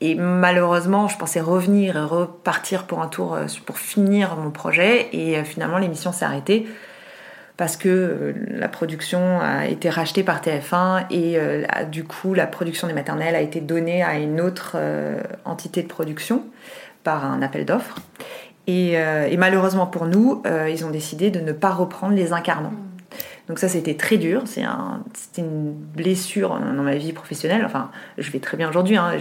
Et 0.00 0.14
malheureusement, 0.14 1.08
je 1.08 1.16
pensais 1.16 1.40
revenir 1.40 1.96
et 1.96 2.00
repartir 2.00 2.84
pour 2.84 3.00
un 3.02 3.08
tour 3.08 3.36
pour 3.66 3.78
finir 3.78 4.36
mon 4.36 4.50
projet. 4.50 5.08
Et 5.12 5.42
finalement, 5.44 5.78
l'émission 5.78 6.12
s'est 6.12 6.24
arrêtée 6.24 6.66
parce 7.56 7.76
que 7.76 8.34
la 8.48 8.68
production 8.68 9.40
a 9.40 9.66
été 9.66 9.90
rachetée 9.90 10.22
par 10.22 10.40
TF1 10.40 11.06
et 11.10 11.38
du 11.90 12.04
coup, 12.04 12.32
la 12.32 12.46
production 12.46 12.86
des 12.86 12.92
maternelles 12.92 13.34
a 13.34 13.40
été 13.40 13.60
donnée 13.60 14.04
à 14.04 14.18
une 14.18 14.40
autre 14.40 14.76
entité 15.44 15.82
de 15.82 15.88
production 15.88 16.44
par 17.02 17.24
un 17.24 17.42
appel 17.42 17.64
d'offres. 17.64 17.96
Et, 18.68 18.98
euh, 18.98 19.34
malheureusement 19.38 19.86
pour 19.86 20.06
nous, 20.06 20.42
euh, 20.46 20.68
ils 20.68 20.84
ont 20.84 20.90
décidé 20.90 21.30
de 21.30 21.40
ne 21.40 21.52
pas 21.52 21.70
reprendre 21.70 22.14
les 22.14 22.32
incarnants. 22.32 22.74
Donc 23.48 23.58
ça, 23.58 23.68
c'était 23.68 23.94
très 23.94 24.16
dur. 24.16 24.42
C'est 24.44 24.62
un, 24.62 25.02
c'était 25.14 25.42
une 25.42 25.72
blessure 25.72 26.58
dans 26.58 26.82
ma 26.82 26.96
vie 26.96 27.12
professionnelle. 27.12 27.62
Enfin, 27.64 27.90
je 28.18 28.30
vais 28.30 28.40
très 28.40 28.56
bien 28.56 28.68
aujourd'hui. 28.68 28.96
Hein, 28.96 29.12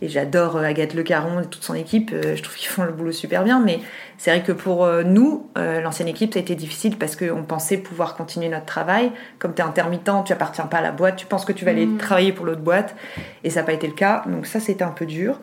et 0.00 0.08
j'adore 0.08 0.56
euh, 0.56 0.64
Agathe 0.64 0.94
Le 0.94 1.02
Caron 1.02 1.40
et 1.40 1.46
toute 1.46 1.64
son 1.64 1.74
équipe. 1.74 2.12
Je 2.12 2.42
trouve 2.42 2.56
qu'ils 2.56 2.68
font 2.68 2.84
le 2.84 2.92
boulot 2.92 3.12
super 3.12 3.44
bien. 3.44 3.60
Mais 3.60 3.80
c'est 4.18 4.30
vrai 4.30 4.42
que 4.42 4.52
pour 4.52 4.86
nous, 5.04 5.50
l'ancienne 5.56 6.08
équipe, 6.08 6.34
ça 6.34 6.38
a 6.38 6.42
été 6.42 6.54
difficile 6.54 6.96
parce 6.98 7.16
qu'on 7.16 7.42
pensait 7.42 7.78
pouvoir 7.78 8.14
continuer 8.14 8.48
notre 8.48 8.66
travail. 8.66 9.10
Comme 9.38 9.54
tu 9.54 9.62
es 9.62 9.64
intermittent, 9.64 10.10
tu 10.24 10.32
appartiens 10.32 10.66
pas 10.66 10.78
à 10.78 10.82
la 10.82 10.92
boîte. 10.92 11.16
Tu 11.16 11.26
penses 11.26 11.44
que 11.44 11.52
tu 11.52 11.64
vas 11.64 11.70
aller 11.70 11.86
mm. 11.86 11.98
travailler 11.98 12.32
pour 12.32 12.46
l'autre 12.46 12.60
boîte. 12.60 12.94
Et 13.42 13.50
ça 13.50 13.60
n'a 13.60 13.66
pas 13.66 13.72
été 13.72 13.86
le 13.86 13.94
cas. 13.94 14.22
Donc 14.26 14.46
ça, 14.46 14.60
c'était 14.60 14.84
un 14.84 14.90
peu 14.90 15.06
dur. 15.06 15.40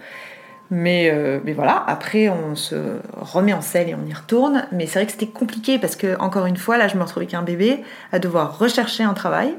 Mais, 0.71 1.10
euh, 1.10 1.39
mais 1.43 1.53
voilà, 1.53 1.84
après 1.88 2.29
on 2.29 2.55
se 2.55 2.75
remet 3.15 3.53
en 3.53 3.62
selle 3.62 3.89
et 3.89 3.95
on 3.95 4.05
y 4.05 4.13
retourne. 4.13 4.67
Mais 4.71 4.86
c'est 4.86 4.99
vrai 4.99 5.05
que 5.05 5.12
c'était 5.12 5.27
compliqué 5.27 5.79
parce 5.79 5.95
que, 5.95 6.17
encore 6.19 6.45
une 6.45 6.58
fois, 6.58 6.77
là 6.77 6.88
je 6.88 6.95
me 6.95 7.01
retrouve 7.01 7.23
avec 7.23 7.34
un 7.34 7.41
bébé 7.41 7.84
à 8.12 8.19
devoir 8.19 8.60
rechercher 8.60 9.03
un 9.03 9.13
travail. 9.13 9.55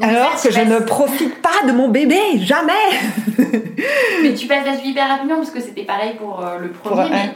Alors 0.00 0.40
que 0.40 0.52
je 0.52 0.60
ne 0.60 0.78
profite 0.78 1.42
pas 1.42 1.66
de 1.66 1.72
mon 1.72 1.88
bébé, 1.88 2.20
jamais 2.38 2.72
Mais 4.22 4.34
tu 4.34 4.46
passes 4.46 4.64
la 4.64 4.74
hyper 4.74 5.08
rapidement 5.08 5.36
parce 5.36 5.50
que 5.50 5.60
c'était 5.60 5.82
pareil 5.82 6.14
pour 6.16 6.44
euh, 6.44 6.58
le 6.58 6.68
premier. 6.70 7.10
mais 7.10 7.34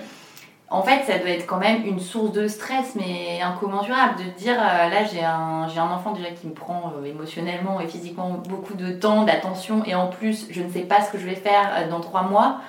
en 0.73 0.83
fait, 0.83 1.03
ça 1.07 1.19
doit 1.19 1.29
être 1.29 1.47
quand 1.47 1.59
même 1.59 1.85
une 1.85 2.01
source 2.01 2.33
de 2.33 2.49
stress, 2.49 2.95
mais 2.95 3.43
incommensurable, 3.43 4.15
de 4.17 4.41
dire 4.43 4.55
euh, 4.55 4.89
là, 4.89 5.05
j'ai 5.05 5.23
un, 5.23 5.69
j'ai 5.69 5.79
un 5.79 5.91
enfant 5.91 6.13
déjà 6.13 6.31
qui 6.31 6.47
me 6.47 6.55
prend 6.55 6.95
euh, 6.97 7.05
émotionnellement 7.05 7.79
et 7.79 7.87
physiquement 7.87 8.43
beaucoup 8.49 8.73
de 8.73 8.91
temps, 8.91 9.25
d'attention, 9.25 9.85
et 9.85 9.95
en 9.95 10.07
plus, 10.07 10.47
je 10.51 10.63
ne 10.63 10.71
sais 10.71 10.81
pas 10.81 11.03
ce 11.03 11.13
que 11.13 11.19
je 11.19 11.27
vais 11.27 11.35
faire 11.35 11.71
euh, 11.77 11.91
dans 11.91 12.01
trois 12.01 12.23
mois. 12.23 12.61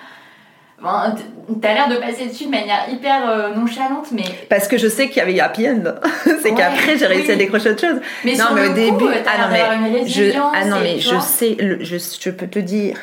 T'as 1.61 1.73
l'air 1.73 1.87
de 1.87 1.95
passer 1.95 2.25
dessus 2.25 2.43
de 2.43 2.49
manière 2.49 2.89
hyper 2.91 3.55
nonchalante, 3.55 4.11
mais. 4.11 4.25
Parce 4.49 4.67
que 4.67 4.77
je 4.77 4.89
sais 4.89 5.07
qu'il 5.07 5.19
y 5.19 5.21
avait 5.21 5.39
happy 5.39 5.69
end. 5.69 5.83
c'est 6.41 6.53
qu'après, 6.53 6.97
j'ai 6.97 7.05
réussi 7.05 7.31
à 7.31 7.35
décrocher 7.37 7.69
autre 7.69 7.79
chose. 7.79 8.01
Mais 8.25 8.35
non, 8.35 8.47
mais 8.53 8.67
au 8.67 8.73
début. 8.73 9.05
Ah 9.25 9.47
non, 9.47 9.87
mais, 9.89 10.05
je, 10.05 10.37
ah 10.37 10.65
non, 10.65 10.81
mais 10.81 10.99
je 10.99 11.17
sais, 11.19 11.55
je, 11.79 11.97
je 11.97 12.29
peux 12.31 12.47
te 12.47 12.59
dire, 12.59 12.97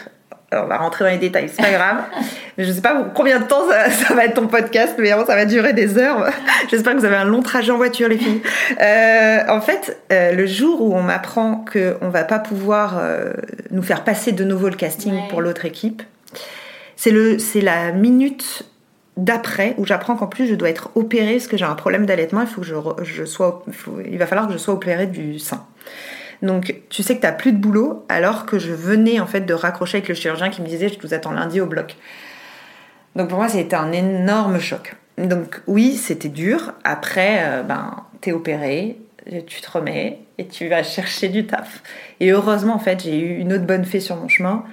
on 0.52 0.66
va 0.66 0.78
rentrer 0.78 1.04
dans 1.04 1.10
les 1.10 1.18
détails, 1.18 1.48
c'est 1.48 1.62
pas 1.62 1.70
grave. 1.70 2.04
je 2.58 2.70
sais 2.70 2.80
pas 2.80 3.04
combien 3.14 3.38
de 3.38 3.44
temps 3.44 3.62
ça, 3.68 4.14
va 4.14 4.24
être 4.24 4.34
ton 4.34 4.48
podcast, 4.48 4.94
mais 4.98 5.08
vraiment 5.08 5.26
ça 5.26 5.36
va 5.36 5.44
durer 5.44 5.72
des 5.72 5.98
heures. 5.98 6.28
J'espère 6.70 6.94
que 6.94 6.98
vous 6.98 7.04
avez 7.04 7.16
un 7.16 7.24
long 7.24 7.42
trajet 7.42 7.70
en 7.70 7.76
voiture, 7.76 8.08
les 8.08 8.18
filles. 8.18 8.42
Euh, 8.80 9.38
en 9.48 9.60
fait, 9.60 9.98
euh, 10.12 10.32
le 10.32 10.46
jour 10.46 10.82
où 10.82 10.94
on 10.94 11.02
m'apprend 11.02 11.64
qu'on 11.72 12.08
va 12.08 12.24
pas 12.24 12.38
pouvoir 12.38 12.98
euh, 12.98 13.32
nous 13.70 13.82
faire 13.82 14.02
passer 14.02 14.32
de 14.32 14.44
nouveau 14.44 14.68
le 14.68 14.76
casting 14.76 15.28
pour 15.28 15.40
l'autre 15.40 15.64
équipe, 15.64 16.02
c'est 16.96 17.10
le, 17.10 17.38
c'est 17.38 17.60
la 17.60 17.92
minute 17.92 18.64
d'après 19.16 19.74
où 19.76 19.84
j'apprends 19.84 20.16
qu'en 20.16 20.26
plus 20.26 20.46
je 20.46 20.54
dois 20.54 20.70
être 20.70 20.90
opérée 20.94 21.34
parce 21.34 21.46
que 21.46 21.56
j'ai 21.56 21.64
un 21.64 21.74
problème 21.74 22.06
d'allaitement. 22.06 22.40
Il 22.40 22.46
faut 22.46 22.60
que 22.60 22.66
je, 22.66 22.74
je 23.02 23.24
sois, 23.24 23.64
il 24.04 24.18
va 24.18 24.26
falloir 24.26 24.48
que 24.48 24.52
je 24.52 24.58
sois 24.58 24.74
opérée 24.74 25.06
du 25.06 25.38
sein. 25.38 25.64
Donc 26.42 26.74
tu 26.88 27.03
sais 27.03 27.16
que 27.16 27.20
tu 27.20 27.26
n'as 27.26 27.33
plus 27.33 27.53
de 27.53 27.59
boulot 27.59 28.05
alors 28.09 28.46
que 28.46 28.59
je 28.59 28.72
venais 28.72 29.20
en 29.20 29.26
fait 29.26 29.42
de 29.42 29.55
raccrocher 29.55 29.98
avec 29.98 30.09
le 30.09 30.14
chirurgien 30.14 30.48
qui 30.48 30.62
me 30.62 30.66
disait 30.66 30.88
je 30.88 30.98
vous 31.00 31.12
attends 31.12 31.33
lundi 31.33 31.61
au 31.61 31.66
bloc. 31.66 31.96
Donc 33.16 33.29
pour 33.29 33.38
moi 33.38 33.48
c'était 33.48 33.76
un 33.76 33.92
énorme 33.92 34.59
choc. 34.59 34.96
Donc 35.18 35.61
oui 35.66 35.96
c'était 35.96 36.29
dur. 36.29 36.72
Après 36.85 37.40
euh, 37.42 37.62
ben 37.62 38.05
t'es 38.22 38.33
opéré, 38.33 38.98
tu 39.46 39.61
te 39.61 39.70
remets 39.70 40.20
et 40.38 40.46
tu 40.46 40.68
vas 40.68 40.83
chercher 40.83 41.29
du 41.29 41.46
taf. 41.46 41.83
Et 42.20 42.31
heureusement 42.31 42.74
en 42.74 42.79
fait 42.79 43.03
j'ai 43.03 43.18
eu 43.18 43.38
une 43.38 43.53
autre 43.53 43.66
bonne 43.66 43.85
fée 43.85 44.00
sur 44.00 44.16
mon 44.16 44.29
chemin. 44.29 44.64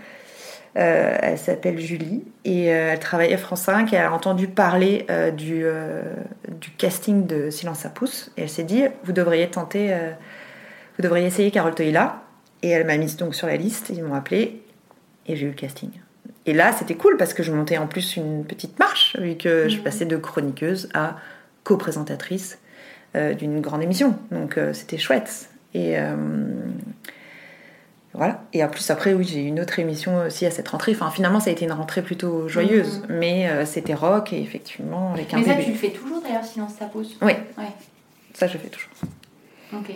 Euh, 0.77 1.17
elle 1.21 1.39
s'appelle 1.39 1.79
Julie 1.79 2.23
et 2.45 2.71
euh, 2.71 2.91
elle 2.93 2.99
travaille 2.99 3.33
à 3.33 3.37
France 3.37 3.61
5 3.61 3.91
et 3.91 3.95
elle 3.95 4.05
a 4.05 4.13
entendu 4.13 4.47
parler 4.47 5.05
du, 5.35 5.65
du 6.47 6.69
casting 6.77 7.25
de 7.25 7.49
Silence 7.49 7.85
à 7.85 7.89
pouce 7.89 8.31
et 8.37 8.43
elle 8.43 8.49
s'est 8.49 8.63
dit 8.63 8.83
vous 9.03 9.11
devriez 9.11 9.49
tenter 9.49 9.93
vous 10.97 11.03
devriez 11.03 11.25
essayer 11.25 11.51
Carole 11.51 11.75
Toïla. 11.75 12.23
Et 12.63 12.69
elle 12.69 12.87
m'a 12.87 12.97
mise 12.97 13.17
donc 13.17 13.35
sur 13.35 13.47
la 13.47 13.55
liste, 13.55 13.91
ils 13.95 14.03
m'ont 14.03 14.15
appelé 14.15 14.63
et 15.27 15.35
j'ai 15.35 15.45
eu 15.45 15.49
le 15.49 15.55
casting. 15.55 15.91
Et 16.45 16.53
là, 16.53 16.71
c'était 16.71 16.95
cool 16.95 17.17
parce 17.17 17.33
que 17.33 17.43
je 17.43 17.51
montais 17.51 17.77
en 17.77 17.87
plus 17.87 18.15
une 18.15 18.45
petite 18.45 18.79
marche, 18.79 19.15
vu 19.17 19.35
que 19.35 19.67
je 19.69 19.77
mmh. 19.77 19.83
passais 19.83 20.05
de 20.05 20.17
chroniqueuse 20.17 20.89
à 20.93 21.17
co-présentatrice 21.63 22.57
euh, 23.15 23.33
d'une 23.33 23.59
grande 23.59 23.83
émission. 23.83 24.17
Donc 24.31 24.57
euh, 24.57 24.73
c'était 24.73 24.97
chouette. 24.97 25.49
Et 25.73 25.99
euh, 25.99 26.15
voilà. 28.13 28.41
Et 28.53 28.63
en 28.63 28.69
plus, 28.69 28.89
après, 28.89 29.13
oui, 29.13 29.25
j'ai 29.25 29.43
eu 29.43 29.47
une 29.47 29.59
autre 29.59 29.77
émission 29.77 30.25
aussi 30.25 30.45
à 30.45 30.51
cette 30.51 30.69
rentrée. 30.69 30.93
Enfin, 30.93 31.11
finalement, 31.11 31.39
ça 31.39 31.49
a 31.49 31.53
été 31.53 31.65
une 31.65 31.73
rentrée 31.73 32.01
plutôt 32.01 32.47
joyeuse. 32.47 32.99
Mmh. 33.01 33.13
Mais 33.13 33.65
c'était 33.65 33.93
rock 33.93 34.33
et 34.33 34.41
effectivement, 34.41 35.13
avec 35.13 35.33
un 35.33 35.37
Mais 35.37 35.43
ça, 35.43 35.55
tu 35.55 35.71
le 35.71 35.77
fais 35.77 35.91
toujours 35.91 36.21
d'ailleurs, 36.21 36.45
sinon 36.45 36.67
ça 36.69 36.85
pose 36.85 37.17
Oui. 37.21 37.33
Ça, 38.33 38.47
je 38.47 38.57
fais 38.57 38.69
toujours. 38.69 38.91
Ok. 39.73 39.91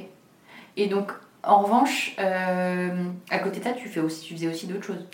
Et 0.78 0.88
donc, 0.88 1.12
en 1.44 1.60
revanche, 1.60 2.16
euh, 2.20 2.90
à 3.30 3.40
côté 3.40 3.60
de 3.60 3.64
ça, 3.64 3.72
tu, 3.72 3.88
fais 3.88 4.00
aussi, 4.00 4.26
tu 4.26 4.36
faisais 4.36 4.48
aussi 4.48 4.68
d'autres 4.68 4.86
choses. 4.86 5.06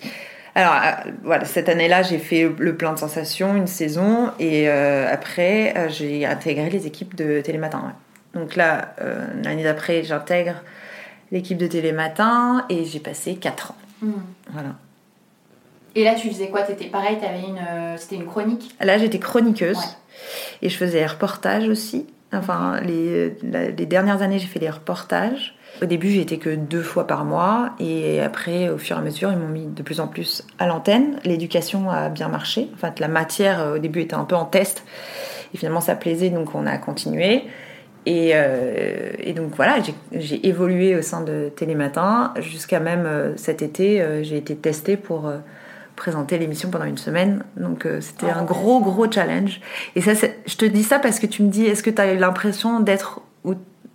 Alors 0.55 0.73
euh, 0.73 1.11
voilà, 1.23 1.45
cette 1.45 1.69
année-là, 1.69 2.01
j'ai 2.03 2.17
fait 2.17 2.49
le 2.57 2.75
plein 2.75 2.93
de 2.93 2.99
sensations, 2.99 3.55
une 3.55 3.67
saison, 3.67 4.31
et 4.39 4.67
euh, 4.69 5.11
après, 5.11 5.89
j'ai 5.89 6.25
intégré 6.25 6.69
les 6.69 6.87
équipes 6.87 7.15
de 7.15 7.41
Télématin. 7.41 7.93
Donc 8.33 8.55
là, 8.55 8.93
l'année 9.43 9.63
d'après, 9.63 10.03
j'intègre 10.03 10.55
l'équipe 11.31 11.57
de 11.57 11.67
Télématin 11.67 12.65
et 12.69 12.85
j'ai 12.85 12.99
passé 12.99 13.35
4 13.35 13.71
ans. 13.71 13.75
Hmm. 14.01 14.11
Voilà. 14.51 14.75
Et 15.95 16.03
là, 16.03 16.13
tu 16.13 16.29
faisais 16.29 16.49
quoi? 16.49 16.61
T'étais 16.61 16.85
pareil, 16.85 17.17
avais 17.23 17.39
une, 17.39 17.97
c'était 17.97 18.17
une 18.17 18.27
chronique? 18.27 18.75
Là, 18.79 18.97
j'étais 18.99 19.17
chroniqueuse 19.17 19.97
et 20.61 20.69
je 20.69 20.77
faisais 20.77 20.99
des 20.99 21.05
reportages 21.05 21.67
aussi. 21.67 22.05
Enfin, 22.33 22.81
les, 22.81 23.29
dernières 23.85 24.21
années, 24.21 24.39
j'ai 24.39 24.47
fait 24.47 24.59
des 24.59 24.69
reportages. 24.69 25.55
Au 25.81 25.85
début, 25.85 26.17
été 26.17 26.37
que 26.37 26.55
deux 26.55 26.81
fois 26.81 27.07
par 27.07 27.23
mois, 27.23 27.71
et 27.79 28.19
après, 28.19 28.69
au 28.69 28.77
fur 28.77 28.97
et 28.97 28.99
à 28.99 29.01
mesure, 29.01 29.31
ils 29.31 29.37
m'ont 29.37 29.47
mis 29.47 29.65
de 29.65 29.81
plus 29.81 29.99
en 29.99 30.07
plus 30.07 30.45
à 30.59 30.67
l'antenne. 30.67 31.19
L'éducation 31.23 31.89
a 31.89 32.09
bien 32.09 32.27
marché. 32.27 32.69
En 32.73 32.77
fait, 32.77 32.99
la 32.99 33.07
matière, 33.07 33.61
euh, 33.61 33.75
au 33.75 33.77
début, 33.77 34.01
était 34.01 34.15
un 34.15 34.25
peu 34.25 34.35
en 34.35 34.45
test, 34.45 34.83
et 35.53 35.57
finalement, 35.57 35.79
ça 35.79 35.95
plaisait, 35.95 36.29
donc 36.29 36.53
on 36.53 36.65
a 36.65 36.77
continué. 36.77 37.43
Et, 38.05 38.31
euh, 38.33 39.33
donc 39.35 39.55
voilà, 39.55 39.77
j'ai 40.11 40.47
évolué 40.47 40.95
au 40.95 41.01
sein 41.01 41.21
de 41.21 41.49
Télématin, 41.55 42.33
jusqu'à 42.39 42.79
même 42.79 43.05
euh, 43.05 43.37
cet 43.37 43.61
été, 43.61 44.03
j'ai 44.23 44.37
été 44.37 44.55
testée 44.55 44.97
pour 44.97 45.31
présenter 45.97 46.37
l'émission 46.37 46.69
pendant 46.69 46.85
une 46.85 46.97
semaine. 46.97 47.43
Donc 47.57 47.85
euh, 47.85 47.99
c'était 47.99 48.29
un 48.29 48.43
gros, 48.43 48.79
gros 48.79 49.11
challenge. 49.11 49.59
Et 49.97 50.01
ça, 50.01 50.13
je 50.13 50.55
te 50.55 50.63
dis 50.63 50.83
ça 50.83 50.99
parce 50.99 51.19
que 51.19 51.25
tu 51.27 51.43
me 51.43 51.49
dis, 51.49 51.65
est-ce 51.65 51.83
que 51.83 51.89
tu 51.89 52.01
as 52.01 52.13
eu 52.13 52.17
l'impression 52.17 52.79
d'être 52.79 53.19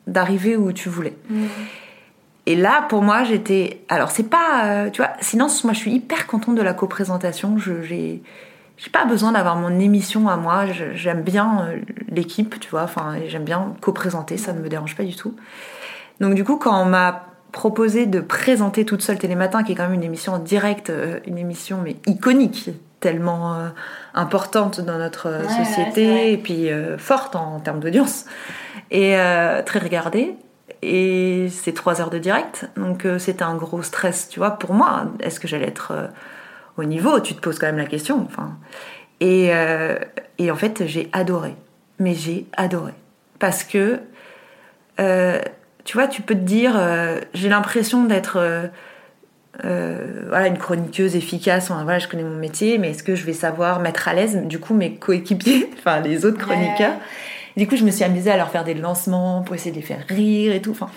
d'arriver 0.07 0.57
où 0.57 0.73
tu 0.73 0.91
voulais? 0.91 1.17
Mm. 1.31 1.47
Et 2.45 2.57
là, 2.57 2.85
pour 2.88 3.03
moi, 3.03 3.25
j'étais. 3.25 3.85
Alors, 3.88 4.11
c'est 4.11 4.29
pas. 4.29 4.65
Euh, 4.65 4.91
tu 4.91 5.01
vois, 5.01 5.12
sinon, 5.21 5.47
moi, 5.65 5.73
je 5.73 5.79
suis 5.79 5.93
hyper 5.93 6.27
contente 6.27 6.57
de 6.57 6.62
la 6.62 6.75
coprésentation. 6.75 7.57
Je, 7.57 7.83
j'ai. 7.83 8.23
J'ai 8.79 8.91
pas 8.91 9.05
besoin 9.05 9.31
d'avoir 9.31 9.55
mon 9.55 9.79
émission 9.79 10.29
à 10.29 10.37
moi. 10.37 10.65
j'aime 10.95 11.23
bien 11.23 11.67
euh, 11.69 11.79
l'équipe, 12.09 12.59
tu 12.59 12.69
vois. 12.71 12.83
Enfin, 12.83 13.15
j'aime 13.29 13.45
bien 13.45 13.75
co-présenter, 13.81 14.37
ça 14.38 14.53
ne 14.53 14.61
me 14.61 14.69
dérange 14.69 14.97
pas 14.97 15.05
du 15.05 15.15
tout. 15.15 15.37
Donc, 16.19 16.35
du 16.35 16.43
coup, 16.43 16.57
quand 16.57 16.83
on 16.83 16.87
m'a 16.87 17.27
proposé 17.53 18.07
de 18.07 18.21
présenter 18.21 18.85
toute 18.85 19.03
seule 19.03 19.19
Télématin, 19.19 19.62
qui 19.62 19.73
est 19.73 19.75
quand 19.75 19.85
même 19.85 19.93
une 19.93 20.03
émission 20.03 20.33
en 20.33 20.38
direct, 20.38 20.91
euh, 20.91 21.21
une 21.27 21.38
émission 21.38 21.81
mais 21.85 21.97
iconique, 22.07 22.71
tellement 22.99 23.55
euh, 23.55 23.69
importante 24.15 24.81
dans 24.81 24.99
notre 24.99 25.29
euh, 25.29 25.49
société 25.49 26.33
et 26.33 26.38
puis 26.38 26.71
forte 26.99 27.37
en, 27.37 27.61
termes 27.61 27.81
d'audience 27.81 28.25
et 28.91 29.17
très 29.67 29.79
regardée. 29.79 30.35
Et 30.81 31.49
c'est 31.51 31.73
trois 31.73 32.01
heures 32.01 32.11
de 32.11 32.19
direct, 32.19 32.69
donc 32.77 33.07
c'était 33.19 33.45
un 33.45 33.55
gros 33.55 33.83
stress, 33.83 34.29
tu 34.29 34.41
vois, 34.41 34.53
pour 34.53 34.73
moi. 34.73 35.05
Est-ce 35.21 35.38
que 35.38 35.47
j'allais 35.47 35.69
être 35.69 36.11
au 36.77 36.83
niveau? 36.83 37.21
Tu 37.21 37.35
te 37.35 37.41
poses 37.41 37.59
quand 37.59 37.67
même 37.67 37.77
la 37.77 37.87
question. 37.87 38.27
Enfin, 38.27 38.57
et, 39.21 39.53
et 40.38 40.51
en 40.51 40.57
fait, 40.57 40.85
j'ai 40.87 41.09
adoré, 41.12 41.55
mais 42.01 42.15
j'ai 42.15 42.47
adoré 42.57 42.95
parce 43.38 43.62
que 43.62 44.01
tu 45.85 45.97
vois, 45.97 46.07
tu 46.07 46.23
peux 46.23 46.35
te 46.35 46.40
dire, 46.40 46.75
euh, 46.77 47.21
j'ai 47.35 47.49
l'impression 47.49 48.05
d'être 48.05 48.37
euh, 48.37 48.66
euh, 49.64 50.25
voilà, 50.29 50.47
une 50.47 50.59
chroniqueuse 50.59 51.14
efficace, 51.14 51.71
voilà, 51.71 51.98
je 51.98 52.09
connais 52.09 52.23
mon 52.23 52.37
métier, 52.37 52.79
mais 52.79 52.90
est-ce 52.90 53.02
que 53.02 53.15
je 53.15 53.25
vais 53.25 53.33
savoir 53.33 53.81
mettre 53.81 54.09
à 54.09 54.15
l'aise, 54.15 54.42
du 54.44 54.59
coup, 54.59 54.75
mes 54.75 54.94
coéquipiers, 54.94 55.71
enfin 55.79 56.00
les 56.00 56.25
autres 56.25 56.38
chroniqueurs? 56.38 56.94
Du 57.56 57.67
coup, 57.67 57.77
je 57.77 57.85
me 57.85 57.90
suis 57.90 58.04
amusée 58.04 58.31
à 58.31 58.37
leur 58.38 58.48
faire 58.48 58.65
des 58.65 58.75
lancements 58.75 59.42
pour 59.42 59.54
essayer 59.54 59.73
de 59.73 59.77
les 59.77 59.83
faire 59.83 60.04
rire 60.09 60.54
et 60.54 60.63
tout. 60.63 60.71
Enfin, 60.71 60.88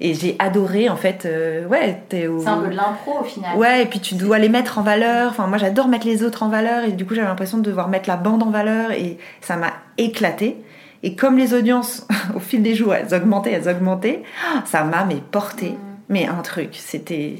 Et 0.00 0.14
j'ai 0.14 0.36
adoré 0.38 0.88
en 0.88 0.96
fait, 0.96 1.26
euh, 1.26 1.66
ouais, 1.66 2.02
C'est 2.10 2.26
un 2.26 2.56
peu 2.56 2.68
de 2.68 2.76
l'impro 2.76 3.20
au 3.20 3.24
final. 3.24 3.56
Ouais, 3.58 3.82
et 3.82 3.86
puis 3.86 4.00
tu 4.00 4.14
dois 4.14 4.38
les 4.38 4.48
mettre 4.48 4.78
en 4.78 4.82
valeur. 4.82 5.30
Enfin, 5.30 5.46
moi 5.46 5.58
j'adore 5.58 5.86
mettre 5.86 6.06
les 6.06 6.22
autres 6.22 6.42
en 6.42 6.48
valeur 6.48 6.84
et 6.84 6.92
du 6.92 7.04
coup 7.04 7.14
j'avais 7.14 7.28
l'impression 7.28 7.58
de 7.58 7.62
devoir 7.62 7.88
mettre 7.88 8.08
la 8.08 8.16
bande 8.16 8.42
en 8.42 8.50
valeur 8.50 8.92
et 8.92 9.18
ça 9.42 9.56
m'a 9.56 9.72
éclaté. 9.98 10.56
Et 11.02 11.14
comme 11.14 11.38
les 11.38 11.54
audiences 11.54 12.06
au 12.34 12.40
fil 12.40 12.62
des 12.62 12.74
jours 12.74 12.94
elles 12.94 13.14
augmentaient, 13.14 13.52
elles 13.52 13.68
augmentaient, 13.68 14.22
ça 14.64 14.84
m'a 14.84 15.04
mais 15.04 15.22
porté, 15.30 15.70
mm. 15.70 15.76
mais 16.08 16.26
un 16.26 16.42
truc, 16.42 16.70
c'était 16.74 17.36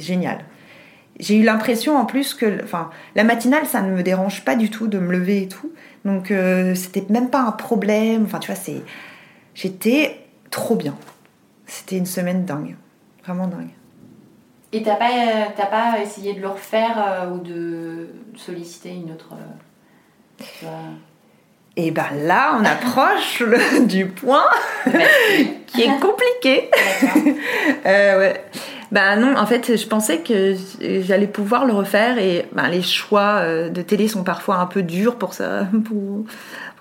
génial. 0.00 0.38
J'ai 1.20 1.36
eu 1.36 1.42
l'impression 1.42 1.96
en 1.96 2.06
plus 2.06 2.34
que, 2.34 2.62
enfin, 2.64 2.90
la 3.14 3.24
matinale 3.24 3.66
ça 3.66 3.82
ne 3.82 3.94
me 3.94 4.02
dérange 4.02 4.44
pas 4.44 4.56
du 4.56 4.70
tout 4.70 4.86
de 4.86 4.98
me 4.98 5.12
lever 5.12 5.42
et 5.42 5.48
tout, 5.48 5.72
donc 6.04 6.30
euh, 6.30 6.74
c'était 6.74 7.04
même 7.10 7.30
pas 7.30 7.40
un 7.40 7.52
problème. 7.52 8.24
Enfin, 8.24 8.38
tu 8.38 8.50
vois, 8.50 8.60
c'est, 8.60 8.82
j'étais 9.54 10.20
trop 10.50 10.76
bien. 10.76 10.94
C'était 11.66 11.96
une 11.96 12.06
semaine 12.06 12.44
dingue, 12.44 12.76
vraiment 13.24 13.46
dingue. 13.46 13.70
Et 14.72 14.82
t'as 14.82 14.96
pas, 14.96 15.10
euh, 15.10 15.66
pas 15.70 16.00
essayé 16.00 16.32
de 16.32 16.40
le 16.40 16.48
refaire 16.48 16.96
euh, 16.96 17.30
ou 17.30 17.38
de 17.38 18.08
solliciter 18.36 18.94
une 18.94 19.12
autre. 19.12 19.34
Euh, 20.64 20.66
et 21.76 21.90
ben 21.90 22.06
là, 22.24 22.58
on 22.60 22.64
approche 22.64 23.42
du 23.86 24.06
point 24.06 24.44
qui 25.66 25.82
est 25.82 26.00
compliqué. 26.00 26.70
ouais. 27.84 28.44
Ben 28.90 29.16
non, 29.16 29.38
en 29.38 29.46
fait, 29.46 29.74
je 29.78 29.86
pensais 29.86 30.18
que 30.18 30.54
j'allais 30.80 31.26
pouvoir 31.26 31.64
le 31.64 31.72
refaire 31.72 32.18
et 32.18 32.46
ben, 32.52 32.68
les 32.68 32.82
choix 32.82 33.42
de 33.70 33.80
télé 33.80 34.06
sont 34.06 34.22
parfois 34.22 34.56
un 34.56 34.66
peu 34.66 34.82
durs 34.82 35.16
pour 35.16 35.32
ça, 35.32 35.66
pour, 35.86 36.26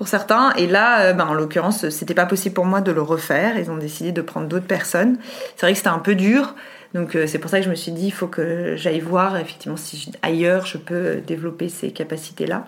pour 0.01 0.07
certains. 0.07 0.51
Et 0.53 0.65
là, 0.65 1.01
euh, 1.01 1.13
ben, 1.13 1.27
en 1.27 1.35
l'occurrence, 1.35 1.87
c'était 1.89 2.15
pas 2.15 2.25
possible 2.25 2.55
pour 2.55 2.65
moi 2.65 2.81
de 2.81 2.91
le 2.91 3.03
refaire. 3.03 3.55
Ils 3.57 3.69
ont 3.69 3.77
décidé 3.77 4.11
de 4.11 4.21
prendre 4.21 4.47
d'autres 4.47 4.65
personnes. 4.65 5.19
C'est 5.55 5.67
vrai 5.67 5.73
que 5.73 5.77
c'était 5.77 5.89
un 5.89 5.99
peu 5.99 6.15
dur. 6.15 6.55
Donc 6.95 7.15
euh, 7.15 7.27
c'est 7.27 7.37
pour 7.37 7.51
ça 7.51 7.59
que 7.59 7.65
je 7.65 7.69
me 7.69 7.75
suis 7.75 7.91
dit, 7.91 8.07
il 8.07 8.11
faut 8.11 8.25
que 8.25 8.75
j'aille 8.77 8.99
voir 8.99 9.37
effectivement 9.37 9.77
si 9.77 10.11
ailleurs 10.23 10.65
je 10.65 10.79
peux 10.79 11.17
développer 11.17 11.69
ces 11.69 11.91
capacités-là. 11.91 12.65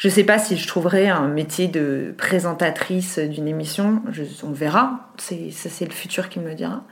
Je 0.00 0.08
sais 0.08 0.24
pas 0.24 0.38
si 0.38 0.56
je 0.56 0.66
trouverai 0.66 1.10
un 1.10 1.28
métier 1.28 1.68
de 1.68 2.14
présentatrice 2.16 3.18
d'une 3.18 3.46
émission. 3.46 4.00
on 4.42 4.50
verra. 4.50 5.10
C'est, 5.18 5.50
ça, 5.50 5.68
c'est 5.68 5.84
le 5.84 5.92
futur 5.92 6.30
qui 6.30 6.40
me 6.40 6.48
le 6.48 6.54
dira. 6.54 6.84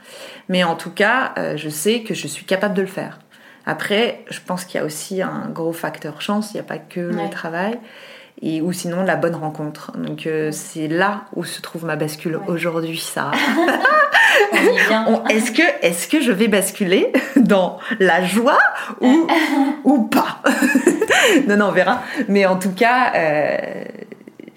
Mais 0.47 0.63
en 0.63 0.75
tout 0.75 0.91
cas, 0.91 1.33
euh, 1.39 1.57
je 1.57 1.69
sais 1.69 2.03
que 2.03 2.13
je 2.13 2.27
suis 2.27 2.45
capable 2.45 2.75
de 2.75 2.81
le 2.81 2.87
faire. 2.87 3.17
Après, 3.65 4.23
je 4.29 4.39
pense 4.45 4.63
qu'il 4.63 4.79
y 4.79 4.83
a 4.83 4.85
aussi 4.85 5.23
un 5.23 5.49
gros 5.49 5.73
facteur 5.73 6.21
chance. 6.21 6.51
Il 6.53 6.57
n'y 6.57 6.59
a 6.59 6.63
pas 6.63 6.77
que 6.77 6.99
le 6.99 7.27
travail 7.31 7.79
et 8.43 8.61
ou 8.61 8.71
sinon 8.73 9.03
la 9.03 9.15
bonne 9.15 9.35
rencontre. 9.35 9.91
Donc 9.97 10.27
euh, 10.27 10.51
c'est 10.51 10.87
là 10.87 11.25
où 11.35 11.43
se 11.43 11.61
trouve 11.61 11.85
ma 11.85 11.95
bascule 11.95 12.39
aujourd'hui, 12.47 12.99
ça. 12.99 13.31
est-ce 15.29 15.51
que 15.51 15.61
est-ce 15.81 16.07
que 16.07 16.21
je 16.21 16.31
vais 16.31 16.47
basculer 16.47 17.11
dans 17.35 17.79
la 17.99 18.23
joie 18.23 18.59
ou 19.01 19.27
ou 19.83 20.03
pas 20.03 20.41
Non 21.47 21.57
non, 21.57 21.67
on 21.67 21.71
verra. 21.71 22.03
Mais 22.27 22.45
en 22.45 22.57
tout 22.57 22.71
cas. 22.71 23.13
Euh, 23.15 23.83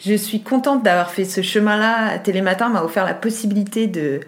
je 0.04 0.14
suis 0.14 0.42
contente 0.42 0.82
d'avoir 0.82 1.12
fait 1.12 1.24
ce 1.24 1.42
chemin-là. 1.42 2.18
Télématin 2.18 2.68
m'a 2.70 2.82
offert 2.82 3.04
la 3.04 3.14
possibilité 3.14 3.86
de, 3.86 4.18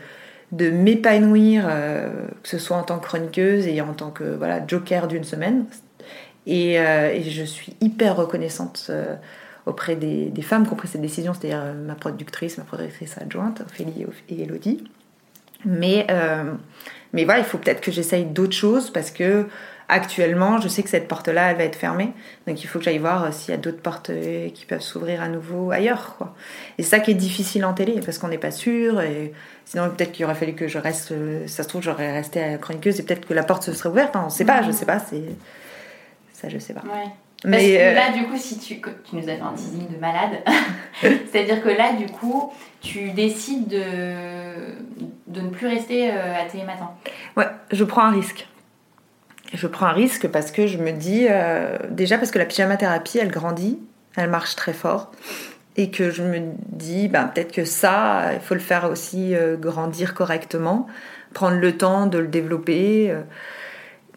de 0.53 0.71
m'épanouir, 0.71 1.67
euh, 1.69 2.13
que 2.45 2.49
ce 2.49 2.59
soit 2.59 2.77
en 2.77 2.85
tant 2.85 3.01
que 3.01 3.07
chroniqueuse 3.07 3.67
et 3.67 3.81
en 3.81 3.93
tant 3.93 4.11
que 4.11 4.23
voilà, 4.23 4.65
joker 4.65 5.09
d'une 5.09 5.25
semaine. 5.25 5.65
Et, 6.47 6.75
et, 6.75 7.23
je 7.29 7.43
suis 7.43 7.75
hyper 7.81 8.15
reconnaissante 8.15 8.89
auprès 9.67 9.97
des, 9.97 10.43
femmes 10.43 10.67
qui 10.67 10.73
ont 10.73 10.77
pris 10.77 10.89
cette 10.89 11.01
décision, 11.01 11.33
c'est-à-dire 11.35 11.63
euh, 11.63 11.75
ma 11.75 11.95
productrice, 11.95 12.59
ma 12.59 12.65
productrice 12.65 13.17
adjointe, 13.19 13.63
Ophélie 13.63 14.07
et 14.29 14.43
Elodie. 14.43 14.85
Mais, 15.65 16.07
euh, 16.11 16.53
mais 17.13 17.25
voilà, 17.25 17.41
il 17.41 17.45
faut 17.45 17.59
peut-être 17.59 17.81
que 17.81 17.91
j'essaye 17.91 18.25
d'autres 18.25 18.57
choses 18.57 18.91
parce 18.91 19.11
que 19.11 19.47
actuellement, 19.89 20.59
je 20.59 20.69
sais 20.69 20.83
que 20.83 20.89
cette 20.89 21.09
porte-là, 21.09 21.51
elle 21.51 21.57
va 21.57 21.65
être 21.65 21.77
fermée. 21.77 22.13
Donc 22.47 22.63
il 22.63 22.67
faut 22.67 22.79
que 22.79 22.85
j'aille 22.85 22.99
voir 22.99 23.25
euh, 23.25 23.29
s'il 23.33 23.51
y 23.51 23.55
a 23.55 23.61
d'autres 23.61 23.81
portes 23.81 24.11
qui 24.55 24.67
peuvent 24.67 24.81
s'ouvrir 24.81 25.23
à 25.23 25.29
nouveau 25.29 25.71
ailleurs. 25.71 26.15
Quoi. 26.17 26.35
Et 26.79 26.83
c'est 26.83 26.91
ça 26.91 27.01
qui 27.01 27.11
est 27.11 27.15
difficile 27.15 27.65
en 27.65 27.75
télé 27.75 28.01
parce 28.05 28.19
qu'on 28.19 28.29
n'est 28.29 28.39
pas 28.39 28.51
sûr. 28.51 29.01
Et 29.01 29.33
sinon, 29.65 29.91
peut-être 29.91 30.13
qu'il 30.13 30.25
aurait 30.25 30.35
fallu 30.35 30.55
que 30.55 30.69
je 30.69 30.79
reste. 30.79 31.13
Ça 31.47 31.63
se 31.63 31.69
trouve, 31.69 31.83
j'aurais 31.83 32.13
resté 32.13 32.43
à 32.43 32.59
chroniqueuse 32.59 33.01
et 33.01 33.03
peut-être 33.03 33.27
que 33.27 33.35
la 33.35 33.45
porte 33.45 33.63
se 33.63 33.73
serait 33.73 33.91
ouverte. 33.91 34.17
on 34.17 34.27
ne 34.27 34.31
sait 34.31 34.45
pas, 34.45 34.63
je 34.63 34.69
ne 34.69 34.73
sais 34.73 34.87
pas. 34.87 34.99
C'est 34.99 35.23
ça, 36.33 36.49
je 36.49 36.59
sais 36.59 36.75
pas. 36.75 36.83
Ouais. 36.83 37.11
Parce 37.51 37.63
que 37.63 37.79
euh, 37.79 37.93
là, 37.93 38.11
du 38.13 38.25
coup, 38.25 38.37
si 38.37 38.59
tu, 38.59 38.81
tu 38.81 39.17
nous 39.17 39.29
as 39.29 39.37
fait 39.37 39.41
un 39.41 39.53
teasing 39.53 39.89
de 39.89 39.99
malade, 39.99 40.43
c'est-à-dire 41.31 41.63
que 41.63 41.69
là, 41.69 41.93
du 41.93 42.07
coup, 42.07 42.51
tu 42.81 43.11
décides 43.11 43.69
de, 43.69 43.83
de 45.27 45.41
ne 45.43 45.51
plus 45.51 45.67
rester 45.67 46.11
euh, 46.11 46.41
à 46.41 46.47
Télématin. 46.47 46.91
Ouais, 47.37 47.47
je 47.71 47.85
prends 47.85 48.05
un 48.05 48.13
risque. 48.13 48.49
Je 49.53 49.67
prends 49.67 49.87
un 49.87 49.93
risque 49.93 50.29
parce 50.29 50.51
que 50.51 50.67
je 50.67 50.79
me 50.79 50.91
dis, 50.93 51.27
euh, 51.29 51.77
déjà 51.91 52.17
parce 52.17 52.31
que 52.31 52.39
la 52.39 52.47
pyjama 52.47 52.79
thérapie, 52.79 53.19
elle 53.19 53.31
grandit, 53.31 53.79
elle 54.17 54.31
marche 54.31 54.57
très 54.57 54.73
fort. 54.73 55.13
Et 55.77 55.91
que 55.91 56.11
je 56.11 56.23
me 56.23 56.39
dis, 56.69 57.09
ben, 57.09 57.25
peut-être 57.25 57.53
que 57.53 57.65
ça, 57.65 58.33
il 58.33 58.41
faut 58.41 58.55
le 58.55 58.61
faire 58.61 58.89
aussi 58.89 59.35
grandir 59.59 60.15
correctement, 60.15 60.87
prendre 61.33 61.57
le 61.57 61.77
temps 61.77 62.07
de 62.07 62.19
le 62.19 62.29
développer. 62.29 63.13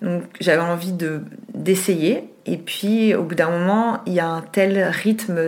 Donc 0.04 0.22
j'avais 0.40 0.62
envie 0.62 0.92
de 0.92 1.24
d'essayer. 1.56 2.32
Et 2.48 2.58
puis 2.58 3.14
au 3.14 3.24
bout 3.24 3.36
d'un 3.36 3.50
moment, 3.50 4.00
il 4.06 4.14
y 4.14 4.20
a 4.20 4.28
un 4.28 4.42
tel 4.42 4.82
rythme 4.84 5.40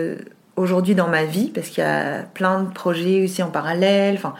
aujourd'hui 0.56 0.94
dans 0.94 1.08
ma 1.08 1.24
vie 1.24 1.50
parce 1.50 1.68
qu'il 1.68 1.82
y 1.82 1.86
a 1.86 2.22
plein 2.34 2.62
de 2.62 2.70
projets 2.70 3.24
aussi 3.24 3.42
en 3.42 3.50
parallèle. 3.50 4.14
Enfin, 4.14 4.34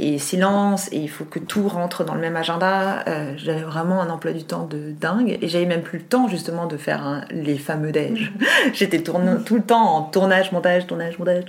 et 0.00 0.18
silence, 0.18 0.88
et 0.92 0.98
il 0.98 1.10
faut 1.10 1.24
que 1.24 1.40
tout 1.40 1.66
rentre 1.66 2.04
dans 2.04 2.14
le 2.14 2.20
même 2.20 2.36
agenda. 2.36 3.04
Euh, 3.08 3.34
j'avais 3.36 3.62
vraiment 3.62 4.00
un 4.00 4.08
emploi 4.10 4.32
du 4.32 4.44
temps 4.44 4.64
de 4.64 4.92
dingue, 4.92 5.36
et 5.42 5.48
j'avais 5.48 5.66
même 5.66 5.82
plus 5.82 5.98
le 5.98 6.04
temps 6.04 6.28
justement 6.28 6.66
de 6.66 6.76
faire 6.76 7.26
les 7.30 7.58
fameux 7.58 7.90
déj. 7.90 8.32
J'étais 8.72 9.02
tout 9.02 9.16
le 9.18 9.62
temps 9.62 9.96
en 9.96 10.02
tournage, 10.02 10.52
montage, 10.52 10.86
tournage, 10.86 11.18
montage. 11.18 11.44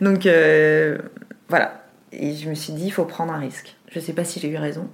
Donc 0.00 0.26
euh, 0.26 0.98
voilà. 1.48 1.84
Et 2.10 2.34
je 2.34 2.48
me 2.48 2.54
suis 2.54 2.72
dit, 2.72 2.86
il 2.86 2.90
faut 2.90 3.04
prendre 3.04 3.32
un 3.32 3.38
risque. 3.38 3.76
Je 3.92 4.00
sais 4.00 4.12
pas 4.12 4.24
si 4.24 4.40
j'ai 4.40 4.48
eu 4.48 4.56
raison. 4.56 4.88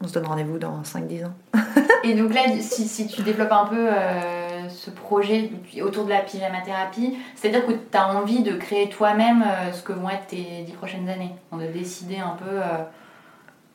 On 0.00 0.06
se 0.06 0.14
donne 0.14 0.26
rendez-vous 0.26 0.58
dans 0.58 0.82
5-10 0.82 1.24
ans. 1.26 1.34
et 2.04 2.14
donc 2.14 2.34
là, 2.34 2.42
si, 2.60 2.86
si, 2.86 3.06
tu 3.06 3.22
développes 3.22 3.52
un 3.52 3.66
peu 3.66 3.88
euh, 3.88 4.68
ce 4.68 4.90
projet 4.90 5.50
autour 5.82 6.04
de 6.04 6.10
la 6.10 6.20
pyjama 6.20 6.60
thérapie, 6.60 7.16
c'est-à-dire 7.34 7.66
que 7.66 7.72
tu 7.72 7.96
as 7.96 8.08
envie 8.08 8.42
de 8.42 8.52
créer 8.52 8.88
toi-même 8.88 9.42
euh, 9.42 9.72
ce 9.72 9.82
que 9.82 9.92
vont 9.92 10.10
être 10.10 10.26
tes 10.28 10.62
10 10.66 10.72
prochaines 10.72 11.08
années, 11.08 11.34
de 11.52 11.66
décider 11.66 12.18
un 12.18 12.36
peu 12.36 12.50
euh, 12.50 12.62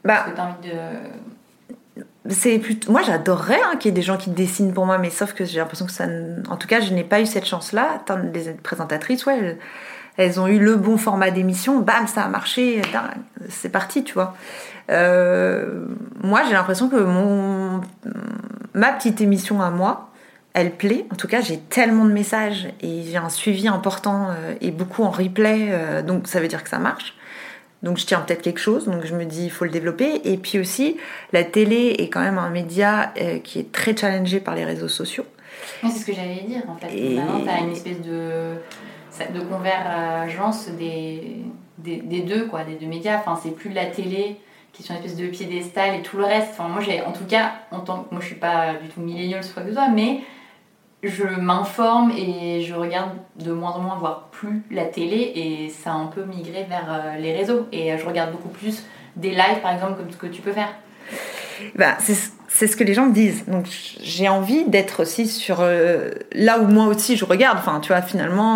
bah, 0.04 0.24
ce 0.26 0.32
que 0.32 0.36
tu 0.36 0.42
as 0.42 0.46
envie 0.46 0.70
de 0.70 0.76
c'est 2.30 2.60
plutôt... 2.60 2.92
moi 2.92 3.02
j'adorerais 3.02 3.60
hein, 3.62 3.76
qu'il 3.78 3.90
y 3.90 3.92
ait 3.92 3.96
des 3.96 4.02
gens 4.02 4.18
qui 4.18 4.30
dessinent 4.30 4.74
pour 4.74 4.86
moi 4.86 4.98
mais 4.98 5.10
sauf 5.10 5.34
que 5.34 5.46
j'ai 5.46 5.60
l'impression 5.60 5.86
que 5.86 5.92
ça 5.92 6.06
en 6.50 6.58
tout 6.58 6.68
cas 6.68 6.80
je 6.80 6.94
n'ai 6.94 7.04
pas 7.04 7.22
eu 7.22 7.26
cette 7.26 7.46
chance 7.46 7.72
là 7.72 8.04
les 8.34 8.52
présentatrices 8.54 9.26
ouais 9.26 9.38
elles, 9.38 9.58
elles, 10.18 10.40
ont 10.40 10.48
eu 10.48 10.60
le 10.60 10.76
bon 10.76 10.98
format 10.98 11.32
d'émission 11.32 11.80
bam 11.80 12.08
ça 12.08 12.24
a 12.24 12.28
marché 12.28 12.82
c'est 13.50 13.70
parti 13.70 14.04
tu 14.04 14.14
vois 14.14 14.36
moi, 14.90 16.42
j'ai 16.48 16.54
l'impression 16.54 16.90
que 16.90 16.98
mon, 16.98 17.82
ma 18.74 18.92
petite 18.92 19.22
émission 19.22 19.62
à 19.62 19.70
moi, 19.70 20.10
elle 20.54 20.72
plaît. 20.72 21.06
En 21.12 21.16
tout 21.16 21.28
cas, 21.28 21.42
j'ai 21.42 21.58
tellement 21.58 22.06
de 22.06 22.12
messages 22.12 22.70
et 22.82 23.04
j'ai 23.04 23.18
un 23.18 23.30
suivi 23.30 23.68
important 23.68 24.30
euh, 24.30 24.56
et 24.62 24.72
beaucoup 24.72 25.04
en 25.04 25.12
replay, 25.12 25.68
euh, 25.70 26.02
donc 26.02 26.28
ça 26.28 26.40
veut 26.40 26.48
dire 26.48 26.64
que 26.64 26.70
ça 26.70 26.80
marche. 26.80 27.16
Donc 27.82 27.98
je 27.98 28.06
tiens 28.06 28.20
peut-être 28.20 28.42
quelque 28.42 28.60
chose, 28.60 28.86
donc 28.86 29.06
je 29.06 29.16
me 29.16 29.24
dis 29.24 29.46
il 29.46 29.52
faut 29.52 29.64
le 29.64 29.72
développer. 29.72 30.22
Et 30.26 30.38
puis 30.38 30.60
aussi, 30.60 30.98
la 31.32 31.46
télé 31.46 31.96
est 32.00 32.10
quand 32.10 32.20
même 32.20 32.38
un 32.38 32.50
média 32.50 33.14
qui 33.42 33.60
est 33.60 33.72
très 33.72 33.96
challengé 33.96 34.42
par 34.42 34.54
les 34.54 34.66
réseaux 34.66 34.90
sociaux. 34.90 35.24
c'est 35.84 35.88
ce 35.90 36.06
que 36.06 36.12
j'allais 36.12 36.44
dire 36.46 36.64
en 36.68 36.76
fait. 36.76 36.94
Et... 36.94 37.16
Maintenant, 37.16 37.40
tu 37.42 37.48
as 37.48 37.60
une 37.60 37.72
espèce 37.72 38.02
de, 38.02 38.56
de 39.34 39.40
convergence 39.46 40.68
des, 40.78 41.38
des, 41.78 42.02
des, 42.02 42.22
deux, 42.24 42.48
quoi, 42.48 42.66
des 42.66 42.76
deux 42.76 42.88
médias. 42.88 43.18
Enfin, 43.18 43.40
c'est 43.42 43.56
plus 43.56 43.70
la 43.70 43.86
télé 43.86 44.36
qui 44.74 44.84
sont 44.84 44.94
une 44.94 45.00
espèce 45.00 45.18
de 45.18 45.28
piédestal 45.28 45.96
et 45.96 46.02
tout 46.02 46.18
le 46.18 46.26
reste. 46.26 46.50
Enfin, 46.52 46.68
moi, 46.68 46.82
j'ai, 46.82 47.02
en 47.02 47.12
tout 47.12 47.26
cas, 47.26 47.54
en 47.72 47.80
tant 47.80 48.04
que 48.04 48.14
moi, 48.14 48.22
je 48.22 48.28
suis 48.28 48.36
pas 48.36 48.74
du 48.82 48.88
tout 48.90 49.02
millénial 49.02 49.42
quoi 49.54 49.64
que 49.64 49.74
soit, 49.74 49.90
mais 49.90 50.22
je 51.04 51.24
m'informe 51.24 52.12
et 52.12 52.62
je 52.62 52.74
regarde 52.74 53.12
de 53.38 53.52
moins 53.52 53.72
en 53.72 53.80
moins, 53.80 53.96
voire 53.96 54.28
plus 54.32 54.64
la 54.70 54.86
télé, 54.86 55.32
et 55.36 55.70
ça 55.70 55.92
a 55.92 55.94
un 55.94 56.08
peu 56.08 56.24
migré 56.24 56.66
vers 56.68 56.88
euh, 56.90 57.18
les 57.18 57.34
réseaux. 57.34 57.68
Et 57.72 57.94
euh, 57.94 57.98
je 57.98 58.06
regarde 58.06 58.32
beaucoup 58.32 58.50
plus 58.50 58.84
des 59.16 59.32
lives, 59.32 59.62
par 59.62 59.72
exemple, 59.72 59.96
comme 59.96 60.12
ce 60.12 60.18
que 60.18 60.28
tu 60.28 60.42
peux 60.42 60.52
faire. 60.52 60.74
Bah, 61.76 61.98
c'est 62.00 62.68
ce 62.68 62.76
que 62.76 62.84
les 62.84 62.94
gens 62.94 63.06
me 63.06 63.14
disent. 63.14 63.46
Donc 63.46 63.66
j'ai 64.02 64.30
envie 64.30 64.66
d'être 64.66 65.02
aussi 65.02 65.28
sur 65.28 65.58
euh, 65.60 66.12
là 66.32 66.60
où 66.60 66.68
moi 66.68 66.86
aussi 66.86 67.18
je 67.18 67.26
regarde. 67.26 67.58
Enfin, 67.58 67.82
tu 67.82 67.90
vois, 67.90 68.02
finalement, 68.02 68.56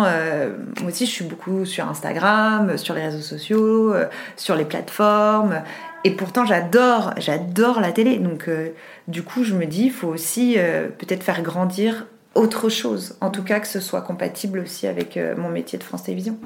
moi 0.80 0.88
aussi 0.88 1.04
je 1.04 1.10
suis 1.10 1.24
beaucoup 1.24 1.66
sur 1.66 1.86
Instagram, 1.86 2.78
sur 2.78 2.94
les 2.94 3.02
réseaux 3.02 3.20
sociaux, 3.20 3.94
sur 4.36 4.56
les 4.56 4.64
plateformes. 4.64 5.62
Et 6.04 6.10
pourtant, 6.10 6.44
j'adore, 6.44 7.14
j'adore 7.16 7.80
la 7.80 7.90
télé. 7.90 8.18
Donc, 8.18 8.48
euh, 8.48 8.70
du 9.08 9.22
coup, 9.22 9.42
je 9.42 9.54
me 9.54 9.64
dis, 9.64 9.84
il 9.84 9.90
faut 9.90 10.08
aussi 10.08 10.54
euh, 10.58 10.88
peut-être 10.88 11.22
faire 11.22 11.42
grandir 11.42 12.06
autre 12.34 12.68
chose. 12.68 13.16
En 13.22 13.30
tout 13.30 13.42
cas, 13.42 13.58
que 13.58 13.66
ce 13.66 13.80
soit 13.80 14.02
compatible 14.02 14.58
aussi 14.58 14.86
avec 14.86 15.16
euh, 15.16 15.34
mon 15.36 15.48
métier 15.48 15.78
de 15.78 15.84
France 15.84 16.02
Télévisions. 16.02 16.38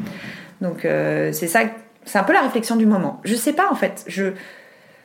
Donc, 0.60 0.80
c'est 0.82 1.48
ça, 1.48 1.60
C'est 2.04 2.18
un 2.18 2.24
peu 2.24 2.32
la 2.32 2.42
réflexion 2.42 2.76
du 2.76 2.86
moment. 2.86 3.20
Je 3.24 3.34
sais 3.34 3.52
pas 3.52 3.70
en 3.70 3.74
fait. 3.74 4.04
Je, 4.06 4.32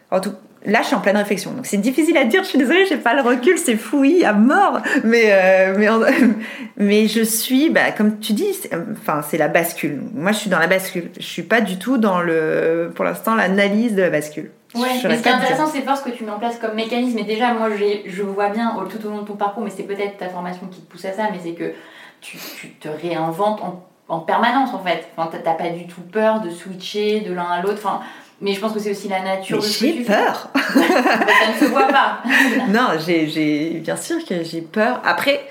en 0.09 0.19
tout, 0.19 0.33
là, 0.66 0.82
je 0.82 0.88
suis 0.88 0.95
en 0.95 1.01
pleine 1.01 1.18
réflexion. 1.18 1.51
Donc 1.51 1.66
c'est 1.66 1.78
difficile 1.78 2.18
à 2.18 2.26
dire. 2.26 2.43
Je 2.43 2.49
suis 2.49 2.57
désolée, 2.57 2.86
j'ai 2.86 2.97
pas 2.97 3.14
le 3.14 3.22
recul. 3.22 3.57
C'est 3.57 3.76
fouillis 3.76 4.24
à 4.26 4.34
mort. 4.34 4.80
Mais 5.03 5.26
euh, 5.32 5.76
mais 5.78 5.88
mais 6.78 7.07
je 7.07 7.22
suis, 7.22 7.70
bah, 7.70 7.91
comme 7.95 8.20
tu 8.20 8.34
dis, 8.34 8.53
c'est- 8.53 8.72
enfin 8.93 9.22
c'est 9.28 9.38
la 9.38 9.47
bascule. 9.47 10.01
Moi, 10.14 10.32
je 10.32 10.38
suis 10.39 10.49
dans 10.49 10.59
la 10.59 10.68
bascule. 10.68 11.11
Je 11.20 11.26
suis 11.26 11.43
pas 11.43 11.61
du 11.61 11.78
tout 11.78 11.97
dans 11.97 12.22
le, 12.22 12.91
pour 12.95 13.05
l'instant, 13.05 13.36
l'analyse 13.36 13.95
de 13.95 14.01
la 14.01 14.09
bascule. 14.09 14.51
Ouais, 14.76 14.89
Je 15.01 15.07
mais 15.07 15.18
ce 15.18 15.22
qui 15.24 15.30
est 15.30 15.32
intéressant, 15.32 15.68
c'est 15.68 15.82
voir 15.82 15.97
ce 15.97 16.03
que 16.03 16.09
tu 16.09 16.24
mets 16.24 16.32
en 16.32 16.39
place 16.39 16.57
comme 16.57 16.74
mécanisme. 16.74 17.20
Et 17.20 17.24
déjà, 17.24 17.53
moi, 17.53 17.70
je 18.05 18.22
vois 18.24 18.49
bien 18.49 18.76
au- 18.76 18.86
tout 18.86 19.05
au 19.05 19.09
long 19.11 19.22
de 19.22 19.28
ton 19.28 19.36
parcours, 19.36 19.64
mais 19.64 19.70
c'est 19.70 19.84
peut-être 19.84 20.18
ta 20.18 20.30
formation 20.30 20.66
qui 20.68 20.82
te 20.82 20.91
pousse 20.91 21.05
à 21.05 21.11
ça, 21.11 21.28
mais 21.32 21.38
c'est 21.43 21.51
que 21.53 21.74
tu, 22.22 22.38
tu 22.59 22.70
te 22.70 22.88
réinventes 22.88 23.61
en, 23.61 23.86
en 24.07 24.20
permanence, 24.20 24.74
en 24.74 24.80
fait. 24.80 25.07
Enfin, 25.16 25.30
t'as- 25.32 25.38
t'as 25.39 25.53
pas 25.53 25.70
du 25.70 25.86
tout 25.86 26.01
peur 26.01 26.41
de 26.41 26.49
switcher 26.49 27.20
de 27.22 27.34
l'un 27.34 27.43
à 27.45 27.61
l'autre. 27.61 27.82
Enfin, 27.86 27.99
mais 28.43 28.53
je 28.53 28.59
pense 28.59 28.73
que 28.73 28.79
c'est 28.79 28.91
aussi 28.91 29.07
la 29.07 29.21
nature 29.21 29.59
Mais 29.61 29.67
j'ai 29.67 30.03
peur. 30.03 30.49
ça 30.55 31.53
ne 31.53 31.59
se 31.59 31.65
voit 31.65 31.87
pas. 31.87 32.21
non, 32.69 32.89
j'ai, 33.05 33.79
bien 33.79 33.95
sûr 33.95 34.23
que 34.25 34.43
j'ai 34.43 34.61
peur. 34.61 35.01
Après, 35.05 35.41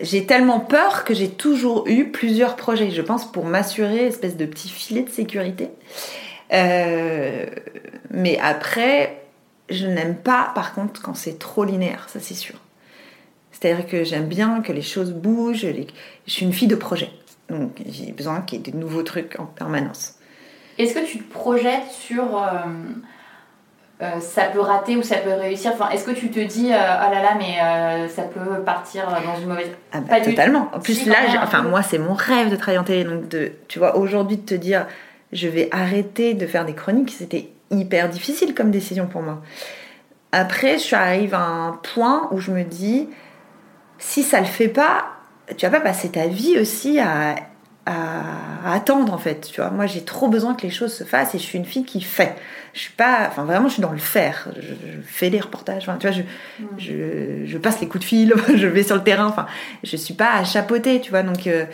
j'ai 0.00 0.26
tellement 0.26 0.60
peur 0.60 1.04
que 1.04 1.14
j'ai 1.14 1.30
toujours 1.30 1.86
eu 1.86 2.10
plusieurs 2.10 2.56
projets, 2.56 2.90
je 2.90 3.00
pense, 3.02 3.30
pour 3.30 3.44
m'assurer 3.44 4.06
espèce 4.06 4.36
de 4.36 4.44
petit 4.44 4.68
filet 4.68 5.02
de 5.02 5.10
sécurité. 5.10 5.70
Euh, 6.52 7.46
mais 8.10 8.38
après, 8.42 9.22
je 9.68 9.86
n'aime 9.86 10.16
pas, 10.16 10.50
par 10.54 10.74
contre, 10.74 11.00
quand 11.00 11.14
c'est 11.14 11.38
trop 11.38 11.64
linéaire, 11.64 12.08
ça 12.08 12.18
c'est 12.20 12.34
sûr. 12.34 12.56
C'est-à-dire 13.52 13.86
que 13.86 14.04
j'aime 14.04 14.26
bien 14.26 14.62
que 14.62 14.72
les 14.72 14.82
choses 14.82 15.12
bougent. 15.12 15.64
les- 15.64 15.86
Je 16.26 16.32
suis 16.32 16.44
une 16.46 16.52
fille 16.52 16.66
de 16.68 16.74
projet, 16.76 17.10
donc 17.48 17.80
j'ai 17.88 18.10
besoin 18.12 18.40
qu'il 18.40 18.58
y 18.64 18.68
ait 18.68 18.72
de 18.72 18.76
nouveaux 18.76 19.02
trucs 19.02 19.38
en 19.38 19.44
permanence. 19.46 20.14
Est-ce 20.82 20.94
que 20.94 21.04
tu 21.04 21.18
te 21.18 21.32
projettes 21.32 21.90
sur 21.90 22.36
euh, 22.36 22.48
euh, 24.02 24.18
ça 24.20 24.44
peut 24.44 24.60
rater 24.60 24.96
ou 24.96 25.02
ça 25.02 25.16
peut 25.16 25.34
réussir? 25.34 25.72
Enfin, 25.74 25.90
Est-ce 25.90 26.04
que 26.04 26.12
tu 26.12 26.30
te 26.30 26.40
dis, 26.40 26.72
euh, 26.72 26.76
oh 26.76 27.12
là 27.12 27.22
là, 27.22 27.36
mais 27.38 27.60
euh, 27.60 28.08
ça 28.08 28.22
peut 28.22 28.62
partir 28.64 29.06
dans 29.08 29.38
une 29.38 29.48
mauvaise. 29.48 29.68
Ah 29.92 30.00
bah, 30.00 30.06
Pas 30.08 30.20
du 30.20 30.30
totalement. 30.30 30.70
En 30.72 30.80
plus, 30.80 30.94
Si, 30.94 31.08
là, 31.08 31.16
enfin, 31.42 31.62
moi, 31.62 31.82
c'est 31.82 31.98
mon 31.98 32.14
rêve 32.14 32.50
de 32.50 32.56
travailler 32.56 32.78
en 32.78 32.84
télé. 32.84 33.04
Donc, 33.04 33.28
de, 33.28 33.52
tu 33.68 33.78
vois, 33.78 33.96
aujourd'hui, 33.96 34.38
de 34.38 34.46
te 34.46 34.54
dire, 34.54 34.86
je 35.32 35.48
vais 35.48 35.68
arrêter 35.70 36.32
de 36.32 36.46
faire 36.46 36.64
des 36.64 36.72
chroniques, 36.72 37.10
c'était 37.10 37.50
hyper 37.70 38.08
difficile 38.08 38.54
comme 38.54 38.70
décision 38.70 39.06
pour 39.06 39.20
moi. 39.20 39.42
Après, 40.32 40.74
je 40.74 40.82
suis 40.84 40.96
arrive 40.96 41.34
à 41.34 41.42
un 41.42 41.72
point 41.72 42.28
où 42.30 42.38
je 42.38 42.52
me 42.52 42.64
dis, 42.64 43.06
si 43.98 44.22
ça 44.22 44.40
le 44.40 44.46
fait 44.46 44.68
pas, 44.68 45.08
tu 45.58 45.66
vas 45.66 45.72
pas 45.78 45.80
passer 45.80 46.08
ta 46.08 46.26
vie 46.26 46.58
aussi 46.58 46.98
à, 47.00 47.34
à, 47.86 48.72
attendre, 48.72 49.12
en 49.12 49.18
fait. 49.18 49.50
Tu 49.52 49.60
vois, 49.60 49.70
moi, 49.70 49.86
j'ai 49.86 50.02
trop 50.02 50.28
besoin 50.28 50.54
que 50.54 50.62
les 50.62 50.70
choses 50.70 50.92
se 50.92 51.04
fassent 51.04 51.34
et 51.34 51.38
je 51.38 51.42
suis 51.42 51.58
une 51.58 51.64
fille 51.64 51.84
qui 51.84 52.00
fait. 52.00 52.36
Je 52.72 52.80
suis 52.80 52.92
pas, 52.92 53.26
enfin, 53.28 53.44
vraiment, 53.44 53.68
je 53.68 53.74
suis 53.74 53.82
dans 53.82 53.92
le 53.92 53.98
faire. 53.98 54.48
Je, 54.56 54.68
je 54.68 55.00
fais 55.02 55.30
des 55.30 55.40
reportages, 55.40 55.82
enfin, 55.82 55.96
tu 55.98 56.06
vois, 56.06 56.16
je, 56.16 56.22
je, 56.78 57.46
je 57.46 57.58
passe 57.58 57.80
les 57.80 57.88
coups 57.88 58.04
de 58.04 58.08
fil, 58.08 58.34
je 58.54 58.66
vais 58.66 58.82
sur 58.82 58.96
le 58.96 59.02
terrain, 59.02 59.26
enfin, 59.26 59.46
je 59.82 59.96
suis 59.96 60.14
pas 60.14 60.34
à 60.34 60.44
chapeauter, 60.44 61.00
tu 61.00 61.10
vois, 61.10 61.22
donc 61.22 61.46
euh, 61.46 61.64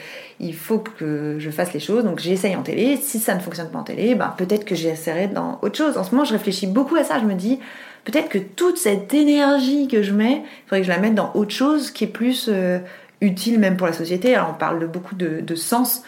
il 0.41 0.55
faut 0.55 0.79
que 0.79 1.37
je 1.39 1.51
fasse 1.51 1.73
les 1.75 1.81
choses, 1.81 2.05
donc 2.05 2.21
j'essaye 2.21 2.57
en 2.57 2.63
télé, 2.63 2.97
si 2.97 3.19
ça 3.19 3.35
ne 3.35 3.41
fonctionne 3.41 3.71
pas 3.71 3.79
en 3.79 3.85
télé, 3.85 4.15
ben, 4.15 4.33
peut-être 4.39 4.65
que 4.65 4.75
j'essaierai 4.75 5.29
dans 5.29 5.59
autre 5.63 5.77
chose. 5.77 5.99
En 5.99 6.05
ce 6.05 6.13
moment, 6.13 6.25
je 6.25 6.33
réfléchis 6.33 6.67
beaucoup 6.67 6.97
à 6.97 7.05
ça, 7.05 7.19
je 7.19 7.25
me 7.25 7.35
dis, 7.35 7.61
peut-être 8.05 8.29
que 8.29 8.39
toute 8.39 8.79
cette 8.79 9.13
énergie 9.13 9.89
que 9.89 10.03
je 10.03 10.13
mets, 10.13 10.43
il 10.45 10.69
faudrait 10.69 10.81
que 10.81 10.87
je 10.87 10.93
la 10.93 10.99
mette 10.99 11.15
dans 11.15 11.33
autre 11.35 11.53
chose 11.53 11.91
qui 11.91 12.05
est 12.05 12.09
plus 12.09 12.47
euh, 12.49 12.79
utile 13.21 13.59
même 13.59 13.77
pour 13.77 13.87
la 13.87 13.93
société. 13.93 14.35
Alors, 14.35 14.51
on 14.51 14.59
parle 14.59 14.81
de 14.81 14.87
beaucoup 14.87 15.15
de, 15.15 15.55
sens. 15.55 16.03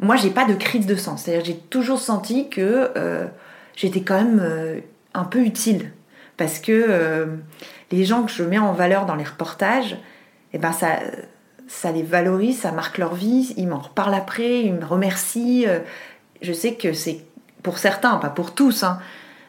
Moi, 0.00 0.16
j'ai 0.16 0.30
pas 0.30 0.44
de 0.44 0.54
crise 0.54 0.86
de 0.86 0.96
sens, 0.96 1.22
c'est-à-dire 1.22 1.44
j'ai 1.44 1.56
toujours 1.56 2.00
senti 2.00 2.48
que 2.48 2.90
euh, 2.96 3.26
j'étais 3.76 4.00
quand 4.00 4.16
même 4.16 4.40
euh, 4.42 4.80
un 5.14 5.24
peu 5.24 5.40
utile, 5.40 5.92
parce 6.36 6.58
que 6.58 6.72
euh, 6.72 7.26
les 7.92 8.04
gens 8.04 8.24
que 8.24 8.32
je 8.32 8.42
mets 8.42 8.58
en 8.58 8.72
valeur 8.72 9.06
dans 9.06 9.14
les 9.14 9.24
reportages, 9.24 9.96
eh 10.52 10.58
ben 10.58 10.72
ça, 10.72 10.98
ça 11.68 11.92
les 11.92 12.02
valorise, 12.02 12.60
ça 12.60 12.72
marque 12.72 12.98
leur 12.98 13.14
vie, 13.14 13.54
ils 13.56 13.68
m'en 13.68 13.78
reparlent 13.78 14.14
après, 14.14 14.60
ils 14.62 14.74
me 14.74 14.84
remercient. 14.84 15.66
Je 16.42 16.52
sais 16.52 16.74
que 16.74 16.92
c'est 16.92 17.24
pour 17.62 17.78
certains, 17.78 18.16
pas 18.16 18.28
pour 18.28 18.54
tous, 18.54 18.82
hein, 18.82 18.98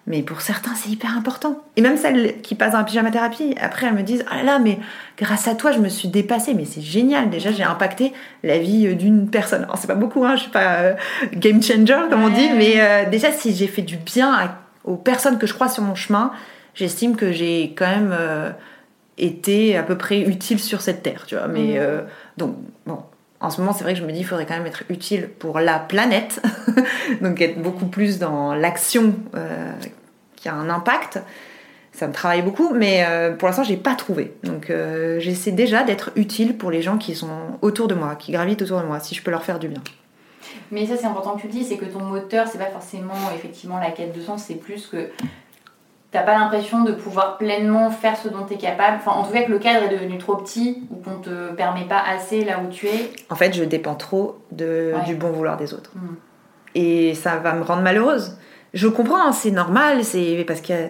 mais 0.07 0.21
pour 0.21 0.41
certains 0.41 0.75
c'est 0.75 0.89
hyper 0.89 1.17
important. 1.17 1.63
Et 1.77 1.81
même 1.81 1.97
celles 1.97 2.41
qui 2.41 2.55
passent 2.55 2.75
un 2.75 2.83
pyjama 2.83 3.11
thérapie, 3.11 3.55
après 3.59 3.87
elles 3.87 3.93
me 3.93 4.03
disent 4.03 4.23
Ah 4.29 4.37
là 4.37 4.43
là, 4.43 4.59
mais 4.59 4.79
grâce 5.17 5.47
à 5.47 5.55
toi 5.55 5.71
je 5.71 5.79
me 5.79 5.89
suis 5.89 6.07
dépassée, 6.07 6.53
mais 6.53 6.65
c'est 6.65 6.81
génial, 6.81 7.29
déjà 7.29 7.51
j'ai 7.51 7.63
impacté 7.63 8.13
la 8.43 8.59
vie 8.59 8.87
euh, 8.87 8.95
d'une 8.95 9.29
personne. 9.29 9.63
Alors 9.63 9.77
c'est 9.77 9.87
pas 9.87 9.95
beaucoup, 9.95 10.23
hein, 10.25 10.35
je 10.35 10.41
suis 10.43 10.51
pas 10.51 10.75
euh, 10.81 10.93
game 11.33 11.61
changer 11.63 11.95
comme 12.09 12.23
on 12.23 12.29
dit, 12.29 12.49
mais 12.55 12.75
euh, 12.77 13.09
déjà 13.09 13.31
si 13.31 13.55
j'ai 13.55 13.67
fait 13.67 13.81
du 13.81 13.97
bien 13.97 14.31
à- 14.33 14.57
aux 14.83 14.97
personnes 14.97 15.37
que 15.39 15.47
je 15.47 15.53
crois 15.53 15.69
sur 15.69 15.81
mon 15.83 15.95
chemin, 15.95 16.31
j'estime 16.75 17.15
que 17.15 17.31
j'ai 17.31 17.73
quand 17.75 17.87
même 17.87 18.13
euh, 18.17 18.51
été 19.17 19.77
à 19.77 19.83
peu 19.83 19.97
près 19.97 20.19
utile 20.19 20.59
sur 20.59 20.81
cette 20.81 21.01
terre, 21.01 21.23
tu 21.25 21.35
vois. 21.35 21.47
Mais 21.47 21.79
donc, 22.37 22.55
bon, 22.85 22.99
en 23.45 23.49
ce 23.49 23.61
moment, 23.61 23.73
c'est 23.73 23.83
vrai 23.83 23.93
que 23.93 23.99
je 23.99 24.05
me 24.05 24.11
dis, 24.11 24.19
il 24.19 24.25
faudrait 24.25 24.45
quand 24.45 24.55
même 24.55 24.65
être 24.65 24.83
utile 24.89 25.29
pour 25.39 25.59
la 25.59 25.79
planète, 25.79 26.41
donc 27.21 27.39
être 27.41 27.61
beaucoup 27.61 27.85
plus 27.85 28.19
dans 28.19 28.55
l'action 28.55 29.13
euh, 29.35 29.71
qui 30.35 30.49
a 30.49 30.53
un 30.53 30.69
impact. 30.69 31.19
Ça 31.91 32.07
me 32.07 32.13
travaille 32.13 32.41
beaucoup, 32.41 32.73
mais 32.73 33.05
euh, 33.07 33.33
pour 33.33 33.47
l'instant, 33.47 33.63
j'ai 33.63 33.77
pas 33.77 33.95
trouvé. 33.95 34.33
Donc, 34.43 34.69
euh, 34.69 35.19
j'essaie 35.19 35.51
déjà 35.51 35.83
d'être 35.83 36.11
utile 36.15 36.57
pour 36.57 36.71
les 36.71 36.81
gens 36.81 36.97
qui 36.97 37.15
sont 37.15 37.29
autour 37.61 37.87
de 37.87 37.95
moi, 37.95 38.15
qui 38.15 38.33
gravitent 38.33 38.61
autour 38.63 38.81
de 38.81 38.85
moi, 38.85 38.99
si 38.99 39.15
je 39.15 39.21
peux 39.23 39.31
leur 39.31 39.43
faire 39.43 39.59
du 39.59 39.69
bien. 39.69 39.81
Mais 40.71 40.85
ça, 40.85 40.97
c'est 40.97 41.05
important 41.05 41.35
que 41.35 41.41
tu 41.41 41.47
le 41.47 41.53
dis, 41.53 41.63
c'est 41.63 41.77
que 41.77 41.85
ton 41.85 42.01
moteur, 42.01 42.47
c'est 42.47 42.57
pas 42.57 42.65
forcément 42.65 43.13
effectivement 43.33 43.79
la 43.79 43.91
quête 43.91 44.15
de 44.15 44.21
sens, 44.21 44.43
c'est 44.45 44.55
plus 44.55 44.87
que 44.87 45.09
t'as 46.15 46.23
pas 46.23 46.33
l'impression 46.37 46.83
de 46.83 46.93
pouvoir 46.93 47.37
pleinement 47.37 47.89
faire 47.91 48.15
ce 48.17 48.29
dont 48.29 48.45
tu 48.47 48.53
es 48.53 48.57
capable. 48.57 48.97
Enfin, 48.97 49.11
en 49.11 49.23
tout 49.23 49.33
cas, 49.33 49.43
que 49.43 49.51
le 49.51 49.59
cadre 49.59 49.85
est 49.85 49.93
devenu 49.93 50.17
trop 50.17 50.35
petit 50.37 50.83
ou 50.89 50.95
qu'on 50.95 51.17
te 51.19 51.51
permet 51.53 51.83
pas 51.83 52.01
assez 52.07 52.45
là 52.45 52.59
où 52.65 52.69
tu 52.71 52.87
es. 52.87 53.11
En 53.29 53.35
fait, 53.35 53.53
je 53.53 53.63
dépends 53.65 53.95
trop 53.95 54.37
de, 54.51 54.93
Ouais. 54.95 55.03
du 55.05 55.15
bon 55.15 55.31
vouloir 55.31 55.57
des 55.57 55.73
autres. 55.73 55.91
Mm. 55.95 56.15
Et 56.75 57.13
ça 57.15 57.35
va 57.37 57.53
me 57.53 57.63
rendre 57.63 57.81
malheureuse. 57.81 58.37
Je 58.73 58.87
comprends, 58.87 59.27
hein, 59.27 59.31
c'est 59.33 59.51
normal, 59.51 60.03
c'est 60.03 60.43
parce 60.47 60.61
qu'il 60.61 60.75
y 60.75 60.79
a- 60.79 60.89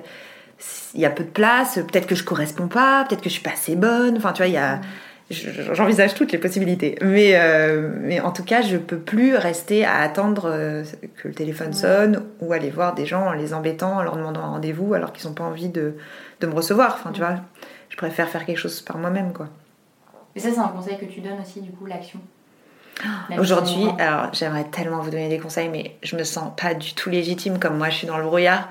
il 0.93 1.01
y 1.01 1.05
a 1.05 1.09
peu 1.09 1.23
de 1.23 1.29
place, 1.29 1.75
peut-être 1.75 2.07
que 2.07 2.15
je 2.15 2.23
corresponds 2.23 2.67
pas, 2.67 3.03
peut-être 3.07 3.21
que 3.21 3.29
je 3.29 3.33
suis 3.33 3.43
pas 3.43 3.51
assez 3.51 3.75
bonne. 3.75 4.17
Enfin, 4.17 4.31
tu 4.31 4.37
vois, 4.43 4.47
il 4.47 4.53
y 4.53 4.57
a. 4.57 4.75
je- 4.75 4.87
J'envisage 5.31 6.13
toutes 6.13 6.31
les 6.31 6.37
possibilités. 6.37 6.97
Mais, 7.01 7.31
euh, 7.33 7.89
mais 7.99 8.19
en 8.19 8.31
tout 8.31 8.43
cas, 8.43 8.61
je 8.61 8.77
peux 8.77 8.99
plus 8.99 9.35
rester 9.35 9.83
à 9.83 9.97
attendre 9.97 10.49
euh, 10.51 10.83
que 11.17 11.27
le 11.27 11.33
téléphone 11.33 11.73
sonne 11.73 12.23
ou 12.41 12.53
aller 12.53 12.69
voir 12.69 12.93
des 12.93 13.07
gens 13.07 13.27
en 13.27 13.31
les 13.31 13.53
embêtant, 13.53 13.97
en 13.97 14.03
leur 14.03 14.17
demandant 14.17 14.41
un 14.41 14.49
rendez-vous 14.49 14.93
alors 14.93 15.13
qu'ils 15.13 15.27
n'ont 15.27 15.33
pas 15.33 15.43
envie 15.43 15.69
de, 15.69 15.95
de 16.41 16.47
me 16.47 16.53
recevoir. 16.53 16.97
Enfin, 16.99 17.11
tu 17.11 17.21
vois, 17.21 17.37
je 17.89 17.97
préfère 17.97 18.29
faire 18.29 18.45
quelque 18.45 18.59
chose 18.59 18.81
par 18.81 18.99
moi-même, 18.99 19.33
quoi. 19.33 19.47
Et 20.35 20.39
ça, 20.39 20.49
c'est 20.51 20.59
un 20.59 20.67
conseil 20.67 20.97
que 20.97 21.05
tu 21.05 21.21
donnes 21.21 21.39
aussi, 21.41 21.61
du 21.61 21.71
coup, 21.71 21.85
l'action? 21.85 22.19
Aujourd'hui, 23.37 23.83
au 23.83 23.87
vent. 23.87 23.97
alors 23.97 24.33
j'aimerais 24.33 24.63
tellement 24.65 25.01
vous 25.01 25.09
donner 25.09 25.27
des 25.27 25.39
conseils, 25.39 25.67
mais 25.67 25.97
je 26.01 26.15
me 26.15 26.23
sens 26.23 26.53
pas 26.55 26.73
du 26.73 26.93
tout 26.93 27.09
légitime 27.09 27.59
comme 27.59 27.77
moi, 27.77 27.89
je 27.89 27.97
suis 27.97 28.07
dans 28.07 28.17
le 28.17 28.23
brouillard. 28.23 28.69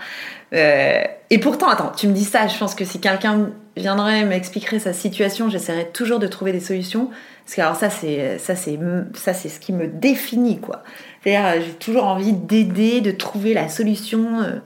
Euh, 0.55 1.03
et 1.31 1.39
pourtant, 1.39 1.69
attends, 1.69 1.93
tu 1.95 2.09
me 2.09 2.13
dis 2.13 2.25
ça, 2.25 2.47
je 2.47 2.57
pense 2.57 2.75
que 2.75 2.85
si 2.85 3.01
quelqu'un 3.01 3.51
viendrait 3.77 4.25
m'expliquerait 4.25 4.79
sa 4.79 4.93
situation, 4.93 5.49
j'essaierais 5.49 5.91
toujours 5.93 6.19
de 6.19 6.27
trouver 6.27 6.53
des 6.53 6.61
solutions. 6.61 7.11
Parce 7.45 7.57
que 7.57 7.61
alors 7.61 7.77
ça, 7.77 7.91
c'est 7.91 8.39
ça, 8.39 8.57
c'est 8.57 8.79
ça, 9.15 9.35
c'est 9.35 9.49
ce 9.49 9.61
qui 9.61 9.73
me 9.73 9.87
définit, 9.87 10.61
quoi. 10.61 10.83
C'est-à-dire, 11.23 11.47
euh, 11.47 11.65
j'ai 11.65 11.73
toujours 11.73 12.05
envie 12.05 12.33
d'aider, 12.33 13.01
de 13.01 13.11
trouver 13.11 13.53
la 13.55 13.69
solution. 13.69 14.41
euh. 14.43 14.59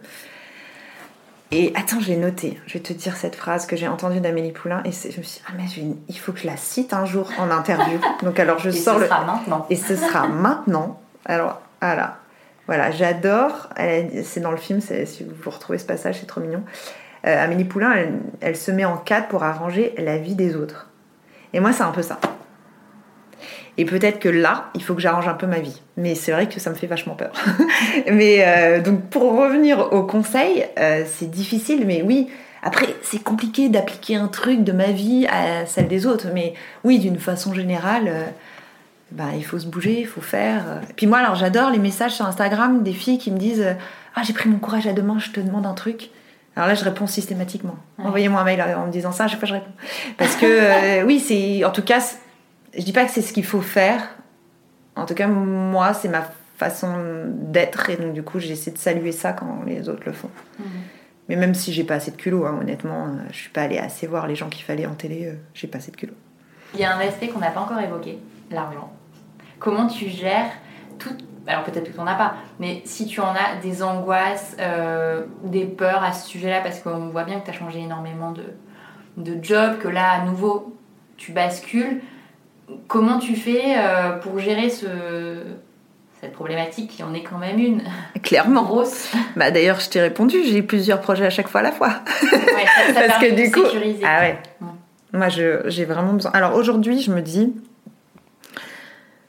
Et 1.50 1.72
attends, 1.74 1.98
je 2.00 2.08
l'ai 2.08 2.16
noté. 2.16 2.60
Je 2.66 2.74
vais 2.74 2.80
te 2.80 2.92
dire 2.92 3.16
cette 3.16 3.34
phrase 3.34 3.64
que 3.66 3.74
j'ai 3.74 3.88
entendue 3.88 4.20
d'Amélie 4.20 4.52
Poulain. 4.52 4.82
Et 4.84 4.90
je 4.92 5.06
me 5.18 5.22
suis 5.22 5.22
dit, 5.22 5.42
ah, 5.48 5.52
mais 5.56 5.64
il 6.08 6.18
faut 6.18 6.32
que 6.32 6.40
je 6.40 6.46
la 6.46 6.58
cite 6.58 6.92
un 6.92 7.06
jour 7.06 7.30
en 7.38 7.50
interview. 7.50 7.98
Donc, 8.22 8.38
alors, 8.38 8.58
je 8.58 8.68
Et 8.68 8.72
sors 8.72 8.96
ce 8.96 9.00
le. 9.00 9.06
sera 9.06 9.24
maintenant. 9.24 9.66
Et 9.70 9.76
ce 9.76 9.96
sera 9.96 10.28
maintenant. 10.28 11.00
Alors, 11.24 11.60
voilà. 11.80 12.18
Voilà, 12.66 12.90
j'adore. 12.90 13.70
C'est 14.24 14.40
dans 14.40 14.50
le 14.50 14.58
film, 14.58 14.80
si 14.82 15.24
vous 15.24 15.50
retrouvez 15.50 15.78
ce 15.78 15.86
passage, 15.86 16.18
c'est 16.20 16.26
trop 16.26 16.42
mignon. 16.42 16.62
Euh, 17.26 17.44
Amélie 17.44 17.64
Poulain, 17.64 17.94
elle, 18.40 18.56
se 18.56 18.70
met 18.70 18.84
en 18.84 18.96
cadre 18.96 19.28
pour 19.28 19.42
arranger 19.42 19.94
la 19.98 20.18
vie 20.18 20.34
des 20.34 20.56
autres. 20.56 20.88
Et 21.52 21.60
moi, 21.60 21.72
c'est 21.72 21.82
un 21.82 21.90
peu 21.90 22.02
ça. 22.02 22.18
Et 23.78 23.84
peut-être 23.84 24.18
que 24.18 24.28
là, 24.28 24.70
il 24.74 24.82
faut 24.82 24.94
que 24.94 25.00
j'arrange 25.00 25.28
un 25.28 25.34
peu 25.34 25.46
ma 25.46 25.60
vie. 25.60 25.80
Mais 25.96 26.16
c'est 26.16 26.32
vrai 26.32 26.48
que 26.48 26.58
ça 26.58 26.68
me 26.68 26.74
fait 26.74 26.88
vachement 26.88 27.14
peur. 27.14 27.32
mais 28.12 28.44
euh, 28.44 28.80
donc, 28.80 29.02
pour 29.08 29.38
revenir 29.38 29.92
au 29.92 30.02
conseil, 30.02 30.66
euh, 30.78 31.04
c'est 31.06 31.30
difficile, 31.30 31.84
mais 31.86 32.02
oui. 32.02 32.28
Après, 32.64 32.86
c'est 33.02 33.22
compliqué 33.22 33.68
d'appliquer 33.68 34.16
un 34.16 34.26
truc 34.26 34.64
de 34.64 34.72
ma 34.72 34.90
vie 34.90 35.28
à 35.28 35.64
celle 35.64 35.86
des 35.86 36.06
autres. 36.06 36.26
Mais 36.34 36.54
oui, 36.82 36.98
d'une 36.98 37.20
façon 37.20 37.54
générale, 37.54 38.08
euh, 38.08 38.24
bah, 39.12 39.28
il 39.36 39.44
faut 39.44 39.60
se 39.60 39.66
bouger, 39.66 40.00
il 40.00 40.08
faut 40.08 40.20
faire. 40.20 40.80
Puis 40.96 41.06
moi, 41.06 41.18
alors 41.18 41.36
j'adore 41.36 41.70
les 41.70 41.78
messages 41.78 42.14
sur 42.14 42.26
Instagram 42.26 42.82
des 42.82 42.92
filles 42.92 43.18
qui 43.18 43.30
me 43.30 43.38
disent 43.38 43.64
Ah, 44.16 44.22
j'ai 44.24 44.32
pris 44.32 44.48
mon 44.48 44.58
courage 44.58 44.88
à 44.88 44.92
deux 44.92 45.04
je 45.18 45.30
te 45.30 45.38
demande 45.38 45.66
un 45.66 45.74
truc. 45.74 46.10
Alors 46.58 46.66
là, 46.66 46.74
je 46.74 46.82
réponds 46.82 47.06
systématiquement. 47.06 47.76
Envoyez-moi 47.98 48.40
un 48.40 48.44
mail 48.44 48.60
en 48.60 48.86
me 48.86 48.90
disant 48.90 49.12
ça, 49.12 49.24
à 49.24 49.28
chaque 49.28 49.38
fois 49.38 49.46
je 49.46 49.54
réponds. 49.54 49.70
Parce 50.16 50.34
que, 50.34 50.44
euh, 50.44 51.04
oui, 51.06 51.20
c'est. 51.20 51.64
En 51.64 51.70
tout 51.70 51.84
cas, 51.84 52.00
je 52.76 52.82
dis 52.82 52.92
pas 52.92 53.04
que 53.04 53.12
c'est 53.12 53.22
ce 53.22 53.32
qu'il 53.32 53.44
faut 53.44 53.60
faire. 53.60 54.02
En 54.96 55.06
tout 55.06 55.14
cas, 55.14 55.28
moi, 55.28 55.94
c'est 55.94 56.08
ma 56.08 56.28
façon 56.56 56.88
d'être 57.28 57.88
et 57.88 57.96
donc 57.96 58.14
du 58.14 58.24
coup 58.24 58.40
j'essaie 58.40 58.72
de 58.72 58.78
saluer 58.78 59.12
ça 59.12 59.32
quand 59.32 59.62
les 59.64 59.88
autres 59.88 60.02
le 60.04 60.12
font. 60.12 60.30
Mhm. 60.58 60.66
Mais 61.28 61.36
même 61.36 61.54
si 61.54 61.72
j'ai 61.72 61.84
pas 61.84 61.94
assez 61.94 62.10
de 62.10 62.16
culot, 62.16 62.46
hein, 62.46 62.58
honnêtement, 62.60 63.04
euh, 63.04 63.10
je 63.30 63.36
suis 63.36 63.50
pas 63.50 63.62
allée 63.62 63.78
assez 63.78 64.08
voir 64.08 64.26
les 64.26 64.34
gens 64.34 64.48
qu'il 64.48 64.64
fallait 64.64 64.86
en 64.86 64.94
télé, 64.94 65.26
euh, 65.26 65.34
j'ai 65.54 65.68
pas 65.68 65.78
assez 65.78 65.92
de 65.92 65.96
culot. 65.96 66.14
Il 66.74 66.80
y 66.80 66.84
a 66.84 66.96
un 66.96 66.98
aspect 66.98 67.28
qu'on 67.28 67.38
n'a 67.38 67.52
pas 67.52 67.60
encore 67.60 67.78
évoqué, 67.78 68.18
l'argent. 68.50 68.92
Comment 69.60 69.86
tu 69.86 70.08
gères 70.08 70.50
tout. 70.98 71.16
Alors 71.48 71.64
peut-être 71.64 71.84
que 71.86 71.90
tu 71.92 71.96
n'en 71.98 72.06
as 72.06 72.14
pas, 72.14 72.34
mais 72.60 72.82
si 72.84 73.06
tu 73.06 73.20
en 73.20 73.30
as 73.32 73.56
des 73.62 73.82
angoisses, 73.82 74.56
euh, 74.60 75.22
des 75.44 75.64
peurs 75.64 76.04
à 76.04 76.12
ce 76.12 76.28
sujet-là, 76.28 76.60
parce 76.60 76.80
qu'on 76.80 77.08
voit 77.08 77.24
bien 77.24 77.40
que 77.40 77.44
tu 77.46 77.50
as 77.50 77.54
changé 77.54 77.80
énormément 77.80 78.32
de, 78.32 78.42
de 79.16 79.42
job, 79.42 79.78
que 79.78 79.88
là 79.88 80.10
à 80.10 80.24
nouveau 80.24 80.76
tu 81.16 81.32
bascules, 81.32 82.00
comment 82.86 83.18
tu 83.18 83.34
fais 83.34 83.62
euh, 83.78 84.12
pour 84.18 84.38
gérer 84.38 84.68
ce, 84.70 84.86
cette 86.20 86.32
problématique 86.32 86.90
qui 86.90 87.02
en 87.02 87.14
est 87.14 87.22
quand 87.22 87.38
même 87.38 87.58
une? 87.58 87.82
Clairement. 88.22 88.62
grosse 88.62 89.10
Bah 89.34 89.50
d'ailleurs, 89.50 89.80
je 89.80 89.88
t'ai 89.88 90.00
répondu, 90.02 90.36
j'ai 90.44 90.62
plusieurs 90.62 91.00
projets 91.00 91.24
à 91.26 91.30
chaque 91.30 91.48
fois 91.48 91.60
à 91.60 91.64
la 91.64 91.72
fois. 91.72 91.88
Ouais, 92.22 92.66
ça- 92.92 92.94
ça 92.94 93.00
Parce 93.08 93.18
que 93.24 93.34
du 93.34 93.50
coup, 93.50 93.64
sécuriser. 93.64 94.04
ah 94.06 94.20
ouais. 94.20 94.38
Moi, 95.14 95.28
je- 95.30 95.62
j'ai 95.70 95.86
vraiment 95.86 96.12
besoin. 96.12 96.30
Alors 96.34 96.54
aujourd'hui, 96.54 97.00
je 97.00 97.10
me 97.10 97.22
dis, 97.22 97.54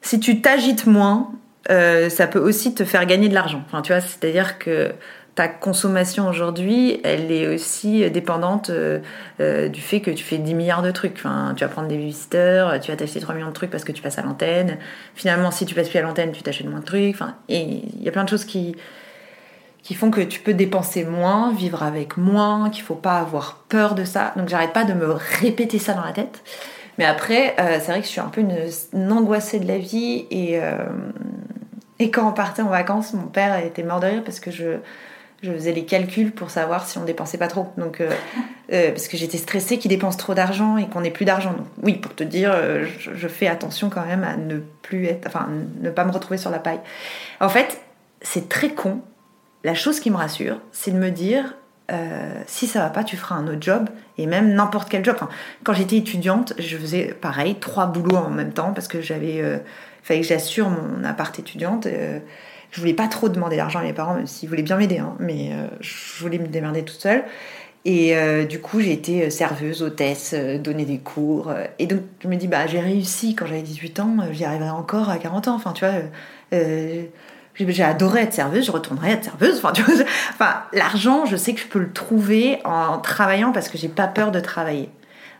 si 0.02 0.20
tu 0.20 0.42
t'agites 0.42 0.86
moins, 0.86 1.32
euh, 1.70 2.10
ça 2.10 2.28
peut 2.28 2.40
aussi 2.40 2.74
te 2.74 2.86
faire 2.86 3.06
gagner 3.06 3.30
de 3.30 3.34
l'argent. 3.34 3.64
Enfin, 3.66 3.82
tu 3.82 3.92
vois, 3.92 4.02
c'est-à-dire 4.02 4.58
que 4.60 4.92
ta 5.36 5.48
consommation 5.48 6.28
aujourd'hui, 6.28 7.00
elle 7.04 7.32
est 7.32 7.48
aussi 7.48 8.10
dépendante 8.10 8.70
euh, 8.72 9.00
euh, 9.40 9.70
du 9.70 9.80
fait 9.80 10.02
que 10.02 10.12
tu 10.12 10.24
fais 10.24 10.38
10 10.38 10.54
milliards 10.54 10.82
de 10.82 10.92
trucs. 10.92 11.14
Enfin, 11.18 11.54
tu 11.56 11.64
vas 11.64 11.70
prendre 11.70 11.88
des 11.88 11.98
visiteurs, 11.98 12.80
tu 12.80 12.92
vas 12.92 12.98
t'acheter 12.98 13.20
3 13.20 13.36
millions 13.36 13.48
de 13.48 13.54
trucs 13.54 13.70
parce 13.70 13.84
que 13.84 13.92
tu 13.92 14.02
passes 14.02 14.18
à 14.18 14.22
l'antenne. 14.22 14.78
Finalement, 15.16 15.52
si 15.52 15.66
tu 15.66 15.76
passes 15.76 15.90
plus 15.90 16.00
à 16.00 16.02
l'antenne, 16.02 16.32
tu 16.32 16.42
t'achètes 16.42 16.68
moins 16.68 16.80
de 16.80 16.86
trucs. 16.86 17.16
Enfin, 17.16 17.36
et 17.48 17.62
il 17.62 18.04
y 18.04 18.10
a 18.10 18.12
plein 18.12 18.24
de 18.24 18.30
choses 18.30 18.46
qui 18.46 18.76
qui 19.82 19.94
font 19.94 20.12
que 20.12 20.22
tu 20.22 20.42
peux 20.42 20.54
dépenser 20.54 21.06
moins, 21.06 21.54
vivre 21.54 21.84
avec 21.84 22.18
moins, 22.18 22.70
qu'il 22.70 22.84
faut 22.84 22.96
pas 22.96 23.18
avoir 23.18 23.64
peur 23.70 23.96
de 23.96 24.04
ça. 24.04 24.34
Donc 24.36 24.50
j'arrête 24.50 24.74
pas 24.74 24.84
de 24.84 24.94
me 24.94 25.14
répéter 25.42 25.80
ça 25.80 25.94
dans 25.94 26.04
la 26.04 26.12
tête. 26.12 26.44
Mais 27.00 27.06
après, 27.06 27.56
euh, 27.60 27.80
c'est 27.80 27.92
vrai 27.92 28.02
que 28.02 28.06
je 28.06 28.12
suis 28.12 28.20
un 28.20 28.28
peu 28.28 28.42
une, 28.42 28.56
une 28.94 29.12
angoissée 29.12 29.60
de 29.60 29.68
la 29.68 29.80
vie 29.80 30.28
et, 30.30 30.60
euh, 30.60 30.78
et 31.98 32.12
quand 32.12 32.30
on 32.30 32.34
partait 32.34 32.62
en 32.62 32.70
vacances, 32.70 33.14
mon 33.14 33.28
père 33.28 33.58
était 33.58 33.84
mort 33.84 34.00
de 34.00 34.06
rire 34.06 34.22
parce 34.24 34.40
que 34.40 34.52
je, 34.52 34.78
je 35.42 35.52
faisais 35.54 35.72
les 35.72 35.86
calculs 35.86 36.32
pour 36.32 36.50
savoir 36.50 36.86
si 36.86 36.98
on 36.98 37.06
dépensait 37.06 37.38
pas 37.38 37.48
trop. 37.48 37.72
Donc, 37.78 38.02
euh, 38.02 38.12
euh, 38.74 38.92
parce 38.92 39.08
que 39.08 39.18
j'étais 39.18 39.38
stressée 39.38 39.78
qu'il 39.78 39.90
dépense 39.90 40.18
trop 40.18 40.34
d'argent 40.34 40.78
et 40.78 40.88
qu'on 40.88 41.04
ait 41.04 41.12
plus 41.12 41.26
d'argent. 41.26 41.54
Donc, 41.54 41.68
oui, 41.82 41.94
pour 41.94 42.14
te 42.14 42.24
dire, 42.24 42.52
euh, 42.54 42.86
je, 43.00 43.12
je 43.16 43.28
fais 43.28 43.48
attention 43.48 43.90
quand 43.90 44.06
même 44.06 44.24
à 44.24 44.36
ne 44.36 44.60
plus 44.82 45.06
être, 45.06 45.28
enfin, 45.28 45.48
ne 45.82 45.90
pas 45.90 46.04
me 46.06 46.12
retrouver 46.12 46.38
sur 46.38 46.52
la 46.52 46.60
paille. 46.60 46.80
En 47.40 47.50
fait, 47.50 47.82
c'est 48.22 48.50
très 48.50 48.70
con. 48.70 49.02
La 49.64 49.74
chose 49.74 50.00
qui 50.00 50.10
me 50.12 50.18
rassure, 50.18 50.60
c'est 50.72 50.92
de 50.92 50.98
me 50.98 51.12
dire, 51.12 51.56
euh, 51.92 52.42
si 52.48 52.68
ça 52.68 52.80
va 52.80 52.90
pas, 52.90 53.04
tu 53.04 53.18
feras 53.18 53.36
un 53.36 53.48
autre 53.48 53.62
job 53.62 53.90
et 54.18 54.26
même 54.26 54.54
n'importe 54.54 54.90
quel 54.90 55.04
job. 55.04 55.16
Quand 55.64 55.74
j'étais 55.74 55.98
étudiante, 55.98 56.54
je 56.58 56.78
faisais 56.78 57.16
pareil, 57.20 57.56
trois 57.56 57.88
boulots 57.88 58.18
en 58.18 58.30
même 58.30 58.54
temps 58.54 58.74
parce 58.74 58.88
que 58.88 59.02
j'avais, 59.02 59.42
euh, 59.42 59.58
fallait 60.04 60.22
que 60.22 60.28
j'assure 60.28 60.70
mon 60.70 61.04
appart 61.04 61.38
étudiante. 61.38 61.86
euh, 61.88 62.20
je 62.72 62.80
voulais 62.80 62.94
pas 62.94 63.08
trop 63.08 63.30
demander 63.30 63.58
d'argent 63.58 63.80
à 63.80 63.84
mes 63.84 63.94
parents, 63.94 64.14
même 64.14 64.28
s'ils 64.28 64.48
voulaient 64.48 64.62
bien 64.62 64.78
m'aider, 64.78 65.00
hein, 65.00 65.16
mais 65.18 65.50
euh, 65.54 65.66
je 65.82 66.22
voulais 66.22 66.38
me 66.38 66.48
démerder 66.48 66.84
toute 66.84 67.00
seule. 67.00 67.24
Et 67.84 68.16
euh, 68.16 68.46
du 68.46 68.60
coup, 68.60 68.80
j'ai 68.80 68.92
été 68.92 69.32
serveuse, 69.32 69.82
hôtesse, 69.82 70.36
donner 70.36 70.86
des 70.86 71.00
cours. 71.00 71.52
et 71.80 71.88
donc, 71.88 72.02
je 72.22 72.28
me 72.28 72.36
dis, 72.36 72.48
bah, 72.48 72.68
j'ai 72.68 72.80
réussi 72.80 73.34
quand 73.34 73.48
j'avais 73.48 73.64
18 73.64 74.00
ans, 74.02 74.18
j'y 74.32 74.46
arriverai 74.46 74.70
encore 74.70 75.10
à 75.10 75.18
40 75.18 75.48
ans. 75.48 75.56
Enfin, 75.56 75.74
tu 75.74 75.84
vois, 75.84 75.96
j'ai 77.68 77.84
adoré 77.84 78.22
être 78.22 78.34
serveuse, 78.34 78.66
je 78.66 78.72
retournerai 78.72 79.12
être 79.12 79.24
serveuse. 79.26 79.58
Enfin, 79.58 79.72
tu 79.74 79.82
vois, 79.84 79.96
je- 79.96 80.04
enfin, 80.34 80.64
l'argent, 80.74 81.26
je 81.26 81.36
sais 81.36 81.54
que 81.54 81.60
je 81.62 81.68
peux 81.68 81.80
le 81.80 81.92
trouver 81.92 82.60
en 82.66 83.00
travaillant 83.00 83.52
parce 83.52 83.68
que 83.70 83.78
j'ai 83.78 83.90
pas 83.90 84.08
peur 84.08 84.32
de 84.32 84.40
travailler. 84.40 84.90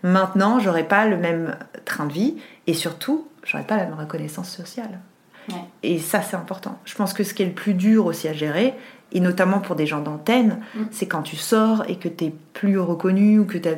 Maintenant, 0.04 0.60
j'aurai 0.60 0.84
pas 0.84 1.06
le 1.06 1.18
même 1.18 1.56
train 1.86 2.06
de 2.06 2.14
vie 2.14 2.38
et 2.68 2.74
surtout, 2.74 3.28
j'aurai 3.44 3.64
pas 3.64 3.78
la 3.78 3.86
même 3.86 3.98
reconnaissance 4.00 4.50
sociale. 4.50 5.00
Ouais. 5.50 5.56
Et 5.84 6.00
ça, 6.00 6.22
c'est 6.22 6.36
important. 6.36 6.78
Je 6.86 6.94
pense 6.96 7.14
que 7.14 7.24
ce 7.24 7.34
qui 7.34 7.42
est 7.44 7.48
le 7.48 7.52
plus 7.54 7.74
dur 7.74 8.06
aussi 8.06 8.28
à 8.28 8.34
gérer, 8.34 8.74
et 9.12 9.20
notamment 9.20 9.60
pour 9.60 9.76
des 9.76 9.88
gens 9.88 10.02
d'antenne, 10.02 10.60
Mm. 10.76 10.84
c'est 10.92 11.08
quand 11.08 11.24
tu 11.24 11.36
sors 11.36 11.84
et 11.90 11.96
que 11.98 12.08
t'es 12.08 12.32
plus 12.54 12.78
reconnu 12.80 13.40
ou 13.40 13.46
que 13.46 13.58
t'as. 13.58 13.76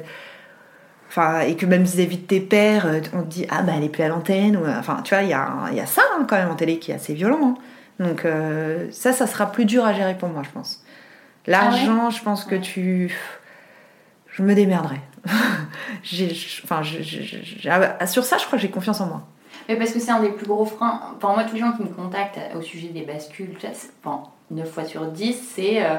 Enfin, 1.10 1.42
et 1.42 1.56
que 1.56 1.66
même 1.66 1.84
vis-à-vis 1.84 2.18
de 2.18 2.26
tes 2.26 2.40
pères, 2.40 2.86
euh, 2.86 3.00
on 3.14 3.22
te 3.24 3.28
dit 3.28 3.46
Ah, 3.50 3.62
bah 3.64 3.74
elle 3.78 3.84
est 3.84 3.90
plus 3.90 4.04
à 4.04 4.08
l'antenne. 4.08 4.58
Enfin, 4.80 5.00
tu 5.04 5.14
vois, 5.14 5.24
il 5.24 5.30
y 5.30 5.34
a, 5.34 5.50
y 5.74 5.80
a 5.80 5.86
ça 5.86 6.02
hein, 6.18 6.26
quand 6.28 6.38
même 6.38 6.50
en 6.50 6.56
télé 6.56 6.80
qui 6.80 6.92
est 6.92 6.96
assez 6.96 7.14
violent. 7.14 7.40
hein. 7.44 7.56
Donc, 8.00 8.26
euh, 8.26 8.88
ça, 8.92 9.14
ça 9.14 9.28
sera 9.28 9.46
plus 9.52 9.66
dur 9.66 9.86
à 9.86 9.94
gérer 9.94 10.16
pour 10.18 10.30
moi, 10.30 10.42
je 10.44 10.50
pense. 10.50 10.84
L'argent, 11.48 12.10
je 12.10 12.24
pense 12.24 12.46
que 12.46 12.56
Ouais. 12.56 12.62
tu. 12.62 13.16
Je 14.28 14.44
me 14.44 14.56
démerderai. 14.56 15.00
J'ai- 16.04 16.32
Enfin, 16.64 16.82
j'ai- 16.84 17.70
ah, 17.70 18.08
sur 18.08 18.24
ça, 18.24 18.38
je 18.38 18.46
crois 18.46 18.58
que 18.58 18.62
j'ai 18.62 18.70
confiance 18.72 19.02
en 19.02 19.08
moi. 19.08 19.22
Mais 19.68 19.76
parce 19.76 19.92
que 19.92 20.00
c'est 20.00 20.12
un 20.12 20.22
des 20.22 20.30
plus 20.32 20.48
gros 20.48 20.66
freins. 20.66 21.02
Enfin, 21.18 21.34
moi, 21.34 21.44
tous 21.44 21.54
les 21.56 21.60
gens 21.60 21.74
qui 21.74 21.84
me 21.84 21.90
contactent 21.90 22.40
au 22.56 22.62
sujet 22.62 22.88
des 22.88 23.02
bascules, 23.02 23.56
enfin, 24.04 24.24
9 24.50 24.70
fois 24.72 24.86
sur 24.86 25.06
10, 25.06 25.34
c'est 25.56 25.84
euh, 25.86 25.96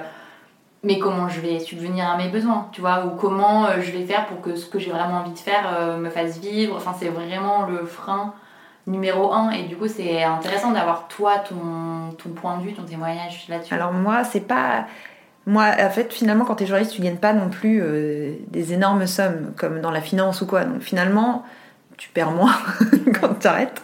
mais 0.83 0.99
comment 0.99 1.29
je 1.29 1.41
vais 1.41 1.61
subvenir 1.61 2.09
à 2.09 2.17
mes 2.17 2.29
besoins, 2.29 2.69
tu 2.73 2.81
vois, 2.81 3.05
ou 3.07 3.11
comment 3.11 3.67
euh, 3.67 3.81
je 3.81 3.93
vais 3.93 4.05
faire 4.05 4.27
pour 4.27 4.41
que 4.41 4.57
ce 4.57 4.67
que 4.67 4.79
j'ai 4.81 4.91
vraiment 4.91 5.19
envie 5.19 5.33
de 5.33 5.39
faire 5.39 5.73
euh, 5.79 5.99
me 5.99 6.11
fasse 6.11 6.39
vivre. 6.39 6.75
Enfin, 6.77 6.95
c'est 6.99 7.09
vraiment 7.09 7.67
le 7.67 7.85
frein 7.85 8.35
numéro 8.87 9.33
un. 9.33 9.51
Et 9.51 9.65
du 9.65 9.77
coup, 9.77 9.89
c'est 9.89 10.23
intéressant 10.23 10.73
d'avoir 10.73 11.09
toi, 11.09 11.39
ton, 11.39 12.15
ton 12.23 12.31
point 12.31 12.59
de 12.59 12.63
vue, 12.65 12.73
ton 12.73 12.83
témoignage 12.85 13.47
là-dessus. 13.49 13.75
Alors 13.75 13.93
moi, 13.93 14.25
c'est 14.25 14.41
pas... 14.41 14.87
Moi, 15.45 15.65
en 15.81 15.91
fait, 15.91 16.13
finalement, 16.13 16.45
quand 16.45 16.55
tu 16.55 16.65
es 16.65 16.67
journaliste, 16.67 16.95
tu 16.95 17.03
gagnes 17.03 17.17
pas 17.17 17.33
non 17.33 17.49
plus 17.49 17.81
euh, 17.83 18.35
des 18.49 18.73
énormes 18.73 19.07
sommes, 19.07 19.53
comme 19.57 19.81
dans 19.81 19.91
la 19.91 20.01
finance 20.01 20.41
ou 20.41 20.47
quoi. 20.47 20.65
Donc 20.65 20.83
finalement, 20.83 21.45
tu 21.97 22.09
perds 22.09 22.31
moins 22.31 22.55
quand 23.21 23.35
tu 23.41 23.47
arrêtes. 23.47 23.83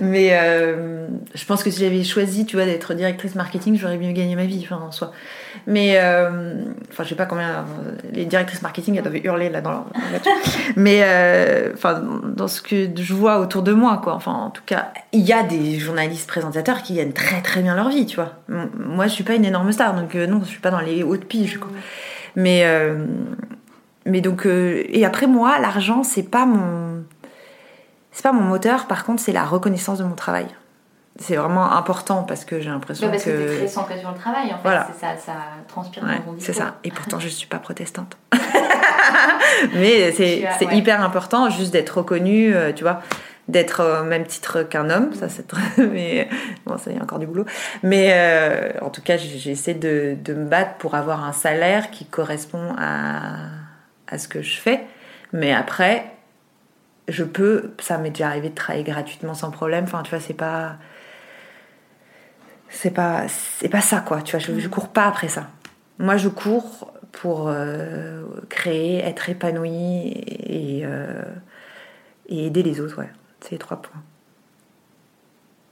Mais 0.00 0.30
euh, 0.32 1.06
je 1.34 1.44
pense 1.44 1.62
que 1.62 1.70
si 1.70 1.80
j'avais 1.80 2.04
choisi, 2.04 2.46
tu 2.46 2.56
vois, 2.56 2.64
d'être 2.64 2.94
directrice 2.94 3.34
marketing, 3.34 3.76
j'aurais 3.76 3.98
mieux 3.98 4.12
gagné 4.12 4.36
ma 4.36 4.46
vie, 4.46 4.60
enfin, 4.64 4.82
en 4.82 4.90
soi. 4.90 5.12
Mais, 5.66 5.98
euh, 5.98 6.64
enfin, 6.90 7.04
je 7.04 7.10
sais 7.10 7.14
pas 7.14 7.26
combien... 7.26 7.48
euh, 7.48 7.62
les 8.12 8.24
directrices 8.24 8.62
marketing, 8.62 8.96
elles 8.96 9.02
doivent 9.02 9.16
hurler 9.16 9.50
là 9.50 9.60
dans 9.60 9.70
leur. 9.70 9.86
Mais, 10.76 11.00
euh, 11.02 11.72
enfin, 11.74 12.02
dans 12.24 12.48
ce 12.48 12.62
que 12.62 12.88
je 12.94 13.14
vois 13.14 13.38
autour 13.40 13.62
de 13.62 13.72
moi, 13.72 14.00
quoi. 14.02 14.14
Enfin, 14.14 14.32
en 14.32 14.50
tout 14.50 14.62
cas, 14.64 14.92
il 15.12 15.20
y 15.20 15.32
a 15.32 15.42
des 15.42 15.78
journalistes 15.78 16.28
présentateurs 16.28 16.82
qui 16.82 16.94
gagnent 16.94 17.12
très 17.12 17.42
très 17.42 17.62
bien 17.62 17.74
leur 17.74 17.88
vie, 17.88 18.06
tu 18.06 18.16
vois. 18.16 18.34
Moi, 18.48 19.06
je 19.06 19.12
suis 19.12 19.24
pas 19.24 19.34
une 19.34 19.44
énorme 19.44 19.72
star, 19.72 19.94
donc 19.94 20.14
non, 20.14 20.40
je 20.42 20.48
suis 20.48 20.60
pas 20.60 20.70
dans 20.70 20.80
les 20.80 21.02
hautes 21.02 21.24
piges, 21.24 21.58
quoi. 21.58 21.70
Mais, 22.36 22.64
mais 24.06 24.20
donc, 24.20 24.46
et 24.46 25.04
après 25.04 25.26
moi, 25.26 25.58
l'argent, 25.58 26.02
c'est 26.02 26.30
pas 26.30 26.46
mon, 26.46 27.02
c'est 28.18 28.24
pas 28.24 28.32
mon 28.32 28.42
moteur. 28.42 28.86
Par 28.86 29.04
contre, 29.04 29.22
c'est 29.22 29.30
la 29.30 29.44
reconnaissance 29.44 30.00
de 30.00 30.04
mon 30.04 30.16
travail. 30.16 30.48
C'est 31.20 31.36
vraiment 31.36 31.70
important 31.70 32.24
parce 32.24 32.44
que 32.44 32.58
j'ai 32.58 32.68
l'impression 32.68 33.06
Ouais, 33.06 33.12
parce 33.12 33.22
que, 33.22 33.30
que, 33.30 33.50
t'es 33.52 33.56
très 33.58 33.68
centré 33.68 34.00
sur 34.00 34.10
le 34.10 34.16
travail, 34.16 34.46
en 34.46 34.56
fait. 34.56 34.62
Voilà. 34.64 34.88
Ça, 35.00 35.16
ça 35.16 35.34
transpire 35.68 36.02
Ouais, 36.02 36.18
dans 36.18 36.32
ton 36.32 36.34
c'est 36.40 36.52
ça. 36.52 36.78
Et 36.82 36.90
pourtant, 36.90 37.20
je 37.20 37.28
suis 37.28 37.46
pas 37.46 37.60
protestante. 37.60 38.16
Mais 39.74 40.10
c'est 40.10 40.42
ouais. 40.42 40.76
hyper 40.76 41.00
important 41.00 41.48
juste 41.48 41.72
d'être 41.72 41.98
reconnue, 41.98 42.56
euh, 42.56 42.72
tu 42.72 42.82
vois, 42.82 43.02
d'être 43.46 44.00
au 44.00 44.04
même 44.04 44.26
titre 44.26 44.64
qu'un 44.64 44.90
homme. 44.90 45.14
Ça, 45.14 45.28
c'est 45.28 45.46
très... 45.46 45.86
Mais 45.86 46.28
bon, 46.66 46.76
ça 46.76 46.90
y 46.90 46.98
a 46.98 47.02
encore 47.02 47.20
du 47.20 47.28
boulot. 47.28 47.46
Mais 47.84 48.08
euh, 48.14 48.72
en 48.82 48.90
tout 48.90 49.02
cas, 49.02 49.16
j'essaie 49.16 49.74
de, 49.74 50.16
de 50.20 50.34
me 50.34 50.46
battre 50.46 50.74
pour 50.78 50.96
avoir 50.96 51.24
un 51.24 51.32
salaire 51.32 51.92
qui 51.92 52.04
correspond 52.04 52.74
à, 52.76 53.36
à 54.08 54.18
ce 54.18 54.26
que 54.26 54.42
je 54.42 54.58
fais. 54.58 54.80
Mais 55.32 55.54
après, 55.54 56.17
je 57.08 57.24
peux, 57.24 57.72
ça 57.78 57.98
m'est 57.98 58.10
déjà 58.10 58.28
arrivé 58.28 58.50
de 58.50 58.54
travailler 58.54 58.84
gratuitement 58.84 59.34
sans 59.34 59.50
problème. 59.50 59.84
Enfin, 59.84 60.02
tu 60.02 60.10
vois, 60.10 60.20
c'est 60.20 60.34
pas. 60.34 60.76
C'est 62.70 62.90
pas, 62.90 63.26
c'est 63.28 63.70
pas 63.70 63.80
ça, 63.80 64.00
quoi. 64.00 64.20
Tu 64.22 64.36
vois, 64.36 64.40
je, 64.40 64.58
je 64.58 64.68
cours 64.68 64.88
pas 64.88 65.06
après 65.06 65.28
ça. 65.28 65.48
Moi, 65.98 66.16
je 66.18 66.28
cours 66.28 66.92
pour 67.12 67.48
euh, 67.48 68.22
créer, 68.50 68.98
être 68.98 69.30
épanouie 69.30 70.12
et, 70.26 70.82
euh, 70.84 71.22
et 72.28 72.46
aider 72.46 72.62
les 72.62 72.80
autres, 72.80 72.98
ouais. 72.98 73.08
C'est 73.40 73.52
les 73.52 73.58
trois 73.58 73.80
points. 73.80 74.02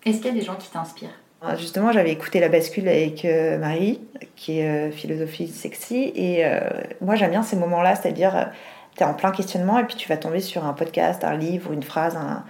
Est-ce 0.06 0.18
qu'il 0.18 0.26
y 0.26 0.30
a 0.30 0.32
des 0.32 0.40
gens 0.44 0.56
qui 0.56 0.70
t'inspirent? 0.70 1.10
Ah, 1.42 1.54
Justement, 1.56 1.92
j'avais 1.92 2.12
écouté 2.12 2.40
La 2.40 2.48
Bascule 2.48 2.88
avec 2.88 3.24
euh, 3.24 3.58
Marie, 3.58 4.00
qui 4.36 4.60
est 4.60 4.88
euh, 4.88 4.90
philosophie 4.90 5.48
sexy, 5.48 6.12
et 6.14 6.46
euh, 6.46 6.60
moi 7.00 7.14
j'aime 7.14 7.30
bien 7.30 7.42
ces 7.42 7.56
moments-là, 7.56 7.94
c'est-à-dire 7.94 8.50
tu 8.96 9.02
es 9.02 9.06
en 9.06 9.14
plein 9.14 9.30
questionnement 9.30 9.78
et 9.78 9.84
puis 9.84 9.96
tu 9.96 10.08
vas 10.08 10.16
tomber 10.16 10.40
sur 10.40 10.64
un 10.64 10.72
podcast, 10.72 11.24
un 11.24 11.36
livre, 11.36 11.72
une 11.72 11.82
phrase, 11.82 12.16
un, 12.16 12.44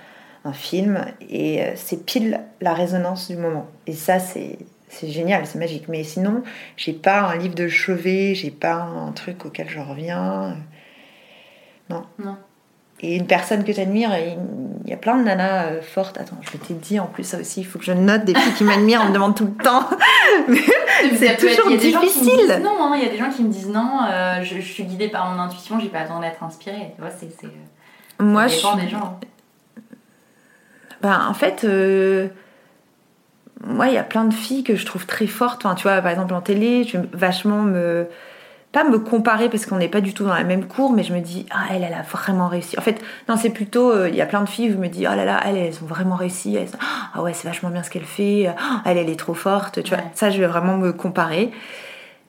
film, 0.52 1.04
et 1.28 1.60
euh, 1.60 1.72
c'est 1.74 2.06
pile 2.06 2.40
la 2.60 2.72
résonance 2.72 3.28
du 3.28 3.36
moment. 3.36 3.66
Et 3.88 3.92
ça, 3.94 4.20
c'est 4.20 4.58
c'est 4.88 5.08
génial, 5.08 5.44
c'est 5.44 5.58
magique. 5.58 5.88
Mais 5.88 6.04
sinon, 6.04 6.44
j'ai 6.76 6.92
pas 6.92 7.22
un 7.22 7.36
livre 7.36 7.56
de 7.56 7.66
chevet, 7.66 8.36
j'ai 8.36 8.52
pas 8.52 8.74
un 8.74 9.10
truc 9.10 9.44
auquel 9.44 9.68
je 9.68 9.80
reviens. 9.80 10.56
Non. 11.90 12.04
Non. 12.18 12.36
Et 13.00 13.16
une 13.16 13.26
personne 13.26 13.62
que 13.64 13.72
j'admire, 13.72 14.12
et 14.14 14.36
il 14.84 14.90
y 14.90 14.92
a 14.92 14.96
plein 14.96 15.16
de 15.18 15.22
nanas 15.24 15.64
euh, 15.66 15.82
fortes. 15.82 16.16
Attends, 16.18 16.38
je 16.40 16.56
t'ai 16.56 16.74
dit 16.74 16.98
en 16.98 17.06
plus 17.06 17.24
ça 17.24 17.38
aussi, 17.38 17.60
il 17.60 17.64
faut 17.64 17.78
que 17.78 17.84
je 17.84 17.92
note 17.92 18.24
des 18.24 18.34
filles 18.34 18.52
qui 18.54 18.64
m'admirent, 18.64 19.02
on 19.04 19.08
me 19.08 19.12
demande 19.14 19.36
tout 19.36 19.46
le 19.56 19.62
temps. 19.64 19.88
C'est 21.18 21.36
toujours 21.36 21.70
difficile. 21.76 22.60
non, 22.62 22.76
hein, 22.80 22.92
il 22.96 23.02
y 23.04 23.06
a 23.06 23.10
des 23.10 23.18
gens 23.18 23.30
qui 23.30 23.42
me 23.42 23.50
disent 23.52 23.68
non, 23.68 23.98
euh, 24.10 24.42
je, 24.42 24.56
je 24.56 24.72
suis 24.72 24.84
guidée 24.84 25.08
par 25.08 25.30
mon 25.30 25.40
intuition, 25.40 25.78
j'ai 25.78 25.88
pas 25.88 26.02
besoin 26.02 26.20
d'être 26.20 26.42
inspirée. 26.42 26.92
Tu 26.94 27.00
vois, 27.00 27.10
c'est. 27.10 27.28
c'est- 27.38 27.48
Moi, 28.22 28.46
je 28.46 28.54
suis- 28.54 28.80
des 28.80 28.88
gens. 28.88 29.18
Ben, 31.02 31.26
en 31.28 31.34
fait, 31.34 31.64
euh, 31.64 32.28
moi, 33.64 33.88
il 33.88 33.94
y 33.94 33.98
a 33.98 34.02
plein 34.02 34.24
de 34.24 34.32
filles 34.34 34.64
que 34.64 34.76
je 34.76 34.86
trouve 34.86 35.04
très 35.06 35.26
fortes. 35.26 35.64
Enfin, 35.66 35.74
tu 35.74 35.82
vois, 35.82 36.00
par 36.00 36.10
exemple, 36.10 36.32
en 36.34 36.40
télé, 36.40 36.84
je 36.84 36.96
vais 36.98 37.08
vachement 37.12 37.62
me. 37.62 38.06
Pas 38.76 38.84
me 38.84 38.98
comparer 38.98 39.48
parce 39.48 39.64
qu'on 39.64 39.78
n'est 39.78 39.88
pas 39.88 40.02
du 40.02 40.12
tout 40.12 40.24
dans 40.24 40.34
la 40.34 40.44
même 40.44 40.66
cour, 40.66 40.92
mais 40.92 41.02
je 41.02 41.14
me 41.14 41.20
dis, 41.20 41.46
ah, 41.50 41.64
elle, 41.70 41.82
elle 41.82 41.94
a 41.94 42.02
vraiment 42.02 42.46
réussi. 42.46 42.78
En 42.78 42.82
fait, 42.82 43.00
non, 43.26 43.38
c'est 43.38 43.48
plutôt, 43.48 43.90
euh, 43.90 44.10
il 44.10 44.14
y 44.14 44.20
a 44.20 44.26
plein 44.26 44.42
de 44.42 44.48
filles 44.50 44.68
où 44.68 44.72
je 44.74 44.76
me 44.76 44.88
dis, 44.88 45.06
oh 45.10 45.16
là 45.16 45.24
là, 45.24 45.40
elles, 45.46 45.56
elles 45.56 45.82
ont 45.82 45.86
vraiment 45.86 46.14
réussi. 46.14 46.54
Elles 46.56 46.68
sont- 46.68 46.76
ah 47.14 47.22
ouais, 47.22 47.32
c'est 47.32 47.48
vachement 47.48 47.70
bien 47.70 47.82
ce 47.82 47.88
qu'elle 47.88 48.04
fait. 48.04 48.48
Ah, 48.48 48.82
elle, 48.84 48.98
elle 48.98 49.08
est 49.08 49.18
trop 49.18 49.32
forte. 49.32 49.82
Tu 49.82 49.94
vois, 49.94 50.04
ça, 50.12 50.28
je 50.28 50.38
vais 50.38 50.46
vraiment 50.46 50.76
me 50.76 50.92
comparer. 50.92 51.52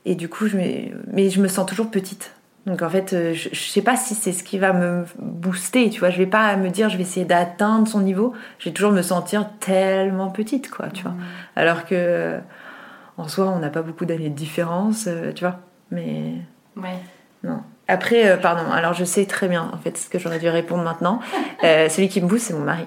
Et 0.06 0.16
du 0.16 0.30
coup, 0.30 0.48
je 0.48 0.56
me... 0.56 0.64
mais 1.12 1.30
je 1.30 1.42
me 1.42 1.50
sens 1.50 1.66
toujours 1.66 1.92
petite. 1.92 2.32
Donc 2.66 2.82
en 2.82 2.90
fait, 2.90 3.12
euh, 3.12 3.34
je, 3.34 3.54
sais 3.54 3.82
pas 3.82 3.98
si 3.98 4.16
c'est 4.16 4.32
ce 4.32 4.42
qui 4.46 4.58
va 4.58 4.72
me 4.72 5.04
booster, 5.20 5.90
tu 5.90 6.00
vois. 6.00 6.12
Je 6.12 6.18
vais 6.18 6.28
pas 6.28 6.56
me 6.56 6.70
dire, 6.70 6.88
je 6.88 6.96
vais 6.96 7.04
essayer 7.04 7.26
d'atteindre 7.26 7.90
son 7.90 8.00
niveau. 8.00 8.32
Je 8.60 8.70
vais 8.70 8.74
toujours 8.74 8.94
me 8.94 9.02
sentir 9.02 9.50
tellement 9.60 10.30
petite, 10.30 10.70
quoi, 10.70 10.88
tu 10.94 11.04
vois. 11.04 11.16
Alors 11.58 11.86
que, 11.86 12.40
en 13.18 13.28
soi, 13.28 13.48
on 13.50 13.60
n'a 13.60 13.70
pas 13.70 13.82
beaucoup 13.82 14.06
d'années 14.06 14.30
de 14.30 14.36
différence, 14.36 15.08
euh, 15.08 15.34
tu 15.34 15.44
vois. 15.44 15.60
Mais 15.92 16.34
Ouais. 16.76 16.98
non. 17.44 17.62
Après, 17.88 18.28
euh, 18.28 18.38
pardon, 18.38 18.70
alors 18.72 18.94
je 18.94 19.06
sais 19.06 19.26
très 19.26 19.48
bien, 19.48 19.70
en 19.74 19.78
fait, 19.78 19.98
ce 19.98 20.10
que 20.10 20.20
j'aurais 20.20 20.40
dû 20.40 20.50
répondre 20.50 20.84
maintenant. 20.84 21.20
Euh, 21.64 21.90
celui 21.90 22.08
qui 22.08 22.22
me 22.22 22.28
booste, 22.28 22.48
c'est 22.48 22.54
mon 22.54 22.60
mari. 22.66 22.86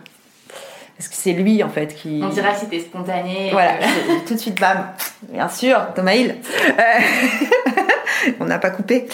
Parce 0.96 1.09
que 1.09 1.16
c'est 1.16 1.32
lui, 1.32 1.64
en 1.64 1.68
fait, 1.70 1.92
qui... 1.94 2.20
On 2.22 2.28
dirait 2.28 2.55
si 2.55 2.68
t'es 2.68 2.78
spontané. 2.78 3.48
Voilà, 3.51 3.78
que- 3.78 4.24
tout 4.28 4.34
de 4.34 4.38
suite, 4.38 4.61
bam. 4.61 4.86
Bien 5.28 5.48
sûr, 5.48 5.88
Thomas 5.96 6.12
Hill. 6.14 6.36
Euh, 6.78 8.32
On 8.40 8.44
n'a 8.44 8.59
pas 8.61 8.70
coupé. 8.70 9.09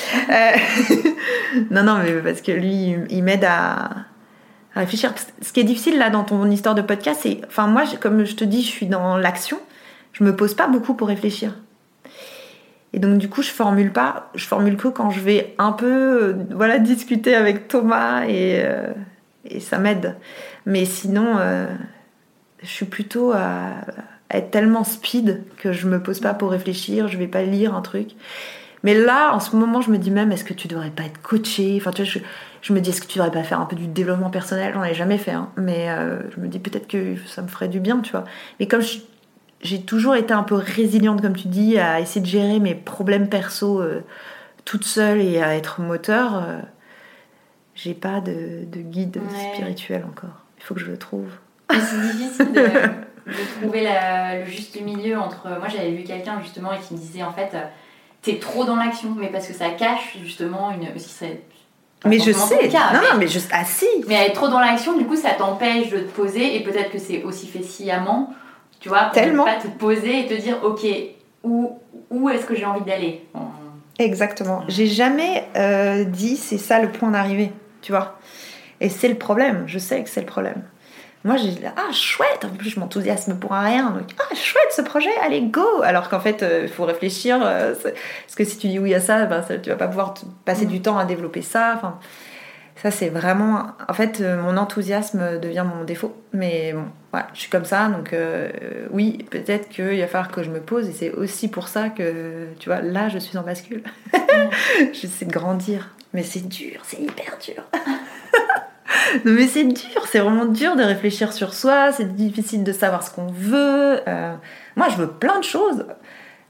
Non, 1.70 1.82
non, 1.84 1.98
mais 2.02 2.12
parce 2.20 2.42
que 2.42 2.52
lui, 2.52 2.96
il- 3.08 3.22
m'aide 3.22 3.44
à... 3.44 3.90
à 4.74 4.80
réfléchir. 4.80 5.14
Ce 5.40 5.52
qui 5.52 5.60
est 5.60 5.64
difficile 5.64 5.96
là 5.98 6.10
dans 6.10 6.24
ton 6.24 6.50
histoire 6.50 6.74
de 6.74 6.82
podcast, 6.82 7.20
c'est. 7.22 7.40
Enfin, 7.46 7.66
moi, 7.66 7.84
comme 8.00 8.24
je 8.26 8.34
te 8.34 8.44
dis, 8.44 8.62
je 8.62 8.68
suis 8.68 8.86
dans 8.86 9.16
l'action. 9.16 9.58
Je 10.12 10.22
me 10.24 10.34
pose 10.36 10.54
pas 10.54 10.66
beaucoup 10.66 10.94
pour 10.94 11.08
réfléchir. 11.08 11.54
Et 12.96 12.98
donc, 12.98 13.18
du 13.18 13.28
coup, 13.28 13.42
je 13.42 13.50
formule 13.50 13.92
pas. 13.92 14.30
Je 14.34 14.46
formule 14.46 14.76
que 14.78 14.88
quand 14.88 15.10
je 15.10 15.20
vais 15.20 15.54
un 15.58 15.72
peu 15.72 15.86
euh, 15.86 16.34
voilà, 16.50 16.78
discuter 16.78 17.34
avec 17.36 17.68
Thomas 17.68 18.24
et, 18.26 18.62
euh, 18.64 18.86
et 19.44 19.60
ça 19.60 19.78
m'aide. 19.78 20.16
Mais 20.64 20.86
sinon, 20.86 21.36
euh, 21.38 21.66
je 22.62 22.68
suis 22.68 22.86
plutôt 22.86 23.32
à, 23.32 23.72
être 24.30 24.50
tellement 24.50 24.82
speed 24.82 25.44
que 25.58 25.72
je 25.72 25.86
me 25.86 26.02
pose 26.02 26.20
pas 26.20 26.32
pour 26.32 26.50
réfléchir, 26.50 27.06
je 27.06 27.18
vais 27.18 27.28
pas 27.28 27.42
lire 27.42 27.74
un 27.74 27.82
truc. 27.82 28.12
Mais 28.82 28.94
là, 28.94 29.34
en 29.34 29.40
ce 29.40 29.54
moment, 29.56 29.82
je 29.82 29.90
me 29.90 29.98
dis 29.98 30.10
même, 30.10 30.32
est-ce 30.32 30.44
que 30.44 30.54
tu 30.54 30.66
devrais 30.66 30.90
pas 30.90 31.04
être 31.04 31.20
coaché 31.20 31.76
Enfin, 31.78 31.90
tu 31.90 32.02
vois, 32.02 32.22
je, 32.62 32.72
me 32.72 32.80
dis, 32.80 32.90
est-ce 32.90 33.02
que 33.02 33.06
tu 33.06 33.18
devrais 33.18 33.30
pas 33.30 33.42
faire 33.42 33.60
un 33.60 33.66
peu 33.66 33.76
du 33.76 33.88
développement 33.88 34.30
personnel? 34.30 34.72
J'en 34.72 34.84
ai 34.84 34.94
jamais 34.94 35.18
fait, 35.18 35.32
hein. 35.32 35.50
mais 35.56 35.88
je 36.34 36.40
me 36.40 36.48
dis 36.48 36.60
peut-être 36.60 36.88
que 36.88 37.16
ça 37.26 37.42
me 37.42 37.48
ferait 37.48 37.68
du 37.68 37.80
bien, 37.80 38.00
tu 38.00 38.12
vois. 38.12 38.24
Mais 38.58 38.66
comme 38.66 38.80
je- 38.80 38.98
j'ai 39.62 39.82
toujours 39.82 40.14
été 40.16 40.32
un 40.34 40.42
peu 40.42 40.54
résiliente, 40.54 41.22
comme 41.22 41.34
tu 41.36 41.48
dis, 41.48 41.78
à 41.78 42.00
essayer 42.00 42.20
de 42.20 42.26
gérer 42.26 42.58
mes 42.60 42.74
problèmes 42.74 43.28
perso 43.28 43.80
euh, 43.80 44.02
toute 44.64 44.84
seule 44.84 45.20
et 45.20 45.42
à 45.42 45.56
être 45.56 45.80
moteur, 45.80 46.36
euh, 46.36 46.58
j'ai 47.74 47.94
pas 47.94 48.20
de, 48.20 48.64
de 48.64 48.80
guide 48.80 49.16
Ouais. 49.18 49.54
spirituel 49.54 50.04
encore. 50.08 50.40
Il 50.58 50.62
faut 50.64 50.74
que 50.74 50.80
je 50.80 50.86
le 50.90 50.96
trouve. 50.98 51.28
C'est 51.70 52.16
difficile 52.16 52.52
de, 52.52 52.60
de 53.32 53.60
trouver 53.60 53.82
la- 53.82 54.38
le 54.40 54.44
juste 54.46 54.80
milieu 54.80 55.18
entre. 55.18 55.48
Moi, 55.48 55.68
j'avais 55.68 55.90
vu 55.92 56.04
quelqu'un 56.04 56.40
justement 56.42 56.72
et 56.72 56.78
qui 56.78 56.94
me 56.94 56.98
disait 56.98 57.22
en 57.22 57.32
fait, 57.32 57.50
t'es 58.22 58.38
trop 58.38 58.64
dans 58.64 58.76
l'action, 58.76 59.14
mais 59.18 59.28
parce 59.28 59.46
que 59.46 59.54
ça 59.54 59.70
cache 59.70 60.16
justement 60.22 60.70
une. 60.70 60.80
Mais 62.04 62.18
je 62.18 62.30
sais. 62.30 62.58
ton 62.58 62.68
cas, 62.68 62.92
non, 62.92 63.00
mais- 63.00 63.12
non, 63.12 63.18
mais 63.18 63.26
je. 63.28 63.40
Ah 63.52 63.64
si 63.64 63.86
Mais 64.06 64.26
être 64.26 64.34
trop 64.34 64.48
dans 64.48 64.60
l'action, 64.60 64.96
du 64.96 65.04
coup, 65.06 65.16
ça 65.16 65.30
t'empêche 65.30 65.90
de 65.90 65.98
te 65.98 66.10
poser 66.10 66.56
et 66.56 66.62
peut-être 66.62 66.90
que 66.90 66.98
c'est 66.98 67.22
aussi 67.24 67.46
fait 67.46 67.62
sciemment, 67.62 68.32
tu 68.86 68.90
vois, 68.90 69.02
pour 69.06 69.12
Tellement. 69.14 69.44
ne 69.44 69.50
pas 69.52 69.60
te 69.60 69.66
poser 69.66 70.20
et 70.20 70.26
te 70.26 70.34
dire, 70.40 70.58
ok, 70.62 70.86
où, 71.42 71.76
où 72.10 72.28
est-ce 72.30 72.46
que 72.46 72.54
j'ai 72.54 72.64
envie 72.64 72.84
d'aller 72.84 73.26
Exactement. 73.98 74.62
J'ai 74.68 74.86
jamais 74.86 75.44
euh, 75.56 76.04
dit 76.04 76.36
c'est 76.36 76.58
ça 76.58 76.78
le 76.80 76.92
point 76.92 77.10
d'arrivée, 77.10 77.50
tu 77.82 77.90
vois. 77.90 78.16
Et 78.80 78.88
c'est 78.88 79.08
le 79.08 79.16
problème. 79.16 79.64
Je 79.66 79.78
sais 79.80 80.04
que 80.04 80.08
c'est 80.08 80.20
le 80.20 80.26
problème. 80.26 80.62
Moi, 81.24 81.36
j'ai 81.36 81.48
dit, 81.48 81.58
ah 81.76 81.90
chouette. 81.92 82.44
En 82.44 82.54
plus, 82.54 82.70
je 82.70 82.78
m'enthousiasme 82.78 83.36
pour 83.40 83.52
un 83.54 83.62
rien. 83.62 83.90
Donc, 83.90 84.10
ah 84.20 84.34
chouette 84.36 84.70
ce 84.70 84.82
projet. 84.82 85.10
Allez 85.24 85.42
go. 85.42 85.66
Alors 85.82 86.08
qu'en 86.08 86.20
fait, 86.20 86.44
il 86.62 86.68
faut 86.68 86.84
réfléchir. 86.84 87.40
euh, 87.42 87.74
parce 87.82 88.36
que 88.36 88.44
si 88.44 88.56
tu 88.58 88.68
dis 88.68 88.78
oui 88.78 88.94
à 88.94 89.00
ça, 89.00 89.24
ben, 89.24 89.42
ça, 89.42 89.58
tu 89.58 89.68
vas 89.70 89.76
pas 89.76 89.88
pouvoir 89.88 90.14
passer 90.44 90.66
du 90.66 90.80
temps 90.80 90.96
à 90.96 91.04
développer 91.04 91.42
ça. 91.42 91.72
Enfin, 91.76 91.98
ça 92.82 92.90
c'est 92.90 93.08
vraiment. 93.08 93.66
En 93.88 93.94
fait, 93.94 94.20
euh, 94.20 94.40
mon 94.40 94.56
enthousiasme 94.56 95.40
devient 95.40 95.64
mon 95.66 95.84
défaut. 95.84 96.14
Mais 96.32 96.72
bon, 96.72 96.84
voilà, 97.10 97.28
je 97.34 97.40
suis 97.40 97.50
comme 97.50 97.64
ça. 97.64 97.88
Donc 97.88 98.12
euh, 98.12 98.50
oui, 98.90 99.26
peut-être 99.30 99.68
qu'il 99.68 99.98
va 100.00 100.06
falloir 100.06 100.30
que 100.30 100.42
je 100.42 100.50
me 100.50 100.60
pose. 100.60 100.88
Et 100.88 100.92
c'est 100.92 101.10
aussi 101.10 101.48
pour 101.48 101.68
ça 101.68 101.88
que, 101.88 102.48
tu 102.58 102.68
vois, 102.68 102.82
là, 102.82 103.08
je 103.08 103.18
suis 103.18 103.36
en 103.38 103.42
bascule. 103.42 103.82
J'essaie 104.92 105.24
de 105.24 105.32
grandir. 105.32 105.94
Mais 106.12 106.22
c'est 106.22 106.48
dur, 106.48 106.80
c'est 106.84 107.00
hyper 107.00 107.36
dur. 107.44 107.62
non, 109.24 109.32
mais 109.32 109.46
c'est 109.46 109.64
dur, 109.64 110.06
c'est 110.10 110.18
vraiment 110.18 110.46
dur 110.46 110.76
de 110.76 110.82
réfléchir 110.82 111.32
sur 111.32 111.52
soi, 111.52 111.92
c'est 111.92 112.14
difficile 112.14 112.64
de 112.64 112.72
savoir 112.72 113.02
ce 113.02 113.10
qu'on 113.10 113.26
veut. 113.26 114.00
Euh, 114.08 114.34
moi, 114.76 114.88
je 114.88 114.96
veux 114.96 115.10
plein 115.10 115.38
de 115.38 115.44
choses. 115.44 115.84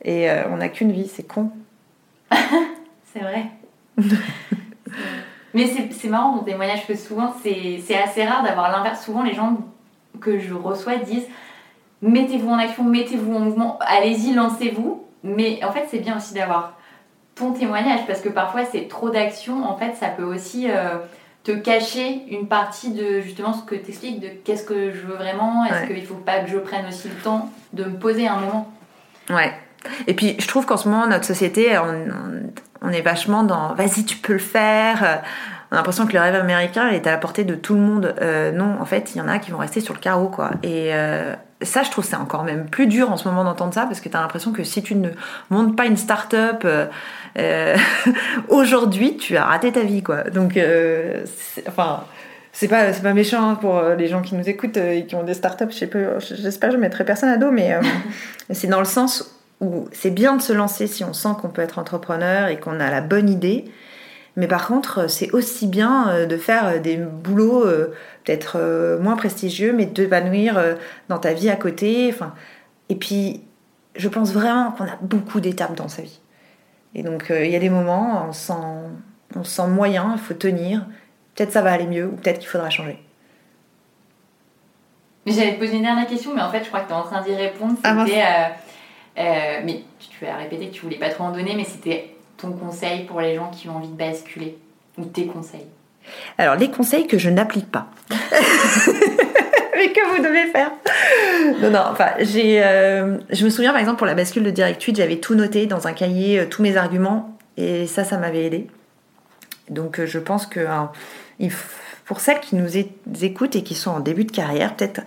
Et 0.03 0.31
euh, 0.31 0.45
on 0.51 0.59
n'a 0.59 0.69
qu'une 0.69 0.93
vie, 0.93 1.09
c'est 1.09 1.25
con. 1.25 1.51
C'est 3.13 3.23
vrai. 3.23 3.47
Mais 5.57 5.67
c'est 5.91 6.09
marrant 6.09 6.37
ton 6.39 6.45
témoignage, 6.45 6.87
que 6.87 6.95
souvent, 6.95 7.35
c'est 7.43 7.81
c'est 7.87 7.97
assez 7.97 8.25
rare 8.25 8.43
d'avoir 8.45 8.71
l'inverse. 8.71 9.03
Souvent, 9.05 9.23
les 9.23 9.35
gens 9.35 9.57
que 10.21 10.39
je 10.39 10.53
reçois 10.55 10.97
disent 10.97 11.27
mettez-vous 12.03 12.51
en 12.51 12.59
action, 12.59 12.85
mettez-vous 12.85 13.35
en 13.35 13.41
mouvement, 13.41 13.79
allez-y, 13.81 14.35
lancez-vous. 14.35 15.03
Mais 15.25 15.65
en 15.65 15.73
fait, 15.73 15.87
c'est 15.91 15.99
bien 15.99 16.17
aussi 16.19 16.35
d'avoir 16.35 16.75
ton 17.35 17.53
témoignage 17.53 18.07
parce 18.07 18.21
que 18.21 18.29
parfois, 18.29 18.65
c'est 18.71 18.87
trop 18.87 19.09
d'action. 19.11 19.65
En 19.65 19.77
fait, 19.77 19.95
ça 19.95 20.09
peut 20.09 20.23
aussi 20.25 20.71
euh, 20.71 20.99
te 21.43 21.53
cacher 21.53 22.23
une 22.31 22.49
partie 22.49 22.91
de 22.91 23.21
justement 23.23 23.53
ce 23.55 23.63
que 23.63 23.75
tu 23.75 23.89
expliques 23.89 24.21
de 24.21 24.29
qu'est-ce 24.45 24.65
que 24.65 24.93
je 24.93 25.07
veux 25.07 25.17
vraiment, 25.17 25.65
est-ce 25.65 25.89
Ouais. 25.89 25.95
qu'il 25.95 26.07
faut 26.07 26.15
pas 26.15 26.41
que 26.41 26.51
je 26.51 26.59
prenne 26.59 26.87
aussi 26.87 27.09
le 27.09 27.15
temps 27.15 27.49
de 27.73 27.85
me 27.85 27.97
poser 27.99 28.29
un 28.29 28.37
moment? 28.41 28.71
Ouais. 29.31 29.53
Et 30.07 30.15
puis, 30.15 30.37
je 30.39 30.47
trouve 30.49 30.67
qu'en 30.67 30.77
ce 30.77 30.89
moment, 30.89 31.07
notre 31.07 31.25
société, 31.25 31.79
on, 31.79 32.51
on- 32.83 32.91
est 32.91 33.03
vachement 33.03 33.43
dans 33.43 33.75
vas-y, 33.75 34.05
tu 34.05 34.17
peux 34.17 34.35
le 34.35 34.39
faire. 34.39 35.03
Euh, 35.05 35.17
On 35.73 35.75
a 35.75 35.79
l'impression 35.79 36.07
que 36.07 36.13
le 36.13 36.21
rêve 36.21 36.37
américain 36.37 36.89
est 36.91 37.09
à 37.09 37.11
la 37.11 37.17
portée 37.19 37.43
de 37.43 37.57
tout 37.57 37.75
le 37.75 37.81
monde. 37.81 38.15
Euh, 38.23 38.53
non, 38.53 38.77
en 38.81 38.85
fait, 38.85 39.15
il 39.15 39.19
y 39.19 39.21
en 39.21 39.27
a 39.27 39.41
qui 39.41 39.51
vont 39.51 39.59
rester 39.59 39.81
sur 39.81 39.95
le 39.95 39.99
carreau, 39.99 40.29
quoi. 40.29 40.53
Et 40.63 40.95
euh, 40.95 41.35
ça, 41.61 41.83
je 41.83 41.91
trouve 41.91 42.05
c'est 42.05 42.15
encore 42.15 42.45
même 42.45 42.67
plus 42.67 42.87
dur 42.87 43.11
en 43.11 43.17
ce 43.17 43.27
moment 43.27 43.43
d'entendre 43.43 43.75
ça 43.75 43.83
parce 43.83 43.99
que 44.01 44.09
tu 44.09 44.17
as 44.17 44.21
l'impression 44.21 44.53
que 44.53 44.63
si 44.63 44.81
tu 44.85 44.95
ne 44.95 45.09
montes 45.51 45.75
pas 45.77 45.87
une 45.87 45.97
start-up 45.97 46.65
euh, 46.65 47.77
aujourd'hui, 48.49 49.17
tu 49.17 49.37
as 49.37 49.45
raté 49.45 49.73
ta 49.73 49.81
vie, 49.81 50.03
quoi. 50.05 50.23
Donc, 50.25 50.53
c'est- 50.55 51.69
enfin. 51.69 52.05
C'est 52.59 52.69
pas, 52.69 52.91
c'est 52.95 53.03
pas 53.03 53.13
méchant 53.13 53.51
hein, 53.51 53.55
pour 53.57 53.83
les 53.99 54.07
gens 54.09 54.23
qui 54.23 54.35
nous 54.35 54.49
écoutent 54.49 54.79
et 54.79 55.05
qui 55.05 55.15
ont 55.15 55.25
des 55.25 55.35
startups. 55.35 55.67
Je 55.69 55.77
sais 55.77 55.87
pas, 55.89 56.19
j'espère 56.21 56.71
que 56.71 56.77
je 56.77 56.81
mettrai 56.81 57.05
personne 57.05 57.29
à 57.29 57.37
dos, 57.37 57.51
mais 57.51 57.75
euh, 57.75 57.81
c'est 58.51 58.67
dans 58.67 58.79
le 58.79 58.87
sens 58.87 59.36
où 59.61 59.89
c'est 59.93 60.11
bien 60.11 60.37
de 60.37 60.43
se 60.43 60.53
lancer 60.53 60.87
si 60.87 61.03
on 61.05 61.13
sent 61.13 61.31
qu'on 61.41 61.49
peut 61.49 61.63
être 61.63 61.79
entrepreneur 61.79 62.49
et 62.49 62.59
qu'on 62.61 62.79
a 62.81 62.91
la 62.91 63.01
bonne 63.01 63.29
idée. 63.31 63.65
Mais 64.37 64.49
par 64.49 64.67
contre, 64.67 65.09
c'est 65.09 65.31
aussi 65.33 65.67
bien 65.67 66.11
euh, 66.11 66.27
de 66.27 66.37
faire 66.37 66.67
euh, 66.67 66.79
des 66.79 66.97
boulots 66.99 67.65
euh, 67.65 67.95
peut-être 68.25 68.57
euh, 68.61 68.99
moins 68.99 69.17
prestigieux, 69.17 69.73
mais 69.73 69.87
d'épanouir 69.87 70.59
euh, 70.59 70.75
dans 71.09 71.19
ta 71.19 71.33
vie 71.33 71.49
à 71.49 71.57
côté. 71.57 72.11
Enfin, 72.13 72.35
et 72.91 72.97
puis, 72.97 73.43
je 73.95 74.09
pense 74.09 74.33
vraiment 74.35 74.73
qu'on 74.73 74.85
a 74.85 74.99
beaucoup 75.01 75.41
d'étapes 75.41 75.75
dans 75.75 75.89
sa 75.89 76.03
vie. 76.03 76.21
Et 76.95 77.03
donc, 77.03 77.31
euh, 77.31 77.47
il 77.47 77.51
y 77.51 77.57
a 77.57 77.59
des 77.59 77.71
moments, 77.71 78.27
on 78.29 78.33
se 78.35 78.49
sent, 78.49 78.53
on 79.35 79.43
se 79.43 79.51
sent 79.51 79.69
moyen, 79.69 80.13
il 80.17 80.21
faut 80.21 80.35
tenir. 80.35 80.85
Peut-être 81.35 81.53
ça 81.53 81.63
va 81.63 81.73
aller 81.73 81.87
mieux, 81.87 82.05
ou 82.07 82.13
peut-être 82.17 82.39
qu'il 82.39 82.49
faudra 82.49 82.69
changer. 82.69 83.03
Mais 85.25 85.33
j'allais 85.33 85.55
te 85.55 85.59
poser 85.59 85.77
une 85.77 85.83
dernière 85.83 86.07
question, 86.07 86.35
mais 86.35 86.43
en 86.43 86.51
fait, 86.51 86.63
je 86.63 86.69
crois 86.69 86.81
que 86.81 86.89
tu 86.89 86.93
es 86.93 86.97
en 86.97 87.03
train 87.03 87.23
d'y 87.23 87.35
répondre. 87.35 87.75
Ah. 87.85 88.05
C'était. 88.07 88.21
euh, 88.21 88.49
euh, 89.19 89.61
mais 89.65 89.81
tu 89.99 90.27
as 90.27 90.37
répété 90.37 90.69
que 90.69 90.75
tu 90.75 90.83
voulais 90.83 90.99
pas 90.99 91.11
trop 91.11 91.25
en 91.25 91.33
donner, 91.33 91.55
mais 91.57 91.65
c'était 91.65 92.15
ton 92.37 92.53
conseil 92.53 93.05
pour 93.05 93.21
les 93.21 93.35
gens 93.35 93.51
qui 93.51 93.69
ont 93.69 93.77
envie 93.77 93.89
de 93.89 93.97
basculer. 93.97 94.59
Ou 94.99 95.05
tes 95.05 95.27
conseils. 95.27 95.67
Alors, 96.39 96.57
les 96.57 96.71
conseils 96.71 97.07
que 97.07 97.19
je 97.19 97.29
n'applique 97.29 97.71
pas. 97.71 97.89
Mais 98.11 99.93
que 99.93 100.17
vous 100.17 100.23
devez 100.23 100.47
faire. 100.47 100.71
Non, 101.61 101.71
non, 101.71 101.83
enfin, 101.91 102.13
j'ai. 102.21 102.65
euh, 102.65 103.19
je 103.29 103.45
me 103.45 103.51
souviens 103.51 103.73
par 103.73 103.81
exemple 103.81 103.99
pour 103.99 104.07
la 104.07 104.15
bascule 104.15 104.43
de 104.43 104.51
Direct 104.51 104.81
Tweet, 104.81 104.97
j'avais 104.97 105.17
tout 105.19 105.35
noté 105.35 105.67
dans 105.67 105.87
un 105.87 105.93
cahier, 105.93 106.41
euh, 106.41 106.47
tous 106.47 106.63
mes 106.63 106.79
arguments, 106.79 107.37
et 107.59 107.87
ça, 107.87 108.05
ça 108.05 108.17
m'avait 108.17 108.45
aidé. 108.47 108.69
Donc, 109.69 110.03
je 110.03 110.19
pense 110.19 110.47
que. 110.47 110.61
hein, 110.61 110.91
il 111.39 111.53
pour 112.07 112.21
celles 112.21 112.41
qui 112.41 112.55
nous 112.55 112.71
écoutent 113.23 113.57
et 113.57 113.63
qui 113.63 113.75
sont 113.75 113.91
en 113.91 114.01
début 114.01 114.25
de 114.25 114.31
carrière, 114.31 114.75
peut-être 114.77 115.03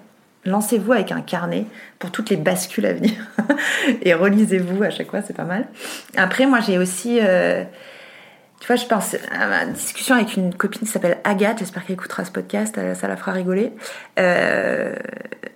lancez-vous 0.49 0.93
avec 0.93 1.11
un 1.11 1.21
carnet 1.21 1.65
pour 1.99 2.11
toutes 2.11 2.29
les 2.29 2.37
bascules 2.37 2.85
à 2.85 2.93
venir 2.93 3.13
et 4.01 4.13
relisez-vous 4.13 4.83
à 4.83 4.89
chaque 4.89 5.09
fois, 5.09 5.21
c'est 5.21 5.35
pas 5.35 5.43
mal. 5.43 5.67
Après, 6.17 6.45
moi 6.45 6.59
j'ai 6.59 6.77
aussi, 6.77 7.19
euh, 7.21 7.63
tu 8.59 8.67
vois, 8.67 8.75
je 8.75 8.85
pense 8.85 9.15
à 9.31 9.47
ma 9.47 9.65
discussion 9.65 10.15
avec 10.15 10.35
une 10.35 10.53
copine 10.53 10.81
qui 10.81 10.91
s'appelle 10.91 11.17
Agathe, 11.23 11.59
j'espère 11.59 11.85
qu'elle 11.85 11.95
écoutera 11.95 12.25
ce 12.25 12.31
podcast, 12.31 12.79
ça 12.95 13.07
la 13.07 13.15
fera 13.15 13.31
rigoler. 13.31 13.71
Euh, 14.17 14.95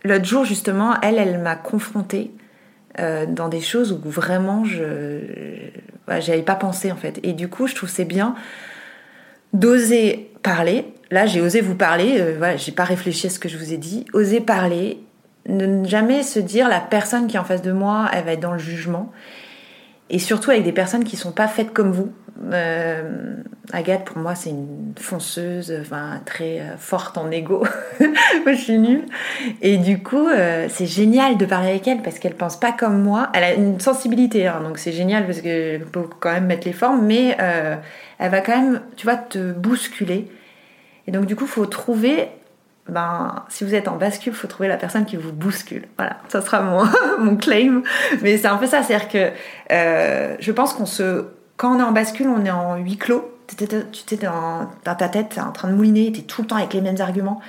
L'autre 0.05 0.25
jour, 0.25 0.43
justement, 0.43 0.95
elle, 1.01 1.17
elle 1.17 1.39
m'a 1.39 1.55
confrontée 1.55 2.31
euh, 2.99 3.25
dans 3.25 3.47
des 3.47 3.61
choses 3.61 3.91
où 3.91 4.09
vraiment 4.09 4.65
je 4.65 5.19
j'avais 6.19 6.41
pas 6.41 6.55
pensé 6.55 6.91
en 6.91 6.95
fait. 6.95 7.19
Et 7.23 7.33
du 7.33 7.47
coup, 7.47 7.67
je 7.67 7.75
trouve 7.75 7.89
c'est 7.89 8.05
bien 8.05 8.35
d'oser 9.53 10.31
parler. 10.43 10.93
Là, 11.13 11.27
j'ai 11.27 11.41
osé 11.41 11.61
vous 11.61 11.75
parler. 11.75 12.19
Euh, 12.19 12.33
voilà, 12.39 12.57
j'ai 12.57 12.71
pas 12.71 12.85
réfléchi 12.85 13.27
à 13.27 13.29
ce 13.29 13.37
que 13.37 13.47
je 13.47 13.55
vous 13.55 13.71
ai 13.71 13.77
dit. 13.77 14.03
Oser 14.13 14.41
parler, 14.41 14.97
ne 15.47 15.85
jamais 15.87 16.23
se 16.23 16.39
dire 16.39 16.67
la 16.67 16.79
personne 16.79 17.27
qui 17.27 17.35
est 17.35 17.39
en 17.39 17.43
face 17.43 17.61
de 17.61 17.71
moi, 17.71 18.09
elle 18.11 18.25
va 18.25 18.31
être 18.33 18.39
dans 18.39 18.53
le 18.53 18.57
jugement. 18.57 19.11
Et 20.09 20.17
surtout 20.17 20.49
avec 20.49 20.63
des 20.63 20.71
personnes 20.71 21.03
qui 21.03 21.15
sont 21.15 21.31
pas 21.31 21.47
faites 21.47 21.71
comme 21.71 21.91
vous. 21.91 22.11
Euh, 22.51 23.35
Agathe, 23.73 24.05
pour 24.05 24.17
moi, 24.17 24.33
c'est 24.33 24.49
une 24.49 24.93
fonceuse, 24.99 25.71
enfin, 25.79 26.19
très 26.25 26.61
euh, 26.61 26.77
forte 26.77 27.15
en 27.19 27.29
ego. 27.29 27.63
moi, 27.99 28.53
je 28.53 28.55
suis 28.55 28.79
nulle. 28.79 29.03
Et 29.61 29.77
du 29.77 30.01
coup, 30.01 30.27
euh, 30.27 30.65
c'est 30.67 30.87
génial 30.87 31.37
de 31.37 31.45
parler 31.45 31.69
avec 31.69 31.87
elle 31.87 32.01
parce 32.01 32.17
qu'elle 32.17 32.33
pense 32.33 32.59
pas 32.59 32.71
comme 32.71 33.03
moi. 33.03 33.29
Elle 33.35 33.43
a 33.43 33.53
une 33.53 33.79
sensibilité, 33.79 34.47
hein, 34.47 34.61
donc 34.63 34.79
c'est 34.79 34.93
génial 34.93 35.27
parce 35.27 35.41
que 35.41 35.77
peut 35.77 36.07
quand 36.19 36.31
même 36.31 36.47
mettre 36.47 36.65
les 36.65 36.73
formes, 36.73 37.05
mais 37.05 37.37
elle 38.17 38.31
va 38.31 38.41
quand 38.41 38.59
même, 38.59 38.81
tu 38.95 39.05
vois, 39.05 39.15
te 39.15 39.51
bousculer. 39.51 40.27
Et 41.07 41.11
donc, 41.11 41.25
du 41.25 41.35
coup, 41.35 41.45
il 41.45 41.51
faut 41.51 41.65
trouver 41.65 42.29
ben, 42.89 43.45
si 43.47 43.63
vous 43.63 43.75
êtes 43.75 43.87
en 43.87 43.95
bascule, 43.95 44.33
il 44.33 44.35
faut 44.35 44.47
trouver 44.47 44.67
la 44.67 44.75
personne 44.75 45.05
qui 45.05 45.15
vous 45.15 45.31
bouscule. 45.31 45.87
Voilà, 45.97 46.17
ça 46.27 46.41
sera 46.41 46.61
mon, 46.61 46.83
mon 47.19 47.37
claim. 47.37 47.81
Mais 48.21 48.37
c'est 48.37 48.47
un 48.47 48.57
peu 48.57 48.67
ça, 48.67 48.83
c'est-à-dire 48.83 49.07
que 49.07 49.31
je 49.69 50.51
pense 50.51 50.73
qu'on 50.73 50.85
se 50.85 51.25
quand 51.57 51.75
on 51.75 51.79
est 51.79 51.83
en 51.83 51.91
bascule, 51.91 52.27
on 52.27 52.43
est 52.45 52.51
en 52.51 52.75
huis 52.75 52.97
clos. 52.97 53.29
Tu 53.55 53.63
es 53.65 54.17
dans, 54.17 54.69
ta 54.83 55.09
tête, 55.09 55.29
tu 55.29 55.37
es 55.37 55.41
en 55.41 55.51
train 55.51 55.69
de 55.69 55.75
mouliner, 55.75 56.11
tu 56.11 56.21
es 56.21 56.23
tout 56.23 56.41
le 56.41 56.47
temps 56.47 56.55
avec 56.55 56.73
les 56.73 56.81
mêmes 56.81 56.99
arguments. 56.99 57.39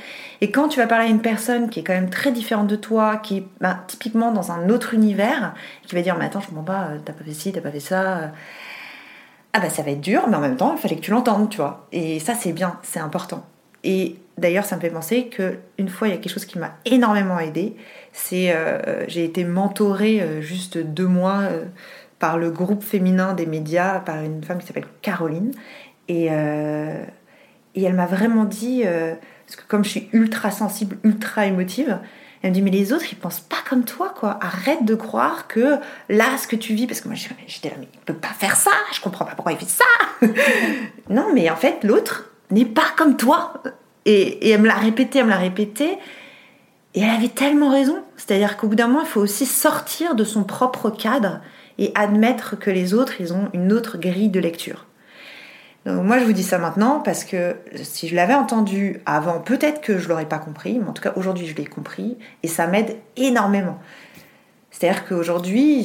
Et 0.41 0.51
quand 0.51 0.69
tu 0.69 0.79
vas 0.79 0.87
parler 0.87 1.07
à 1.07 1.09
une 1.09 1.23
personne 1.23 1.71
qui 1.71 1.81
est 1.81 1.83
quand 1.83 1.95
même 1.95 2.11
très 2.11 2.31
différente 2.31 2.67
de 2.67 2.77
toi, 2.77 3.17
qui 3.17 3.39
est 3.39 3.47
bah, 3.61 3.79
typiquement 3.87 4.31
dans 4.31 4.53
un 4.53 4.69
autre 4.69 4.93
univers, 4.93 5.55
qui 5.87 5.95
va 5.95 6.03
dire 6.03 6.17
Mais 6.19 6.27
attends, 6.27 6.41
je 6.41 6.49
comprends 6.49 6.65
pas, 6.65 6.89
euh, 6.91 6.99
t'as 7.05 7.13
pas 7.13 7.25
fait 7.25 7.33
ci, 7.33 7.53
t'as 7.53 7.61
pas 7.61 7.71
fait 7.71 7.81
ça. 7.81 8.33
Euh. 9.55 9.59
Ah 9.59 9.61
bah 9.61 9.71
ça 9.71 9.83
va 9.83 9.91
être 9.93 10.01
dur, 10.01 10.27
mais 10.29 10.37
en 10.37 10.41
même 10.41 10.57
temps, 10.57 10.75
il 10.77 10.81
fallait 10.81 10.97
que 10.97 11.01
tu 11.01 11.11
l'entendes, 11.11 11.49
tu 11.49 11.59
vois. 11.59 11.87
Et 11.93 12.19
ça, 12.19 12.35
c'est 12.35 12.53
bien, 12.53 12.79
c'est 12.83 13.01
important. 13.01 13.47
Et 13.85 14.17
d'ailleurs, 14.39 14.65
ça 14.65 14.77
me 14.77 14.81
fait 14.81 14.91
penser 14.91 15.29
qu'une 15.29 15.89
fois, 15.89 16.09
il 16.09 16.11
y 16.11 16.15
a 16.15 16.17
quelque 16.19 16.33
chose 16.33 16.47
qui 16.47 16.59
m'a 16.59 16.77
énormément 16.85 17.39
aidé. 17.39 17.77
C'est, 18.13 18.55
euh, 18.55 19.05
j'ai 19.09 19.25
été 19.25 19.45
mentorée 19.45 20.41
juste 20.41 20.79
deux 20.79 21.07
mois 21.07 21.43
par 22.19 22.39
le 22.39 22.51
groupe 22.51 22.83
féminin 22.83 23.35
des 23.35 23.47
médias, 23.47 24.01
par 24.01 24.23
une 24.23 24.43
femme 24.43 24.59
qui 24.59 24.67
s'appelle 24.67 24.87
Caroline. 25.03 25.53
Et, 26.09 26.29
euh, 26.31 27.05
et 27.75 27.83
elle 27.83 27.95
m'a 27.95 28.07
vraiment 28.07 28.45
dit, 28.45 28.83
euh, 28.85 29.15
parce 29.47 29.57
que 29.57 29.67
comme 29.69 29.85
je 29.85 29.91
suis 29.91 30.09
ultra 30.13 30.51
sensible, 30.51 30.97
ultra 31.03 31.47
émotive, 31.47 31.99
elle 32.45 32.51
me 32.51 32.55
dit 32.57 32.61
mais 32.61 32.71
les 32.71 32.93
autres 32.93 33.07
ils 33.11 33.17
pensent 33.17 33.41
pas 33.41 33.57
comme 33.67 33.85
toi 33.85 34.13
quoi. 34.15 34.39
Arrête 34.43 34.85
de 34.85 34.95
croire 34.95 35.49
que 35.49 35.79
là 36.11 36.37
ce 36.37 36.47
que 36.47 36.57
tu 36.57 36.75
vis 36.75 36.87
parce 36.87 37.01
que 37.01 37.09
moi 37.09 37.17
j'étais 37.47 37.71
là 37.71 37.77
mais 37.81 37.89
il 37.91 38.01
peut 38.01 38.13
pas 38.13 38.35
faire 38.39 38.55
ça. 38.55 38.71
Je 38.93 39.01
comprends 39.01 39.25
pas 39.25 39.35
pourquoi 39.35 39.53
il 39.53 39.59
fait 39.59 39.65
ça. 39.65 39.85
non 41.09 41.29
mais 41.33 41.49
en 41.49 41.57
fait 41.57 41.83
l'autre 41.85 42.31
n'est 42.51 42.67
pas 42.67 42.93
comme 42.99 43.17
toi. 43.17 43.55
Et, 44.05 44.47
et 44.47 44.51
elle 44.51 44.61
me 44.61 44.67
l'a 44.67 44.75
répété, 44.75 45.21
elle 45.21 45.25
me 45.25 45.31
l'a 45.31 45.39
répété. 45.39 45.97
Et 46.95 47.01
elle 47.01 47.09
avait 47.09 47.29
tellement 47.29 47.71
raison. 47.71 48.05
C'est-à-dire 48.19 48.59
qu'au 48.59 48.69
bout 48.69 48.75
d'un 48.75 48.89
moment 48.89 49.01
il 49.01 49.09
faut 49.09 49.23
aussi 49.23 49.47
sortir 49.47 50.15
de 50.15 50.25
son 50.25 50.45
propre 50.45 50.91
cadre 50.91 51.41
et 51.79 51.93
admettre 51.95 52.59
que 52.59 52.71
les 52.71 52.93
autres, 52.93 53.21
ils 53.21 53.33
ont 53.33 53.49
une 53.55 53.73
autre 53.73 53.97
grille 53.97 54.29
de 54.29 54.39
lecture. 54.39 54.85
Donc 55.87 56.03
moi, 56.05 56.19
je 56.19 56.25
vous 56.25 56.33
dis 56.33 56.43
ça 56.43 56.59
maintenant 56.59 57.01
parce 57.01 57.25
que 57.25 57.57
si 57.83 58.09
je 58.09 58.17
l'avais 58.17 58.35
entendu 58.35 59.01
avant, 59.05 59.41
peut-être 59.41 59.81
que 59.83 59.99
je 59.99 60.09
l'aurais 60.09 60.29
pas 60.29 60.39
compris, 60.39 60.79
mais 60.79 60.89
en 60.89 60.93
tout 60.93 61.03
cas 61.03 61.13
aujourd'hui, 61.17 61.47
je 61.47 61.55
l'ai 61.55 61.67
compris 61.67 62.17
et 62.43 62.49
ça 62.49 62.67
m'aide 62.67 62.97
énormément. 63.17 63.79
C'est-à-dire 64.71 65.07
qu'aujourd'hui, 65.07 65.85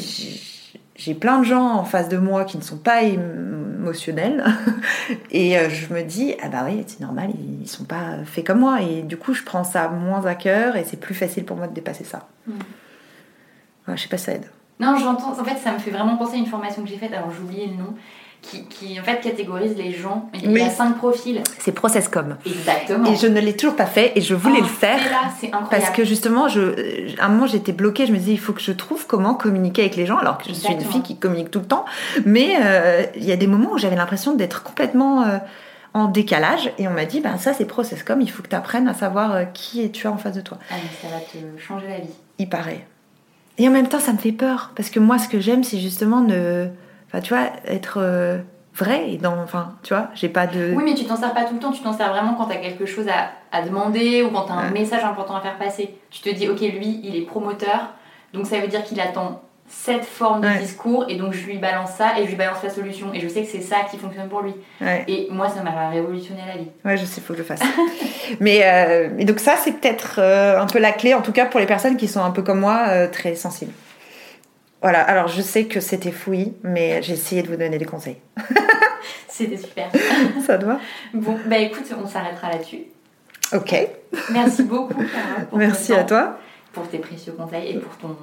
j'ai 0.96 1.14
plein 1.14 1.40
de 1.40 1.44
gens 1.44 1.74
en 1.74 1.84
face 1.84 2.08
de 2.08 2.18
moi 2.18 2.46
qui 2.46 2.58
ne 2.58 2.64
sont 2.64 2.78
pas 2.78 3.04
émotionnels 3.04 4.44
et 5.32 5.58
euh, 5.58 5.70
je 5.70 5.94
me 5.94 6.02
dis 6.04 6.36
ah 6.42 6.50
bah 6.50 6.64
oui 6.66 6.84
c'est 6.86 7.00
normal 7.00 7.30
ils 7.62 7.68
sont 7.68 7.86
pas 7.86 8.26
faits 8.26 8.46
comme 8.46 8.60
moi 8.60 8.82
et 8.82 9.04
du 9.04 9.16
coup 9.16 9.34
je 9.34 9.44
prends 9.44 9.64
ça 9.64 9.88
moins 9.88 10.26
à 10.26 10.36
cœur 10.36 10.76
et 10.76 10.84
c'est 10.84 11.00
plus 11.00 11.16
facile 11.16 11.46
pour 11.46 11.56
moi 11.56 11.68
de 11.68 11.74
dépasser 11.74 12.04
ça. 12.04 12.28
Je 12.48 12.52
mmh. 12.52 13.96
je 13.96 14.02
sais 14.02 14.10
pas 14.10 14.18
si 14.18 14.26
ça 14.26 14.34
aide. 14.34 14.50
Non, 14.80 14.96
j'entends. 14.98 15.38
En 15.38 15.44
fait, 15.44 15.58
ça 15.58 15.74
me 15.74 15.78
fait 15.78 15.92
vraiment 15.92 16.16
penser 16.16 16.36
à 16.36 16.38
une 16.38 16.46
formation 16.46 16.82
que 16.84 16.90
j'ai 16.90 16.98
faite, 16.98 17.12
alors 17.14 17.32
j'ai 17.32 17.44
oublié 17.44 17.68
le 17.68 17.74
nom, 17.74 17.96
qui, 18.42 18.64
qui, 18.66 19.00
en 19.00 19.04
fait 19.04 19.20
catégorise 19.22 19.76
les 19.76 19.94
gens. 19.94 20.30
Il 20.34 20.52
y 20.52 20.62
a 20.62 20.70
cinq 20.70 20.98
profils. 20.98 21.42
C'est 21.60 21.72
Processcom. 21.72 22.38
Exactement. 22.46 23.12
Et 23.12 23.16
je 23.16 23.28
ne 23.28 23.40
l'ai 23.40 23.56
toujours 23.56 23.76
pas 23.76 23.86
fait 23.86 24.14
et 24.16 24.22
je 24.22 24.34
voulais 24.34 24.60
oh, 24.60 24.64
le 24.64 24.68
faire. 24.68 24.98
Là, 24.98 25.30
c'est 25.40 25.48
incroyable. 25.48 25.70
Parce 25.70 25.90
que 25.92 26.04
justement, 26.04 26.48
je, 26.48 27.16
à 27.20 27.26
un 27.26 27.30
moment, 27.30 27.48
j'étais 27.48 27.72
bloquée. 27.72 28.06
Je 28.06 28.12
me 28.12 28.18
disais, 28.18 28.32
il 28.32 28.40
faut 28.40 28.54
que 28.54 28.62
je 28.62 28.72
trouve 28.72 29.06
comment 29.08 29.36
communiquer 29.36 29.84
avec 29.84 29.96
les 29.96 30.06
gens, 30.06 30.18
alors 30.18 30.38
que 30.38 30.46
je 30.48 30.54
suis 30.54 30.74
une 30.74 30.82
fille 30.82 31.04
qui 31.04 31.18
communique 31.18 31.52
tout 31.52 31.60
le 31.60 31.68
temps. 31.68 31.86
Mais 32.26 32.56
euh, 32.62 33.04
il 33.16 33.26
y 33.26 33.32
a 33.32 33.36
des 33.36 33.48
moments 33.48 33.74
où 33.74 33.78
j'avais 33.78 33.96
l'impression 33.96 34.36
d'être 34.36 34.64
complètement. 34.64 35.24
Euh, 35.24 35.38
en 35.96 36.06
décalage 36.08 36.72
et 36.78 36.88
on 36.88 36.92
m'a 36.92 37.06
dit 37.06 37.20
ben 37.20 37.40
ça 37.40 37.52
c'est 37.52 37.66
Processcom 37.66 38.22
il 38.22 38.30
faut 38.30 38.44
que 38.44 38.48
tu 38.48 38.56
apprennes 38.56 38.88
à 38.88 38.94
savoir 38.94 39.34
euh, 39.34 39.46
qui 39.46 39.90
tu 39.90 40.06
as 40.06 40.12
en 40.12 40.18
face 40.18 40.36
de 40.36 40.42
toi 40.42 40.60
ah 40.70 40.76
mais 40.76 41.10
ça 41.10 41.12
va 41.12 41.20
te 41.20 41.60
changer 41.60 41.88
la 41.88 41.98
vie 41.98 42.14
il 42.38 42.48
paraît 42.48 42.86
et 43.60 43.68
en 43.68 43.72
même 43.72 43.90
temps, 43.90 44.00
ça 44.00 44.14
me 44.14 44.18
fait 44.18 44.32
peur 44.32 44.72
parce 44.76 44.90
que 44.90 45.00
moi, 45.00 45.20
ce 45.20 45.28
que 45.28 45.40
j'aime, 45.40 45.64
c'est 45.66 45.80
justement 45.80 46.22
ne, 46.22 46.68
enfin, 47.10 47.22
tu 47.22 47.34
vois, 47.34 47.48
être 47.66 48.00
euh, 48.02 48.38
vrai 48.76 49.12
et 49.12 49.18
dans, 49.18 49.38
enfin, 49.38 49.76
tu 49.84 49.94
vois, 49.94 50.10
j'ai 50.16 50.30
pas 50.30 50.48
de. 50.48 50.74
Oui, 50.76 50.84
mais 50.86 50.96
tu 50.96 51.06
t'en 51.06 51.18
sers 51.18 51.34
pas 51.34 51.44
tout 51.44 51.56
le 51.56 51.60
temps. 51.60 51.72
Tu 51.72 51.82
t'en 51.82 51.94
sers 51.94 52.10
vraiment 52.10 52.36
quand 52.36 52.46
tu 52.46 52.54
as 52.54 52.58
quelque 52.60 52.86
chose 52.86 53.08
à, 53.08 53.32
à, 53.52 53.62
demander 53.62 54.24
ou 54.24 54.30
quand 54.30 54.46
tu 54.46 54.52
as 54.52 54.56
un 54.56 54.72
message 54.72 55.04
important 55.04 55.36
à 55.36 55.42
faire 55.42 55.58
passer. 55.58 55.96
Tu 56.10 56.22
te 56.22 56.30
dis, 56.30 56.48
ok, 56.48 56.62
lui, 56.62 57.02
il 57.04 57.16
est 57.16 57.26
promoteur, 57.26 57.94
donc 58.34 58.46
ça 58.46 58.60
veut 58.60 58.68
dire 58.68 58.84
qu'il 58.84 59.00
attend 59.02 59.42
cette 59.70 60.04
forme 60.04 60.42
de 60.42 60.60
discours 60.60 61.06
et 61.10 61.16
donc 61.16 61.34
je 61.34 61.46
lui 61.46 61.58
balance 61.60 61.92
ça 61.92 62.20
et 62.20 62.24
je 62.24 62.30
lui 62.30 62.36
balance 62.36 62.64
la 62.64 62.70
solution. 62.70 63.14
Et 63.14 63.20
je 63.20 63.28
sais 63.28 63.44
que 63.44 63.48
c'est 63.48 63.62
ça 63.62 63.78
qui 63.90 63.98
fonctionne 63.98 64.28
pour 64.28 64.42
lui. 64.42 64.54
Et 65.08 65.28
moi 65.30 65.48
ça 65.48 65.62
m'a 65.62 65.90
révolutionné 65.90 66.42
la 66.48 66.58
vie. 66.58 66.70
Ouais 66.84 66.98
je 66.98 67.06
sais 67.06 67.22
faut 67.22 67.34
que 67.34 67.44
je 67.44 67.44
le 67.44 67.48
fasse. 67.48 67.62
Mais 68.40 68.62
euh, 68.64 69.10
et 69.18 69.26
donc 69.26 69.40
ça 69.40 69.56
c'est 69.58 69.74
peut-être 69.74 70.16
euh, 70.18 70.60
un 70.60 70.66
peu 70.66 70.80
la 70.80 70.92
clé 70.92 71.14
en 71.14 71.22
tout 71.22 71.32
cas 71.32 71.46
pour 71.46 71.60
les 71.60 71.68
personnes 71.68 71.98
qui 71.98 72.08
sont 72.08 72.24
un 72.24 72.32
peu 72.32 72.42
comme 72.42 72.60
moi 72.60 72.86
euh, 72.88 73.08
très 73.08 73.36
sensibles 73.36 73.72
voilà 74.82 75.02
alors 75.02 75.28
je 75.28 75.42
sais 75.42 75.66
que 75.66 75.80
c'était 75.80 76.12
fouillis 76.12 76.54
mais 76.64 77.02
j'ai 77.02 77.14
essayé 77.14 77.42
de 77.42 77.48
vous 77.48 77.58
donner 77.58 77.78
des 77.78 77.86
conseils 77.86 78.18
c'était 79.28 79.58
super 79.58 79.90
ça 80.46 80.58
doit 80.58 80.80
bon 81.14 81.38
bah 81.46 81.58
écoute 81.58 81.86
on 82.02 82.08
s'arrêtera 82.08 82.52
là-dessus 82.52 82.84
ok 83.54 83.88
merci 84.32 84.64
beaucoup 84.64 85.04
merci 85.54 85.94
à 85.94 86.04
toi 86.04 86.40
pour 86.74 86.88
tes 86.88 87.00
précieux 87.00 87.34
conseils 87.34 87.72
et 87.72 87.80
pour 87.80 87.96
ton 87.98 88.16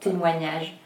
témoignage 0.00 0.76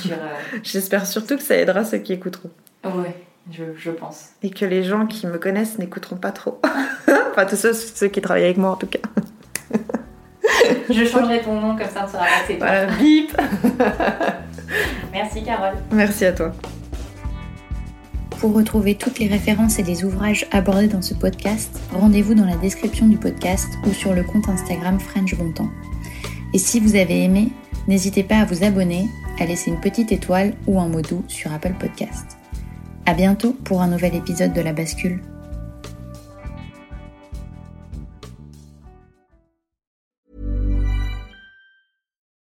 sur. 0.00 0.12
Euh, 0.12 0.34
J'espère 0.62 1.06
surtout 1.06 1.36
que 1.36 1.42
ça 1.42 1.56
aidera 1.56 1.84
ceux 1.84 1.98
qui 1.98 2.12
écouteront. 2.12 2.50
Oui, 2.84 3.08
je, 3.50 3.64
je, 3.76 3.90
pense. 3.90 4.30
Et 4.42 4.50
que 4.50 4.64
les 4.64 4.82
gens 4.82 5.06
qui 5.06 5.26
me 5.26 5.38
connaissent 5.38 5.78
n'écouteront 5.78 6.16
pas 6.16 6.32
trop. 6.32 6.60
enfin, 7.30 7.46
tous 7.46 7.56
ceux, 7.56 7.72
ceux, 7.72 8.08
qui 8.08 8.20
travaillent 8.20 8.44
avec 8.44 8.56
moi 8.56 8.70
en 8.70 8.76
tout 8.76 8.86
cas. 8.86 9.00
je 10.90 11.04
changerai 11.04 11.40
ton 11.40 11.60
nom 11.60 11.76
comme 11.76 11.88
ça, 11.88 12.06
on 12.06 12.12
sera 12.12 12.24
passé. 12.24 12.56
Voilà, 12.58 12.86
bip 12.96 13.36
Merci 15.12 15.42
Carole. 15.42 15.74
Merci 15.92 16.26
à 16.26 16.32
toi. 16.32 16.52
Pour 18.38 18.54
retrouver 18.54 18.94
toutes 18.94 19.18
les 19.18 19.26
références 19.26 19.78
et 19.78 19.82
les 19.82 20.04
ouvrages 20.04 20.46
abordés 20.50 20.88
dans 20.88 21.02
ce 21.02 21.14
podcast, 21.14 21.78
rendez-vous 21.92 22.34
dans 22.34 22.46
la 22.46 22.56
description 22.56 23.06
du 23.06 23.18
podcast 23.18 23.68
ou 23.86 23.92
sur 23.92 24.14
le 24.14 24.22
compte 24.22 24.48
Instagram 24.48 24.98
French 24.98 25.34
Bontemps. 25.34 25.68
Et 26.54 26.58
si 26.58 26.80
vous 26.80 26.96
avez 26.96 27.24
aimé, 27.24 27.50
N'hésitez 27.88 28.22
pas 28.22 28.38
à 28.38 28.44
vous 28.44 28.62
abonner, 28.64 29.08
à 29.40 29.46
laisser 29.46 29.70
une 29.70 29.80
petite 29.80 30.12
étoile 30.12 30.54
ou 30.66 30.80
un 30.80 30.88
mot 30.88 31.02
doux 31.02 31.24
sur 31.28 31.52
Apple 31.52 31.74
Podcast. 31.78 32.38
À 33.06 33.14
bientôt 33.14 33.52
pour 33.52 33.82
un 33.82 33.88
nouvel 33.88 34.14
épisode 34.14 34.52
de 34.52 34.60
La 34.60 34.72
Bascule. 34.72 35.20